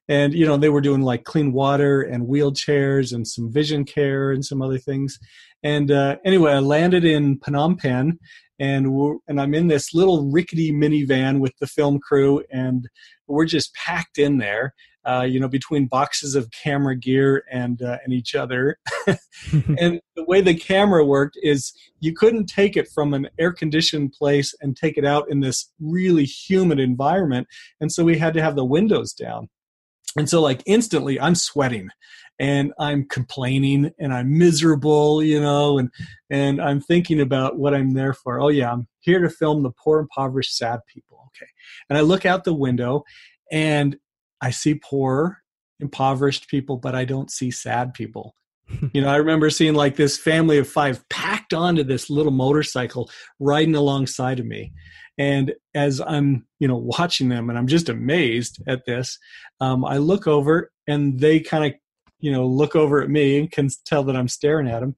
And 0.07 0.33
you 0.33 0.45
know, 0.45 0.57
they 0.57 0.69
were 0.69 0.81
doing 0.81 1.01
like 1.01 1.23
clean 1.23 1.51
water 1.51 2.01
and 2.01 2.27
wheelchairs 2.27 3.13
and 3.13 3.27
some 3.27 3.51
vision 3.51 3.85
care 3.85 4.31
and 4.31 4.45
some 4.45 4.61
other 4.61 4.77
things. 4.77 5.17
And 5.63 5.89
uh, 5.89 6.17
anyway, 6.23 6.51
I 6.51 6.59
landed 6.59 7.03
in 7.05 7.39
Phnom 7.39 7.79
Penh, 7.79 8.19
and 8.59 8.87
and 9.27 9.39
I'm 9.39 9.53
in 9.53 9.67
this 9.67 9.93
little 9.93 10.29
rickety 10.31 10.71
minivan 10.71 11.39
with 11.39 11.53
the 11.59 11.67
film 11.67 11.99
crew, 11.99 12.43
and 12.51 12.87
we're 13.27 13.45
just 13.45 13.73
packed 13.73 14.17
in 14.17 14.37
there. 14.37 14.73
Uh, 15.07 15.21
you 15.21 15.39
know, 15.39 15.47
between 15.47 15.85
boxes 15.85 16.33
of 16.33 16.49
camera 16.49 16.95
gear 16.95 17.43
and 17.51 17.83
uh, 17.83 17.99
and 18.03 18.11
each 18.11 18.33
other. 18.33 18.79
and 19.07 20.01
the 20.15 20.25
way 20.27 20.41
the 20.41 20.55
camera 20.55 21.05
worked 21.05 21.37
is 21.43 21.71
you 21.99 22.11
couldn't 22.11 22.47
take 22.47 22.75
it 22.75 22.87
from 22.87 23.13
an 23.13 23.29
air 23.37 23.53
conditioned 23.53 24.13
place 24.13 24.55
and 24.61 24.75
take 24.75 24.97
it 24.97 25.05
out 25.05 25.29
in 25.29 25.41
this 25.41 25.71
really 25.79 26.25
humid 26.25 26.79
environment, 26.79 27.47
and 27.79 27.91
so 27.91 28.03
we 28.03 28.17
had 28.17 28.33
to 28.33 28.41
have 28.41 28.55
the 28.55 28.65
windows 28.65 29.13
down. 29.13 29.47
And 30.17 30.29
so, 30.29 30.41
like 30.41 30.63
instantly, 30.65 31.19
I'm 31.19 31.35
sweating, 31.35 31.89
and 32.39 32.73
I'm 32.79 33.05
complaining, 33.07 33.91
and 33.99 34.13
I'm 34.13 34.37
miserable, 34.37 35.21
you 35.23 35.41
know, 35.41 35.77
and 35.77 35.89
and 36.29 36.61
I'm 36.61 36.81
thinking 36.81 37.21
about 37.21 37.57
what 37.57 37.73
I'm 37.73 37.93
there 37.93 38.13
for. 38.13 38.39
Oh 38.39 38.49
yeah, 38.49 38.71
I'm 38.71 38.87
here 39.01 39.19
to 39.19 39.29
film 39.29 39.63
the 39.63 39.71
poor, 39.71 39.99
impoverished, 39.99 40.57
sad 40.57 40.79
people. 40.87 41.31
Okay, 41.35 41.49
and 41.89 41.97
I 41.97 42.01
look 42.01 42.25
out 42.25 42.43
the 42.43 42.53
window, 42.53 43.03
and 43.51 43.97
I 44.41 44.51
see 44.51 44.75
poor, 44.75 45.39
impoverished 45.79 46.47
people, 46.49 46.77
but 46.77 46.95
I 46.95 47.05
don't 47.05 47.31
see 47.31 47.51
sad 47.51 47.93
people. 47.93 48.35
You 48.93 49.01
know, 49.01 49.09
I 49.09 49.17
remember 49.17 49.49
seeing 49.49 49.73
like 49.73 49.95
this 49.95 50.17
family 50.17 50.57
of 50.57 50.67
five 50.67 51.07
packed 51.09 51.53
onto 51.53 51.83
this 51.83 52.09
little 52.09 52.31
motorcycle 52.31 53.09
riding 53.39 53.75
alongside 53.75 54.39
of 54.39 54.45
me. 54.45 54.73
And 55.17 55.53
as 55.73 56.01
I'm, 56.01 56.45
you 56.59 56.67
know, 56.67 56.77
watching 56.77 57.29
them 57.29 57.49
and 57.49 57.57
I'm 57.57 57.67
just 57.67 57.89
amazed 57.89 58.61
at 58.67 58.85
this, 58.85 59.17
um, 59.61 59.85
I 59.85 59.97
look 59.97 60.27
over 60.27 60.71
and 60.87 61.19
they 61.19 61.39
kind 61.39 61.65
of, 61.65 61.79
you 62.19 62.31
know, 62.31 62.45
look 62.45 62.75
over 62.75 63.01
at 63.01 63.09
me 63.09 63.39
and 63.39 63.51
can 63.51 63.69
tell 63.85 64.03
that 64.05 64.15
I'm 64.15 64.27
staring 64.27 64.67
at 64.67 64.81
them. 64.81 64.95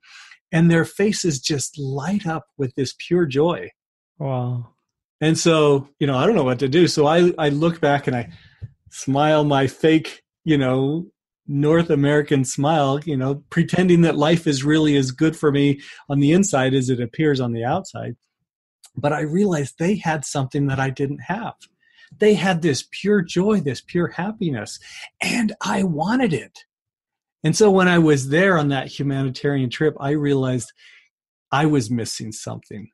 And 0.51 0.71
their 0.71 0.85
faces 0.85 1.39
just 1.39 1.77
light 1.77 2.25
up 2.25 2.45
with 2.57 2.73
this 2.75 2.95
pure 3.05 3.25
joy. 3.25 3.69
Wow. 4.17 4.69
And 5.19 5.37
so, 5.37 5.89
you 5.99 6.07
know, 6.07 6.17
I 6.17 6.25
don't 6.25 6.35
know 6.35 6.43
what 6.43 6.59
to 6.59 6.69
do. 6.69 6.87
So 6.87 7.05
I, 7.05 7.33
I 7.37 7.49
look 7.49 7.81
back 7.81 8.07
and 8.07 8.15
I 8.15 8.29
smile 8.91 9.43
my 9.43 9.67
fake, 9.67 10.23
you 10.45 10.57
know, 10.57 11.07
North 11.47 11.89
American 11.89 12.43
smile, 12.43 12.99
you 13.05 13.15
know, 13.15 13.43
pretending 13.49 14.01
that 14.01 14.17
life 14.17 14.47
is 14.47 14.63
really 14.63 14.97
as 14.97 15.11
good 15.11 15.35
for 15.35 15.51
me 15.51 15.81
on 16.09 16.19
the 16.19 16.31
inside 16.31 16.73
as 16.73 16.89
it 16.89 16.99
appears 16.99 17.39
on 17.39 17.53
the 17.53 17.63
outside. 17.63 18.15
But 18.95 19.13
I 19.13 19.21
realized 19.21 19.75
they 19.77 19.95
had 19.95 20.25
something 20.25 20.67
that 20.67 20.79
I 20.79 20.89
didn't 20.89 21.21
have. 21.27 21.55
They 22.17 22.33
had 22.33 22.61
this 22.61 22.87
pure 22.91 23.21
joy, 23.21 23.59
this 23.59 23.81
pure 23.81 24.07
happiness, 24.07 24.79
and 25.21 25.53
I 25.61 25.83
wanted 25.83 26.33
it. 26.33 26.59
And 27.43 27.55
so 27.55 27.69
when 27.69 27.87
I 27.87 27.99
was 27.99 28.29
there 28.29 28.57
on 28.57 28.69
that 28.69 28.87
humanitarian 28.87 29.69
trip, 29.69 29.95
I 29.99 30.11
realized 30.11 30.71
I 31.51 31.65
was 31.65 31.91
missing 31.91 32.31
something 32.31 32.89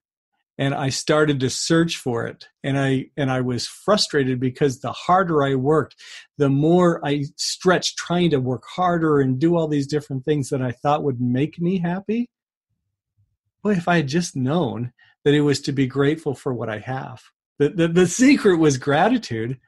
and 0.63 0.73
I 0.73 0.87
started 0.87 1.41
to 1.41 1.49
search 1.49 1.97
for 1.97 2.25
it. 2.25 2.47
And 2.63 2.79
I 2.79 3.07
and 3.17 3.29
I 3.29 3.41
was 3.41 3.67
frustrated 3.67 4.39
because 4.39 4.79
the 4.79 4.93
harder 4.93 5.43
I 5.43 5.55
worked 5.55 5.97
the 6.37 6.47
more 6.47 7.05
I 7.05 7.25
stretched 7.35 7.97
trying 7.97 8.29
to 8.29 8.39
work 8.39 8.63
harder 8.65 9.19
and 9.19 9.37
do 9.37 9.57
all 9.57 9.67
these 9.67 9.87
different 9.87 10.23
things 10.23 10.47
that 10.49 10.61
I 10.61 10.71
thought 10.71 11.03
would 11.03 11.19
make 11.19 11.59
me 11.59 11.79
happy. 11.79 12.29
Boy 13.61 13.73
if 13.73 13.89
I 13.89 13.97
had 13.97 14.07
just 14.07 14.37
known 14.37 14.93
that 15.25 15.33
it 15.33 15.41
was 15.41 15.59
to 15.61 15.73
be 15.73 15.85
grateful 15.85 16.33
for 16.33 16.53
what 16.53 16.69
I 16.69 16.79
have. 16.79 17.21
The 17.59 17.67
the, 17.69 17.87
the 17.89 18.07
secret 18.07 18.55
was 18.55 18.77
gratitude. 18.77 19.59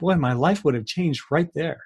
Boy 0.00 0.16
my 0.16 0.32
life 0.32 0.64
would 0.64 0.74
have 0.74 0.86
changed 0.86 1.22
right 1.30 1.50
there. 1.54 1.82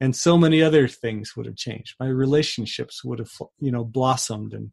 And 0.00 0.16
so 0.16 0.36
many 0.36 0.62
other 0.62 0.88
things 0.88 1.36
would 1.36 1.46
have 1.46 1.56
changed. 1.56 1.94
My 2.00 2.08
relationships 2.08 3.04
would 3.04 3.20
have 3.20 3.30
you 3.60 3.70
know 3.70 3.84
blossomed 3.84 4.52
and 4.52 4.72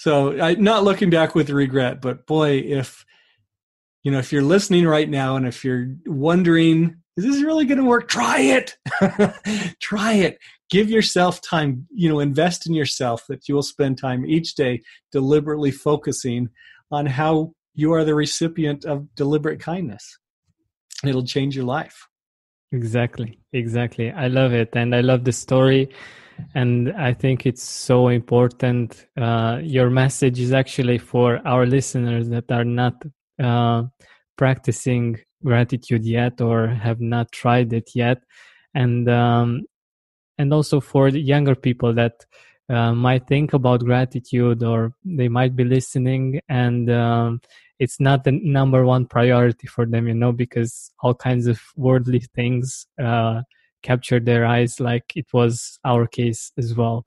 so 0.00 0.40
I 0.40 0.54
not 0.54 0.82
looking 0.82 1.10
back 1.10 1.34
with 1.34 1.50
regret, 1.50 2.00
but 2.00 2.26
boy, 2.26 2.52
if 2.52 3.04
you 4.02 4.10
know, 4.10 4.18
if 4.18 4.32
you're 4.32 4.40
listening 4.40 4.86
right 4.86 5.06
now 5.06 5.36
and 5.36 5.46
if 5.46 5.62
you're 5.62 5.88
wondering, 6.06 6.96
is 7.18 7.24
this 7.26 7.42
really 7.42 7.66
going 7.66 7.76
to 7.76 7.84
work? 7.84 8.08
Try 8.08 8.40
it. 8.40 8.78
Try 9.82 10.14
it. 10.14 10.38
Give 10.70 10.88
yourself 10.88 11.42
time, 11.42 11.86
you 11.90 12.08
know, 12.08 12.18
invest 12.18 12.66
in 12.66 12.72
yourself 12.72 13.26
that 13.28 13.46
you 13.46 13.54
will 13.54 13.62
spend 13.62 13.98
time 13.98 14.24
each 14.24 14.54
day 14.54 14.80
deliberately 15.12 15.70
focusing 15.70 16.48
on 16.90 17.04
how 17.04 17.52
you 17.74 17.92
are 17.92 18.02
the 18.02 18.14
recipient 18.14 18.86
of 18.86 19.14
deliberate 19.16 19.60
kindness. 19.60 20.18
It'll 21.04 21.26
change 21.26 21.54
your 21.54 21.66
life. 21.66 22.08
Exactly. 22.72 23.38
Exactly. 23.52 24.10
I 24.10 24.28
love 24.28 24.54
it. 24.54 24.70
And 24.72 24.94
I 24.94 25.02
love 25.02 25.24
the 25.24 25.32
story 25.32 25.90
and 26.54 26.92
I 26.92 27.12
think 27.12 27.46
it's 27.46 27.62
so 27.62 28.08
important. 28.08 29.06
Uh, 29.16 29.60
your 29.62 29.90
message 29.90 30.40
is 30.40 30.52
actually 30.52 30.98
for 30.98 31.40
our 31.46 31.66
listeners 31.66 32.28
that 32.28 32.50
are 32.50 32.64
not 32.64 33.02
uh, 33.42 33.84
practicing 34.36 35.18
gratitude 35.44 36.04
yet 36.04 36.40
or 36.40 36.68
have 36.68 37.00
not 37.00 37.32
tried 37.32 37.72
it 37.72 37.90
yet, 37.94 38.22
and 38.74 39.08
um, 39.08 39.62
and 40.38 40.52
also 40.52 40.80
for 40.80 41.10
the 41.10 41.20
younger 41.20 41.54
people 41.54 41.92
that 41.94 42.24
uh, 42.68 42.92
might 42.94 43.26
think 43.26 43.52
about 43.52 43.84
gratitude 43.84 44.62
or 44.62 44.92
they 45.04 45.28
might 45.28 45.56
be 45.56 45.64
listening 45.64 46.40
and 46.48 46.88
um, 46.90 47.40
it's 47.80 47.98
not 47.98 48.24
the 48.24 48.32
number 48.32 48.84
one 48.84 49.06
priority 49.06 49.66
for 49.66 49.86
them, 49.86 50.06
you 50.06 50.14
know, 50.14 50.32
because 50.32 50.92
all 51.00 51.14
kinds 51.14 51.46
of 51.46 51.60
worldly 51.76 52.20
things 52.20 52.86
uh, 53.02 53.40
captured 53.82 54.26
their 54.26 54.44
eyes 54.44 54.80
like 54.80 55.12
it 55.16 55.26
was 55.32 55.78
our 55.84 56.06
case 56.06 56.52
as 56.58 56.74
well. 56.74 57.04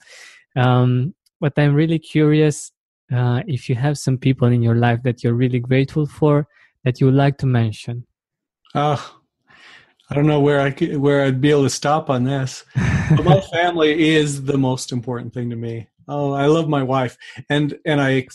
Um, 0.55 1.15
but 1.43 1.53
i'm 1.57 1.75
really 1.75 1.99
curious 1.99 2.71
uh, 3.13 3.43
if 3.45 3.67
you 3.67 3.75
have 3.75 3.97
some 3.97 4.17
people 4.17 4.47
in 4.47 4.63
your 4.63 4.75
life 4.75 5.03
that 5.03 5.23
you're 5.23 5.33
really 5.43 5.59
grateful 5.59 6.05
for 6.07 6.47
that 6.85 6.99
you 6.99 7.05
would 7.05 7.21
like 7.25 7.37
to 7.37 7.45
mention. 7.45 8.05
Oh 8.73 9.19
i 10.09 10.15
don't 10.15 10.27
know 10.27 10.39
where 10.39 10.61
i 10.61 10.71
could, 10.71 10.97
where 10.97 11.23
i'd 11.23 11.41
be 11.41 11.51
able 11.51 11.63
to 11.63 11.69
stop 11.69 12.09
on 12.09 12.23
this 12.23 12.65
but 13.15 13.25
my 13.25 13.39
family 13.57 14.15
is 14.15 14.43
the 14.43 14.57
most 14.57 14.91
important 14.91 15.33
thing 15.33 15.49
to 15.49 15.55
me. 15.55 15.87
Oh 16.07 16.31
i 16.33 16.45
love 16.45 16.67
my 16.69 16.83
wife 16.83 17.17
and 17.49 17.77
and 17.85 17.99
i 18.01 18.25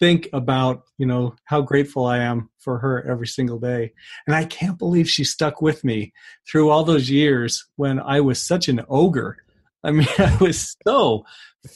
think 0.00 0.28
about 0.32 0.82
you 0.98 1.06
know 1.06 1.34
how 1.44 1.60
grateful 1.60 2.06
i 2.06 2.18
am 2.18 2.50
for 2.58 2.78
her 2.78 3.06
every 3.08 3.26
single 3.26 3.58
day. 3.58 3.92
And 4.26 4.34
i 4.34 4.44
can't 4.44 4.78
believe 4.78 5.08
she 5.08 5.24
stuck 5.24 5.62
with 5.62 5.84
me 5.84 6.12
through 6.48 6.70
all 6.70 6.84
those 6.84 7.10
years 7.10 7.64
when 7.76 8.00
i 8.00 8.20
was 8.20 8.42
such 8.42 8.68
an 8.68 8.82
ogre. 8.88 9.36
I 9.82 9.90
mean 9.90 10.08
i 10.18 10.36
was 10.40 10.76
so 10.86 11.24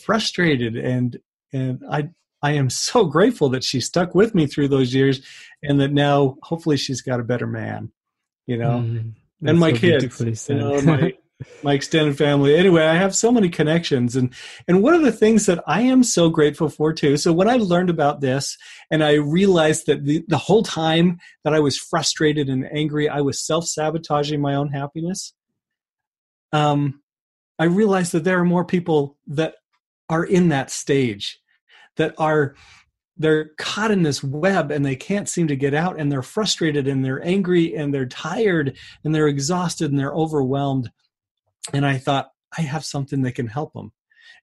frustrated 0.05 0.77
and 0.77 1.19
and 1.53 1.83
i 1.91 2.09
i 2.43 2.53
am 2.53 2.71
so 2.71 3.05
grateful 3.05 3.49
that 3.51 3.65
she 3.65 3.81
stuck 3.81 4.15
with 4.15 4.35
me 4.35 4.47
through 4.47 4.69
those 4.69 4.93
years 4.93 5.21
and 5.63 5.81
that 5.81 5.93
now 5.93 6.37
hopefully 6.43 6.77
she's 6.77 7.01
got 7.01 7.21
a 7.21 7.25
better 7.25 7.47
man 7.47 7.91
you 8.47 8.57
know? 8.57 8.81
Mm, 8.81 9.13
and 9.47 9.59
my 9.61 9.73
so 9.73 9.79
kids 9.79 10.49
you 10.49 10.57
know 10.57 10.81
my 10.83 11.13
my 11.63 11.75
extended 11.75 12.19
family. 12.19 12.57
Anyway 12.57 12.85
i 12.85 12.95
have 12.95 13.15
so 13.15 13.31
many 13.31 13.49
connections 13.49 14.17
and 14.17 14.35
and 14.67 14.83
one 14.83 14.95
of 14.95 15.03
the 15.03 15.13
things 15.13 15.47
that 15.47 15.63
i 15.67 15.81
am 15.83 16.03
so 16.03 16.29
grateful 16.29 16.69
for 16.69 16.93
too 16.93 17.17
so 17.17 17.33
when 17.33 17.49
i 17.49 17.57
learned 17.57 17.91
about 17.91 18.21
this 18.21 18.57
and 18.91 19.05
i 19.05 19.13
realized 19.13 19.87
that 19.87 20.05
the, 20.05 20.25
the 20.29 20.39
whole 20.39 20.63
time 20.63 21.19
that 21.45 21.55
i 21.55 21.61
was 21.61 21.79
frustrated 21.79 22.49
and 22.49 22.69
angry 22.73 23.09
i 23.09 23.21
was 23.21 23.45
self-sabotaging 23.45 24.41
my 24.41 24.55
own 24.55 24.69
happiness 24.69 25.33
um 26.53 27.01
i 27.59 27.65
realized 27.65 28.13
that 28.13 28.25
there 28.25 28.39
are 28.39 28.45
more 28.45 28.65
people 28.65 29.17
that 29.27 29.55
are 30.09 30.25
in 30.25 30.49
that 30.49 30.71
stage 30.71 31.39
that 31.97 32.15
are 32.19 32.55
they're 33.17 33.51
caught 33.59 33.91
in 33.91 34.03
this 34.03 34.23
web 34.23 34.71
and 34.71 34.87
they 34.87 34.95
can't 34.95 35.29
seem 35.29 35.49
to 35.49 35.57
get 35.57 35.75
out 35.75 35.99
and 35.99 36.11
they're 36.11 36.23
frustrated 36.23 36.87
and 36.87 37.05
they're 37.05 37.25
angry 37.25 37.75
and 37.75 37.93
they're 37.93 38.07
tired 38.07 38.77
and 39.05 39.13
they're 39.13 39.27
exhausted 39.27 39.91
and 39.91 39.99
they're 39.99 40.15
overwhelmed 40.15 40.89
and 41.73 41.87
I 41.87 41.99
thought 41.99 42.31
I 42.57 42.63
have 42.63 42.85
something 42.85 43.23
that 43.23 43.33
can 43.33 43.47
help 43.47 43.73
them. 43.73 43.93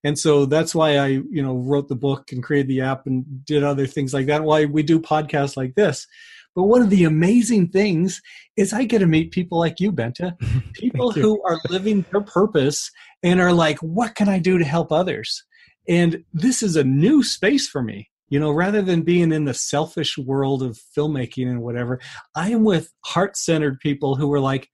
And 0.04 0.18
so 0.18 0.46
that's 0.46 0.76
why 0.76 0.98
I, 0.98 1.08
you 1.08 1.42
know, 1.42 1.56
wrote 1.56 1.88
the 1.88 1.96
book 1.96 2.32
and 2.32 2.44
created 2.44 2.68
the 2.68 2.82
app 2.82 3.08
and 3.08 3.46
did 3.46 3.64
other 3.64 3.88
things 3.88 4.14
like 4.14 4.28
that. 4.28 4.44
Why 4.44 4.66
we 4.66 4.84
do 4.84 5.00
podcasts 5.00 5.58
like 5.58 5.76
this. 5.76 6.08
But 6.56 6.64
one 6.64 6.82
of 6.82 6.90
the 6.90 7.04
amazing 7.04 7.70
things 7.70 8.22
is 8.56 8.72
I 8.72 8.86
get 8.86 9.00
to 9.00 9.08
meet 9.08 9.32
people 9.32 9.60
like 9.60 9.80
you, 9.80 9.92
Bente, 9.92 10.34
people 10.74 11.12
who 11.12 11.42
are 11.44 11.60
living 11.70 12.06
their 12.12 12.22
purpose 12.22 12.92
and 13.24 13.42
are 13.42 13.52
like, 13.52 13.78
what 13.80 14.16
can 14.16 14.30
I 14.30 14.40
do 14.40 14.58
to 14.58 14.64
help 14.64 14.92
others? 14.92 15.44
And 15.88 16.24
this 16.34 16.64
is 16.64 16.76
a 16.76 16.84
new 16.84 17.24
space 17.24 17.68
for 17.68 17.82
me. 17.82 18.10
You 18.30 18.40
know, 18.40 18.52
rather 18.52 18.82
than 18.82 19.04
being 19.04 19.32
in 19.32 19.46
the 19.46 19.54
selfish 19.54 20.18
world 20.18 20.64
of 20.64 20.80
filmmaking 20.98 21.48
and 21.48 21.62
whatever, 21.62 22.00
I 22.34 22.50
am 22.50 22.64
with 22.64 22.92
heart 23.06 23.38
centered 23.38 23.80
people 23.80 24.16
who 24.16 24.34
are 24.34 24.40
like, 24.40 24.70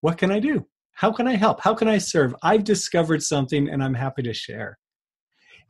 what 0.00 0.16
can 0.16 0.30
I 0.30 0.38
do? 0.38 0.66
How 0.94 1.12
can 1.12 1.26
I 1.26 1.34
help? 1.34 1.60
How 1.60 1.74
can 1.74 1.88
I 1.88 1.98
serve? 1.98 2.34
I've 2.42 2.64
discovered 2.64 3.22
something 3.22 3.68
and 3.68 3.82
I'm 3.82 3.94
happy 3.94 4.22
to 4.22 4.32
share. 4.32 4.78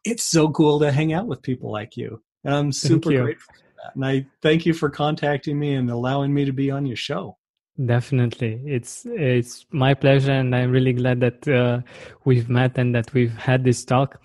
It's 0.04 0.24
so 0.24 0.50
cool 0.50 0.78
to 0.80 0.92
hang 0.92 1.14
out 1.14 1.26
with 1.26 1.40
people 1.42 1.72
like 1.72 1.96
you. 1.96 2.22
And 2.44 2.54
I'm 2.54 2.70
super 2.72 3.10
grateful 3.10 3.54
for 3.54 3.62
that. 3.82 3.94
And 3.94 4.04
I 4.04 4.26
thank 4.42 4.66
you 4.66 4.74
for 4.74 4.90
contacting 4.90 5.58
me 5.58 5.72
and 5.74 5.90
allowing 5.90 6.34
me 6.34 6.44
to 6.44 6.52
be 6.52 6.70
on 6.70 6.84
your 6.84 6.96
show. 6.96 7.38
Definitely, 7.84 8.62
it's 8.66 9.04
it's 9.04 9.66
my 9.72 9.94
pleasure, 9.94 10.30
and 10.30 10.54
I'm 10.54 10.70
really 10.70 10.92
glad 10.92 11.18
that 11.18 11.48
uh, 11.48 11.80
we've 12.24 12.48
met 12.48 12.78
and 12.78 12.94
that 12.94 13.12
we've 13.12 13.36
had 13.36 13.64
this 13.64 13.84
talk. 13.84 14.22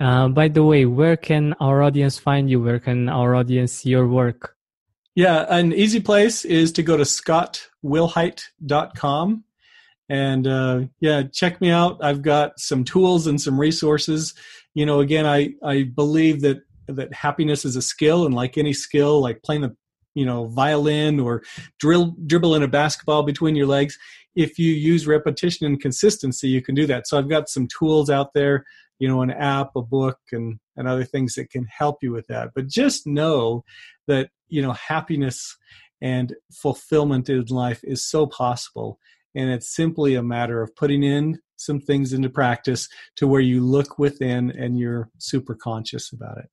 Uh, 0.00 0.28
by 0.28 0.48
the 0.48 0.64
way, 0.64 0.86
where 0.86 1.18
can 1.18 1.52
our 1.60 1.82
audience 1.82 2.18
find 2.18 2.48
you? 2.48 2.62
Where 2.62 2.78
can 2.78 3.10
our 3.10 3.34
audience 3.34 3.72
see 3.72 3.90
your 3.90 4.08
work? 4.08 4.56
Yeah, 5.14 5.44
an 5.50 5.74
easy 5.74 6.00
place 6.00 6.46
is 6.46 6.72
to 6.72 6.82
go 6.82 6.96
to 6.96 7.02
scottwilhite.com 7.02 9.44
and 10.08 10.46
uh, 10.46 10.82
yeah 11.00 11.22
check 11.32 11.60
me 11.60 11.70
out. 11.70 11.98
I've 12.02 12.22
got 12.22 12.58
some 12.58 12.84
tools 12.84 13.26
and 13.26 13.40
some 13.40 13.58
resources. 13.58 14.34
You 14.74 14.84
know 14.84 15.00
again 15.00 15.24
i 15.24 15.54
i 15.64 15.84
believe 15.84 16.42
that 16.42 16.58
that 16.86 17.12
happiness 17.14 17.64
is 17.64 17.76
a 17.76 17.82
skill 17.82 18.26
and 18.26 18.34
like 18.34 18.58
any 18.58 18.74
skill 18.74 19.20
like 19.22 19.42
playing 19.42 19.62
the 19.62 19.74
you 20.14 20.26
know 20.26 20.46
violin 20.48 21.18
or 21.18 21.42
drill 21.80 22.14
dribble 22.26 22.54
in 22.54 22.62
a 22.62 22.68
basketball 22.68 23.22
between 23.22 23.56
your 23.56 23.66
legs 23.66 23.98
if 24.34 24.58
you 24.58 24.72
use 24.72 25.06
repetition 25.06 25.66
and 25.66 25.80
consistency 25.80 26.48
you 26.48 26.60
can 26.60 26.74
do 26.74 26.86
that. 26.86 27.06
So 27.06 27.18
i've 27.18 27.28
got 27.28 27.48
some 27.48 27.66
tools 27.68 28.10
out 28.10 28.34
there 28.34 28.64
you 28.98 29.08
know 29.08 29.22
an 29.22 29.30
app 29.30 29.70
a 29.76 29.82
book 29.82 30.18
and 30.32 30.58
and 30.76 30.86
other 30.86 31.04
things 31.04 31.34
that 31.34 31.50
can 31.50 31.66
help 31.66 31.98
you 32.02 32.12
with 32.12 32.26
that. 32.28 32.50
But 32.54 32.68
just 32.68 33.06
know 33.06 33.64
that 34.06 34.30
you 34.48 34.62
know 34.62 34.72
happiness 34.72 35.56
and 36.00 36.34
fulfillment 36.52 37.28
in 37.28 37.44
life 37.46 37.80
is 37.82 38.06
so 38.06 38.26
possible 38.26 38.98
and 39.36 39.50
it's 39.50 39.74
simply 39.74 40.14
a 40.14 40.22
matter 40.22 40.62
of 40.62 40.74
putting 40.74 41.02
in 41.02 41.38
some 41.56 41.80
things 41.80 42.12
into 42.12 42.28
practice 42.28 42.88
to 43.16 43.26
where 43.26 43.40
you 43.40 43.64
look 43.64 43.98
within 43.98 44.50
and 44.50 44.78
you're 44.78 45.10
super 45.18 45.54
conscious 45.54 46.12
about 46.12 46.38
it. 46.38 46.46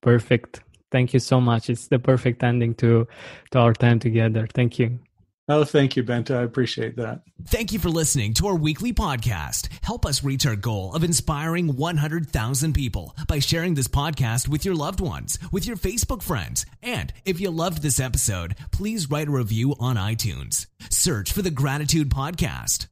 Perfect. 0.00 0.60
Thank 0.90 1.12
you 1.12 1.20
so 1.20 1.40
much. 1.40 1.70
It's 1.70 1.88
the 1.88 1.98
perfect 1.98 2.42
ending 2.42 2.74
to 2.76 3.08
to 3.50 3.58
our 3.58 3.72
time 3.72 3.98
together. 3.98 4.46
Thank 4.54 4.78
you 4.78 5.00
Oh, 5.46 5.64
thank 5.64 5.94
you, 5.94 6.02
Bente. 6.02 6.34
I 6.34 6.42
appreciate 6.42 6.96
that. 6.96 7.20
Thank 7.46 7.72
you 7.72 7.78
for 7.78 7.90
listening 7.90 8.32
to 8.34 8.46
our 8.46 8.56
weekly 8.56 8.94
podcast. 8.94 9.68
Help 9.82 10.06
us 10.06 10.24
reach 10.24 10.46
our 10.46 10.56
goal 10.56 10.94
of 10.94 11.04
inspiring 11.04 11.76
100,000 11.76 12.72
people 12.72 13.14
by 13.28 13.40
sharing 13.40 13.74
this 13.74 13.88
podcast 13.88 14.48
with 14.48 14.64
your 14.64 14.74
loved 14.74 15.00
ones, 15.00 15.38
with 15.52 15.66
your 15.66 15.76
Facebook 15.76 16.22
friends. 16.22 16.64
And 16.82 17.12
if 17.26 17.40
you 17.40 17.50
loved 17.50 17.82
this 17.82 18.00
episode, 18.00 18.56
please 18.72 19.10
write 19.10 19.28
a 19.28 19.32
review 19.32 19.74
on 19.78 19.96
iTunes. 19.96 20.66
Search 20.88 21.30
for 21.30 21.42
the 21.42 21.50
Gratitude 21.50 22.08
Podcast. 22.08 22.86